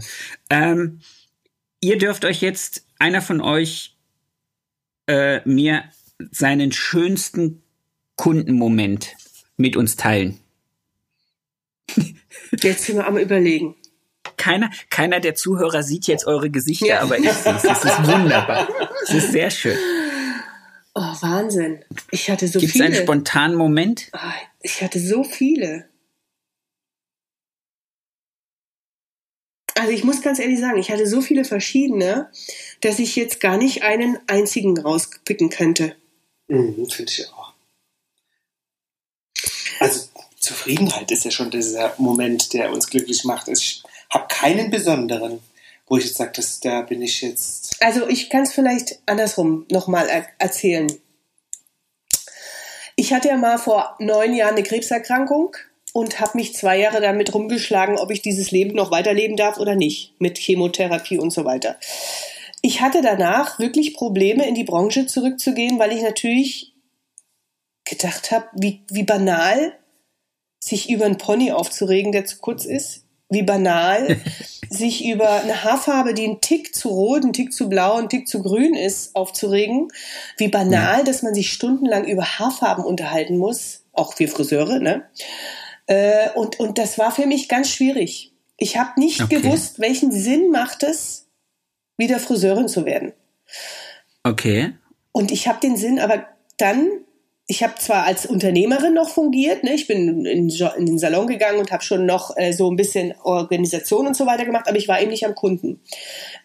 Ähm, 0.50 1.02
ihr 1.82 1.98
dürft 1.98 2.24
euch 2.24 2.40
jetzt 2.40 2.86
einer 3.02 3.22
von 3.22 3.42
euch 3.42 3.98
äh, 5.08 5.42
mir 5.44 5.84
seinen 6.32 6.72
schönsten 6.72 7.64
Kundenmoment 8.16 9.16
mit 9.58 9.76
uns 9.76 9.96
teilen? 9.96 10.40
Jetzt 12.52 12.86
sind 12.86 12.98
wir 12.98 13.08
am 13.08 13.18
überlegen. 13.18 13.76
Keiner, 14.38 14.70
keiner 14.90 15.20
der 15.20 15.36
Zuhörer 15.36 15.84
sieht 15.84 16.06
jetzt 16.08 16.28
eure 16.28 16.50
Gesichter, 16.52 16.86
ja. 16.86 17.02
aber 17.02 17.18
ich 17.18 17.32
sehe 17.32 17.56
es. 17.56 17.64
Das 17.64 17.84
ist 17.84 18.08
wunderbar. 18.08 18.68
Das 19.02 19.16
ist 19.16 19.32
sehr 19.32 19.50
schön. 19.50 19.78
Oh, 20.94 21.02
Wahnsinn. 21.02 21.84
Ich 22.12 22.30
hatte 22.30 22.48
so 22.48 22.60
Gibt's 22.60 22.74
viele. 22.74 22.86
Gibt 22.86 22.94
es 22.94 23.00
einen 23.00 23.06
spontanen 23.06 23.58
Moment? 23.58 24.12
Oh, 24.14 24.18
ich 24.62 24.84
hatte 24.84 25.00
so 25.00 25.24
viele. 25.24 25.90
Also 29.76 29.94
ich 29.94 30.04
muss 30.04 30.22
ganz 30.22 30.40
ehrlich 30.40 30.60
sagen, 30.60 30.78
ich 30.78 30.92
hatte 30.92 31.08
so 31.08 31.22
viele 31.22 31.46
verschiedene, 31.46 32.30
dass 32.82 33.00
ich 33.00 33.16
jetzt 33.16 33.40
gar 33.40 33.58
nicht 33.58 33.84
einen 33.84 34.20
einzigen 34.28 34.78
rauspicken 34.78 35.50
könnte. 35.50 35.96
Mhm, 36.48 36.90
Finde 36.90 37.12
ich 37.12 37.28
auch. 37.32 37.54
Also 39.80 40.02
Zufriedenheit 40.40 41.12
ist 41.12 41.24
ja 41.24 41.32
schon 41.32 41.52
dieser 41.52 41.94
Moment, 41.98 42.54
der 42.54 42.72
uns 42.72 42.88
glücklich 42.88 43.24
macht. 43.24 43.48
Ich 43.48 43.84
habe 44.10 44.28
keinen 44.28 44.70
besonderen, 44.70 45.40
wo 45.88 45.98
ich 45.98 46.06
jetzt 46.06 46.18
sage, 46.18 46.42
da 46.64 46.82
bin 46.82 47.02
ich 47.02 47.22
jetzt. 47.22 47.78
Also 47.82 48.08
ich 48.08 48.30
kann 48.30 48.44
es 48.44 48.54
vielleicht 48.54 49.00
andersrum 49.06 49.66
nochmal 49.72 50.10
er 50.10 50.28
erzählen. 50.40 50.92
Ich 52.96 53.14
hatte 53.14 53.30
ja 53.30 53.38
mal 53.38 53.58
vor 53.58 53.96
neun 54.00 54.34
Jahren 54.34 54.56
eine 54.56 54.64
Krebserkrankung 54.64 55.56
und 55.94 56.20
habe 56.20 56.38
mich 56.38 56.56
zwei 56.56 56.78
Jahre 56.78 57.02
damit 57.02 57.34
rumgeschlagen, 57.34 57.98
ob 57.98 58.12
ich 58.12 58.22
dieses 58.22 58.52
Leben 58.52 58.76
noch 58.76 58.92
weiterleben 58.92 59.38
darf 59.38 59.58
oder 59.58 59.76
nicht, 59.76 60.14
mit 60.20 60.38
Chemotherapie 60.38 61.18
und 61.18 61.32
so 61.32 61.46
weiter. 61.46 61.78
Ich 62.62 62.82
hatte 62.82 63.02
danach 63.02 63.60
wirklich 63.60 63.94
Probleme, 63.94 64.48
in 64.48 64.56
die 64.56 64.64
Branche 64.64 65.08
zurückzugehen, 65.08 65.80
weil 65.80 65.92
ich 65.92 66.02
natürlich 66.02 66.76
gedacht 67.86 68.32
habe, 68.32 68.46
wie, 68.54 68.84
wie 68.90 69.04
banal 69.04 69.74
sich 70.60 70.90
über 70.90 71.06
einen 71.06 71.18
Pony 71.18 71.52
aufzuregen, 71.52 72.12
der 72.12 72.26
zu 72.26 72.38
kurz 72.38 72.66
ist. 72.66 73.06
Wie 73.30 73.44
banal 73.44 74.20
sich 74.70 75.06
über 75.06 75.42
eine 75.42 75.64
Haarfarbe, 75.64 76.14
die 76.14 76.28
ein 76.28 76.42
Tick 76.42 76.76
zu 76.76 76.90
rot, 76.90 77.24
ein 77.24 77.34
Tick 77.34 77.52
zu 77.52 77.68
blau, 77.68 77.96
ein 77.96 78.10
Tick 78.10 78.28
zu 78.28 78.44
grün 78.44 78.76
ist, 78.76 79.16
aufzuregen. 79.16 79.88
Wie 80.38 80.50
banal, 80.50 81.00
ja. 81.00 81.04
dass 81.04 81.24
man 81.24 81.34
sich 81.34 81.52
stundenlang 81.52 82.06
über 82.06 82.24
Haarfarben 82.24 82.84
unterhalten 82.84 83.38
muss. 83.38 83.84
Auch 83.94 84.18
wir 84.20 84.30
Friseure, 84.30 84.80
ne? 84.80 85.04
Äh, 85.88 86.30
und, 86.36 86.60
und 86.60 86.78
das 86.78 86.98
war 86.98 87.12
für 87.12 87.26
mich 87.26 87.50
ganz 87.50 87.70
schwierig. 87.70 88.34
Ich 88.58 88.78
habe 88.78 89.00
nicht 89.00 89.22
okay. 89.22 89.42
gewusst, 89.42 89.80
welchen 89.80 90.12
Sinn 90.12 90.52
macht 90.52 90.84
es, 90.84 91.21
wieder 91.98 92.20
Friseurin 92.20 92.68
zu 92.68 92.86
werden. 92.86 93.14
Okay. 94.24 94.74
Und 95.12 95.32
ich 95.32 95.48
habe 95.48 95.60
den 95.60 95.78
Sinn 95.78 96.00
aber 96.00 96.26
dann, 96.58 96.90
ich 97.48 97.64
habe 97.64 97.76
zwar 97.76 98.06
als 98.06 98.26
Unternehmerin 98.26 98.94
noch 98.94 99.10
fungiert, 99.10 99.64
ne, 99.64 99.74
ich 99.74 99.88
bin 99.88 100.26
in, 100.26 100.50
in 100.50 100.86
den 100.86 101.00
Salon 101.00 101.28
gegangen 101.28 101.60
und 101.60 101.72
habe 101.72 101.84
schon 101.84 102.06
noch 102.06 102.36
äh, 102.38 102.54
so 102.54 102.72
ein 102.72 102.78
bisschen 102.78 103.14
Organisation 103.24 104.08
und 104.08 104.16
so 104.16 104.26
weiter 104.26 104.46
gemacht, 104.46 104.68
aber 104.68 104.78
ich 104.78 104.88
war 104.88 105.02
eben 105.02 105.12
nicht 105.12 105.26
am 105.26 105.36
Kunden, 105.36 105.82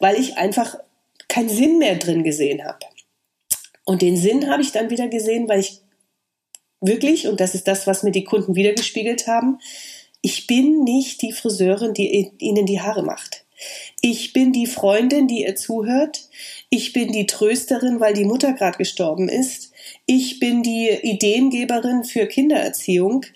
weil 0.01 0.19
ich 0.19 0.37
einfach 0.37 0.77
keinen 1.29 1.49
Sinn 1.49 1.79
mehr 1.79 1.97
drin 1.97 2.25
gesehen 2.25 2.65
habe. 2.65 2.79
Und 3.85 4.03
den 4.03 4.17
Sinn 4.17 4.51
habe 4.51 4.63
ich 4.63 4.73
dann 4.73 4.91
wieder 4.91 5.09
gesehen, 5.09 5.49
weil 5.49 5.61
ich 5.61 5.81
wirklich, 6.81 7.29
und 7.29 7.41
das 7.41 7.55
ist 7.55 7.69
das, 7.69 7.87
was 7.87 8.03
mir 8.03 8.13
die 8.13 8.25
Kunden 8.25 8.57
wiedergespiegelt 8.57 9.27
haben, 9.27 9.59
ich 10.23 10.47
bin 10.47 10.83
nicht 10.83 11.23
die 11.23 11.33
Friseurin, 11.33 11.95
die 11.95 12.33
ihnen 12.39 12.67
die 12.67 12.81
Haare 12.81 13.05
macht. 13.05 13.46
Ich 14.01 14.33
bin 14.33 14.53
die 14.53 14.67
Freundin, 14.67 15.29
die 15.29 15.43
ihr 15.43 15.57
zuhört. 15.57 16.29
Ich 16.71 16.93
bin 16.93 17.13
die 17.13 17.27
Trösterin, 17.27 18.01
weil 18.01 18.15
die 18.15 18.25
Mutter 18.25 18.53
gerade 18.53 18.79
gestorben 18.79 19.29
ist. 19.29 19.73
Ich 20.07 20.39
bin 20.39 20.63
die 20.63 20.91
Ideengeberin 20.91 22.05
für 22.05 22.27
Kindererziehung. 22.27 23.27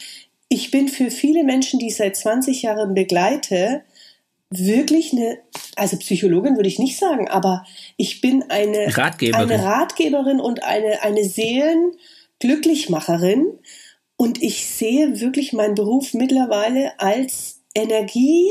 Ich 0.48 0.70
bin 0.70 0.88
für 0.88 1.10
viele 1.10 1.44
Menschen, 1.44 1.78
die 1.78 1.88
ich 1.88 1.96
seit 1.96 2.16
20 2.16 2.62
Jahren 2.62 2.94
begleite, 2.94 3.82
wirklich 4.50 5.12
eine, 5.12 5.38
also 5.76 5.96
Psychologin 5.96 6.56
würde 6.56 6.68
ich 6.68 6.80
nicht 6.80 6.98
sagen, 6.98 7.28
aber 7.28 7.64
ich 7.96 8.20
bin 8.20 8.50
eine 8.50 8.96
Ratgeberin, 8.96 9.50
eine 9.50 9.64
Ratgeberin 9.64 10.40
und 10.40 10.64
eine, 10.64 11.02
eine 11.02 11.24
Seelenglücklichmacherin. 11.24 13.46
Und 14.16 14.42
ich 14.42 14.66
sehe 14.66 15.20
wirklich 15.20 15.52
meinen 15.52 15.76
Beruf 15.76 16.14
mittlerweile 16.14 16.98
als 16.98 17.60
Energie 17.74 18.50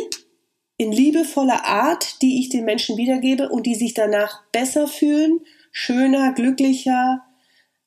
in 0.80 0.94
liebevoller 0.94 1.66
Art, 1.66 2.22
die 2.22 2.40
ich 2.40 2.48
den 2.48 2.64
Menschen 2.64 2.96
wiedergebe 2.96 3.50
und 3.50 3.66
die 3.66 3.76
sich 3.76 3.94
danach 3.94 4.44
besser 4.54 4.88
fühlen, 4.88 5.42
schöner, 5.74 6.32
glücklicher, 6.32 7.26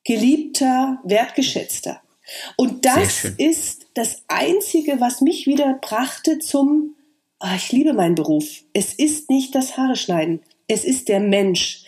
geliebter, 0.05 0.99
wertgeschätzter. 1.03 2.01
Und 2.55 2.85
das 2.85 3.25
ist 3.37 3.87
das 3.95 4.21
Einzige, 4.27 5.01
was 5.01 5.21
mich 5.21 5.47
wieder 5.47 5.73
brachte 5.81 6.37
zum, 6.37 6.95
oh, 7.39 7.55
ich 7.55 7.71
liebe 7.71 7.93
meinen 7.93 8.13
Beruf. 8.13 8.63
Es 8.73 8.93
ist 8.93 9.31
nicht 9.31 9.55
das 9.55 9.75
Haare 9.75 9.95
schneiden. 9.95 10.41
Es 10.67 10.85
ist 10.85 11.09
der 11.09 11.19
Mensch. 11.19 11.85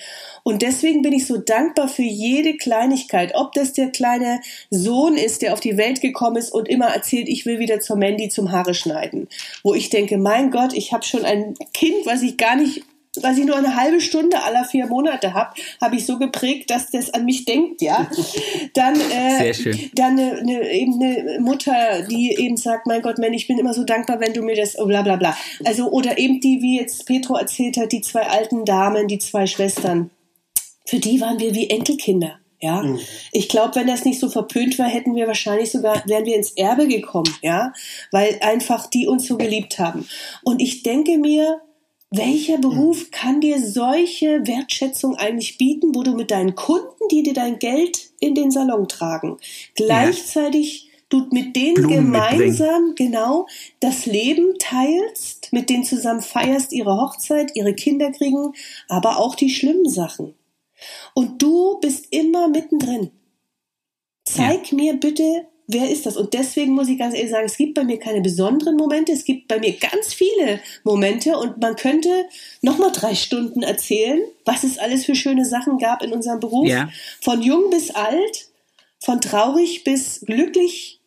Und 0.48 0.62
deswegen 0.62 1.02
bin 1.02 1.12
ich 1.12 1.26
so 1.26 1.38
dankbar 1.38 1.88
für 1.88 2.04
jede 2.04 2.56
Kleinigkeit. 2.56 3.34
Ob 3.34 3.54
das 3.54 3.74
der 3.74 3.90
kleine 3.90 4.42
Sohn 4.70 5.18
ist, 5.18 5.42
der 5.42 5.54
auf 5.54 5.60
die 5.60 5.76
Welt 5.76 6.02
gekommen 6.02 6.36
ist 6.36 6.54
und 6.54 6.70
immer 6.70 6.86
erzählt, 6.86 7.28
ich 7.28 7.48
will 7.48 7.58
wieder 7.58 7.80
zur 7.80 7.96
Mandy 7.96 8.30
zum 8.30 8.52
Haare 8.52 8.76
schneiden. 8.76 9.28
Wo 9.64 9.74
ich 9.74 9.90
denke, 9.90 10.20
mein 10.20 10.52
Gott, 10.52 10.74
ich 10.74 10.94
habe 10.94 11.04
schon 11.04 11.26
ein 11.26 11.56
Kind, 11.74 12.06
was 12.06 12.22
ich 12.22 12.38
gar 12.38 12.56
nicht 12.56 12.84
was 13.22 13.38
ich 13.38 13.46
nur 13.46 13.56
eine 13.56 13.78
halbe 13.78 14.02
Stunde 14.02 14.44
aller 14.44 14.66
vier 14.66 14.88
Monate 14.88 15.34
habe, 15.34 15.54
habe 15.80 15.96
ich 15.96 16.06
so 16.06 16.20
geprägt, 16.20 16.70
dass 16.70 16.92
das 16.92 17.14
an 17.14 17.24
mich 17.24 17.46
denkt, 17.46 17.82
ja. 17.82 18.10
Dann, 18.74 18.96
äh, 18.96 19.54
dann 19.94 20.20
eine, 20.20 20.34
eine, 20.34 20.70
eben 20.70 21.02
eine 21.02 21.40
Mutter, 21.40 22.02
die 22.10 22.36
eben 22.38 22.58
sagt, 22.58 22.88
mein 22.88 23.02
Gott, 23.02 23.20
Mann, 23.20 23.32
ich 23.32 23.48
bin 23.48 23.58
immer 23.58 23.74
so 23.74 23.86
dankbar, 23.86 24.20
wenn 24.20 24.34
du 24.34 24.42
mir 24.42 24.56
das, 24.56 24.78
oh, 24.78 24.86
bla 24.86 25.02
bla 25.02 25.16
bla. 25.16 25.38
Also, 25.64 25.90
oder 25.90 26.18
eben 26.18 26.42
die, 26.42 26.62
wie 26.62 26.78
jetzt 26.78 27.06
Petro 27.06 27.36
erzählt 27.36 27.78
hat, 27.78 27.94
die 27.94 28.02
zwei 28.02 28.24
alten 28.24 28.66
Damen, 28.66 29.08
die 29.08 29.20
zwei 29.20 29.48
Schwestern. 29.48 30.12
Für 30.86 31.00
die 31.00 31.20
waren 31.22 31.40
wir 31.40 31.54
wie 31.56 31.70
Enkelkinder. 31.70 32.40
Ja, 32.62 32.82
mhm. 32.82 33.00
ich 33.32 33.50
glaube, 33.50 33.76
wenn 33.76 33.88
das 33.88 34.06
nicht 34.06 34.20
so 34.20 34.30
verpönt 34.30 34.80
war, 34.80 34.88
hätten 34.88 35.14
wir 35.16 35.28
wahrscheinlich 35.28 35.72
sogar, 35.72 36.02
wären 36.08 36.26
wir 36.26 36.36
ins 36.36 36.52
Erbe 36.52 36.88
gekommen, 36.88 37.32
ja, 37.42 37.74
weil 38.12 38.40
einfach 38.42 38.88
die 38.88 39.08
uns 39.08 39.28
so 39.28 39.38
geliebt 39.38 39.78
haben. 39.78 40.08
Und 40.44 40.62
ich 40.62 40.82
denke 40.82 41.18
mir, 41.18 41.62
welcher 42.12 42.58
Beruf 42.58 43.12
kann 43.12 43.42
dir 43.42 43.62
solche 43.62 44.48
Wertschätzung 44.48 45.16
eigentlich 45.16 45.58
bieten, 45.58 45.94
wo 45.94 46.04
du 46.04 46.16
mit 46.16 46.32
deinen 46.32 46.56
Kunden, 46.56 47.08
die 47.12 47.24
dir 47.24 47.34
dein 47.34 47.60
Geld 47.60 48.12
in 48.20 48.36
den 48.36 48.52
Salon 48.52 48.88
tragen, 48.88 49.38
gleichzeitig 49.76 50.90
du 51.10 51.28
mit 51.32 51.56
denen 51.56 51.76
Blumen 51.76 51.90
gemeinsam 51.90 52.88
mitbringen. 52.88 52.96
genau 52.96 53.48
das 53.80 54.06
Leben 54.06 54.54
teilst, 54.60 55.52
mit 55.52 55.70
denen 55.70 55.84
zusammen 55.84 56.22
feierst 56.22 56.72
ihre 56.74 57.00
Hochzeit, 57.00 57.52
ihre 57.56 57.74
Kinder 57.74 58.12
kriegen, 58.12 58.54
aber 58.88 59.20
auch 59.20 59.36
die 59.36 59.50
schlimmen 59.50 59.90
Sachen. 59.90 60.34
Und 61.14 61.42
du 61.42 61.80
bist 61.80 62.08
immer 62.12 62.48
mittendrin. 62.48 63.12
Zeig 64.24 64.72
ja. 64.72 64.76
mir 64.76 64.94
bitte, 64.96 65.48
wer 65.68 65.90
ist 65.90 66.06
das? 66.06 66.18
Und 66.18 66.34
deswegen 66.34 66.74
muss 66.74 66.88
ich 66.88 66.98
ganz 66.98 67.16
ehrlich 67.16 67.32
sagen, 67.32 67.46
es 67.46 67.58
gibt 67.58 67.76
bei 67.76 67.84
mir 67.84 68.00
keine 68.00 68.22
besonderen 68.22 68.76
Momente, 68.76 69.12
es 69.12 69.24
gibt 69.24 69.48
bei 69.48 69.60
mir 69.60 69.74
ganz 69.74 70.14
viele 70.14 70.60
Momente 70.84 71.38
und 71.38 71.60
man 71.60 71.76
könnte 71.76 72.26
nochmal 72.62 72.92
drei 72.92 73.16
Stunden 73.16 73.64
erzählen, 73.64 74.20
was 74.46 74.64
es 74.64 74.78
alles 74.78 75.06
für 75.06 75.16
schöne 75.16 75.46
Sachen 75.46 75.78
gab 75.78 76.02
in 76.02 76.12
unserem 76.12 76.40
Beruf. 76.40 76.68
Ja. 76.68 76.90
Von 77.22 77.42
jung 77.42 77.70
bis 77.70 77.92
alt, 77.92 78.50
von 79.00 79.22
traurig 79.22 79.84
bis 79.84 80.22
glücklich. 80.22 81.00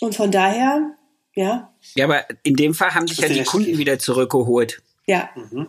Und 0.00 0.14
von 0.14 0.30
daher, 0.30 0.96
ja. 1.34 1.74
Ja, 1.94 2.04
aber 2.06 2.24
in 2.42 2.56
dem 2.56 2.74
Fall 2.74 2.94
haben 2.94 3.06
sich 3.06 3.18
ja 3.18 3.28
die 3.28 3.44
Kunden 3.44 3.76
wieder 3.76 3.98
zurückgeholt. 3.98 4.82
Ja. 5.06 5.30
Mhm. 5.34 5.68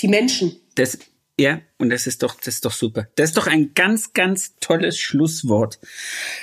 Die 0.00 0.08
Menschen. 0.08 0.60
Das, 0.76 0.98
ja, 1.38 1.60
und 1.78 1.90
das 1.90 2.06
ist 2.06 2.22
doch, 2.22 2.36
das 2.36 2.54
ist 2.54 2.64
doch 2.64 2.72
super. 2.72 3.08
Das 3.16 3.30
ist 3.30 3.36
doch 3.36 3.46
ein 3.46 3.72
ganz, 3.74 4.12
ganz 4.12 4.56
tolles 4.60 4.98
Schlusswort. 4.98 5.78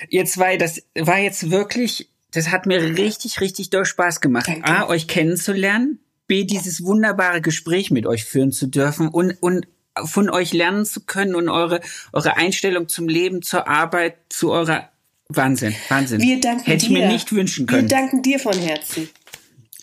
Ihr 0.09 0.25
zwei, 0.25 0.57
das 0.57 0.83
war 0.95 1.19
jetzt 1.19 1.51
wirklich, 1.51 2.09
das 2.31 2.49
hat 2.49 2.65
mir 2.65 2.97
richtig, 2.97 3.39
richtig 3.39 3.69
doll 3.69 3.85
Spaß 3.85 4.19
gemacht. 4.21 4.47
Danke. 4.47 4.65
A, 4.65 4.87
euch 4.87 5.07
kennenzulernen, 5.07 5.99
B, 6.27 6.43
dieses 6.43 6.83
wunderbare 6.83 7.41
Gespräch 7.41 7.91
mit 7.91 8.05
euch 8.05 8.25
führen 8.25 8.51
zu 8.51 8.67
dürfen 8.67 9.07
und, 9.07 9.31
und 9.41 9.67
von 10.05 10.29
euch 10.29 10.53
lernen 10.53 10.85
zu 10.85 11.01
können 11.01 11.35
und 11.35 11.49
eure, 11.49 11.81
eure 12.13 12.37
Einstellung 12.37 12.87
zum 12.87 13.07
Leben, 13.07 13.41
zur 13.41 13.67
Arbeit, 13.67 14.17
zu 14.29 14.51
eurer 14.51 14.89
Wahnsinn, 15.27 15.75
Wahnsinn. 15.89 16.21
Wir 16.21 16.39
danken 16.39 16.65
Hätte 16.65 16.85
ich 16.85 16.91
dir. 16.91 16.99
mir 16.99 17.07
nicht 17.07 17.31
wünschen 17.31 17.67
können. 17.67 17.89
Wir 17.89 17.97
danken 17.97 18.23
dir 18.23 18.39
von 18.39 18.57
Herzen. 18.57 19.09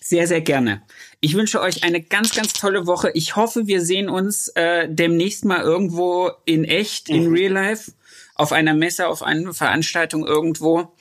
Sehr, 0.00 0.26
sehr 0.26 0.40
gerne. 0.40 0.82
Ich 1.26 1.34
wünsche 1.34 1.60
euch 1.60 1.82
eine 1.82 2.00
ganz, 2.00 2.36
ganz 2.36 2.52
tolle 2.52 2.86
Woche. 2.86 3.10
Ich 3.14 3.34
hoffe, 3.34 3.66
wir 3.66 3.80
sehen 3.80 4.08
uns 4.08 4.46
äh, 4.54 4.86
demnächst 4.88 5.44
mal 5.44 5.60
irgendwo 5.60 6.30
in 6.44 6.62
echt, 6.62 7.08
in 7.08 7.30
mhm. 7.30 7.34
Real 7.34 7.52
Life, 7.52 7.90
auf 8.36 8.52
einer 8.52 8.74
Messe, 8.74 9.08
auf 9.08 9.24
einer 9.24 9.52
Veranstaltung 9.52 10.24
irgendwo. 10.24 10.92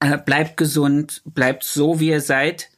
Äh, 0.00 0.16
bleibt 0.16 0.56
gesund, 0.56 1.20
bleibt 1.26 1.62
so, 1.62 2.00
wie 2.00 2.08
ihr 2.08 2.22
seid. 2.22 2.70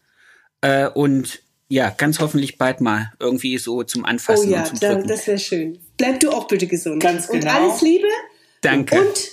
Äh, 0.61 0.89
und 0.89 1.41
ja, 1.69 1.91
ganz 1.91 2.19
hoffentlich 2.19 2.59
bald 2.59 2.81
mal 2.81 3.13
irgendwie 3.21 3.59
so 3.59 3.85
zum 3.85 4.05
Anfassen. 4.05 4.49
Oh 4.49 4.53
ja, 4.53 4.63
und 4.63 4.67
zum 4.67 4.81
da, 4.81 4.95
das 4.97 5.29
wäre 5.29 5.39
schön. 5.39 5.79
Bleib 5.97 6.19
du 6.19 6.33
auch 6.33 6.49
bitte 6.49 6.67
gesund. 6.67 7.01
Ganz 7.01 7.29
genau. 7.29 7.47
Und 7.47 7.63
alles 7.63 7.81
Liebe. 7.81 8.09
Danke. 8.63 9.03
Und 9.03 9.31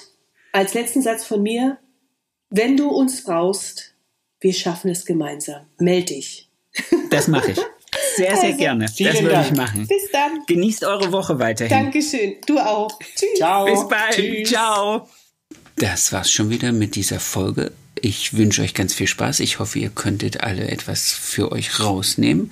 als 0.52 0.76
letzten 0.76 1.02
Satz 1.02 1.26
von 1.26 1.42
mir, 1.42 1.80
wenn 2.52 2.78
du 2.78 2.90
uns 2.90 3.24
brauchst, 3.24 3.96
wir 4.40 4.54
schaffen 4.54 4.92
es 4.92 5.04
gemeinsam. 5.04 5.66
Meld 5.80 6.12
dich. 6.12 6.52
Das 7.10 7.28
mache 7.28 7.52
ich. 7.52 7.58
Sehr, 8.16 8.36
sehr 8.36 8.44
also, 8.46 8.58
gerne. 8.58 8.86
Das 8.86 9.00
würde 9.00 9.46
ich 9.46 9.56
machen. 9.56 9.88
Bis 9.88 10.12
dann. 10.12 10.46
Genießt 10.48 10.84
eure 10.84 11.12
Woche 11.12 11.40
weiterhin. 11.40 11.70
Dankeschön. 11.70 12.36
Du 12.46 12.60
auch. 12.60 13.00
Tschüss. 13.00 13.30
Ciao. 13.38 13.66
Bis 13.66 13.88
bald. 13.88 14.16
Tschüss. 14.16 14.50
Ciao. 14.50 15.08
Das 15.78 16.12
war's 16.12 16.32
schon 16.32 16.50
wieder 16.50 16.72
mit 16.72 16.96
dieser 16.96 17.20
Folge. 17.20 17.72
Ich 18.00 18.36
wünsche 18.36 18.62
euch 18.62 18.74
ganz 18.74 18.94
viel 18.94 19.08
Spaß. 19.08 19.40
Ich 19.40 19.60
hoffe, 19.60 19.80
ihr 19.80 19.90
könntet 19.90 20.42
alle 20.42 20.68
etwas 20.68 21.12
für 21.12 21.52
euch 21.52 21.80
rausnehmen. 21.80 22.52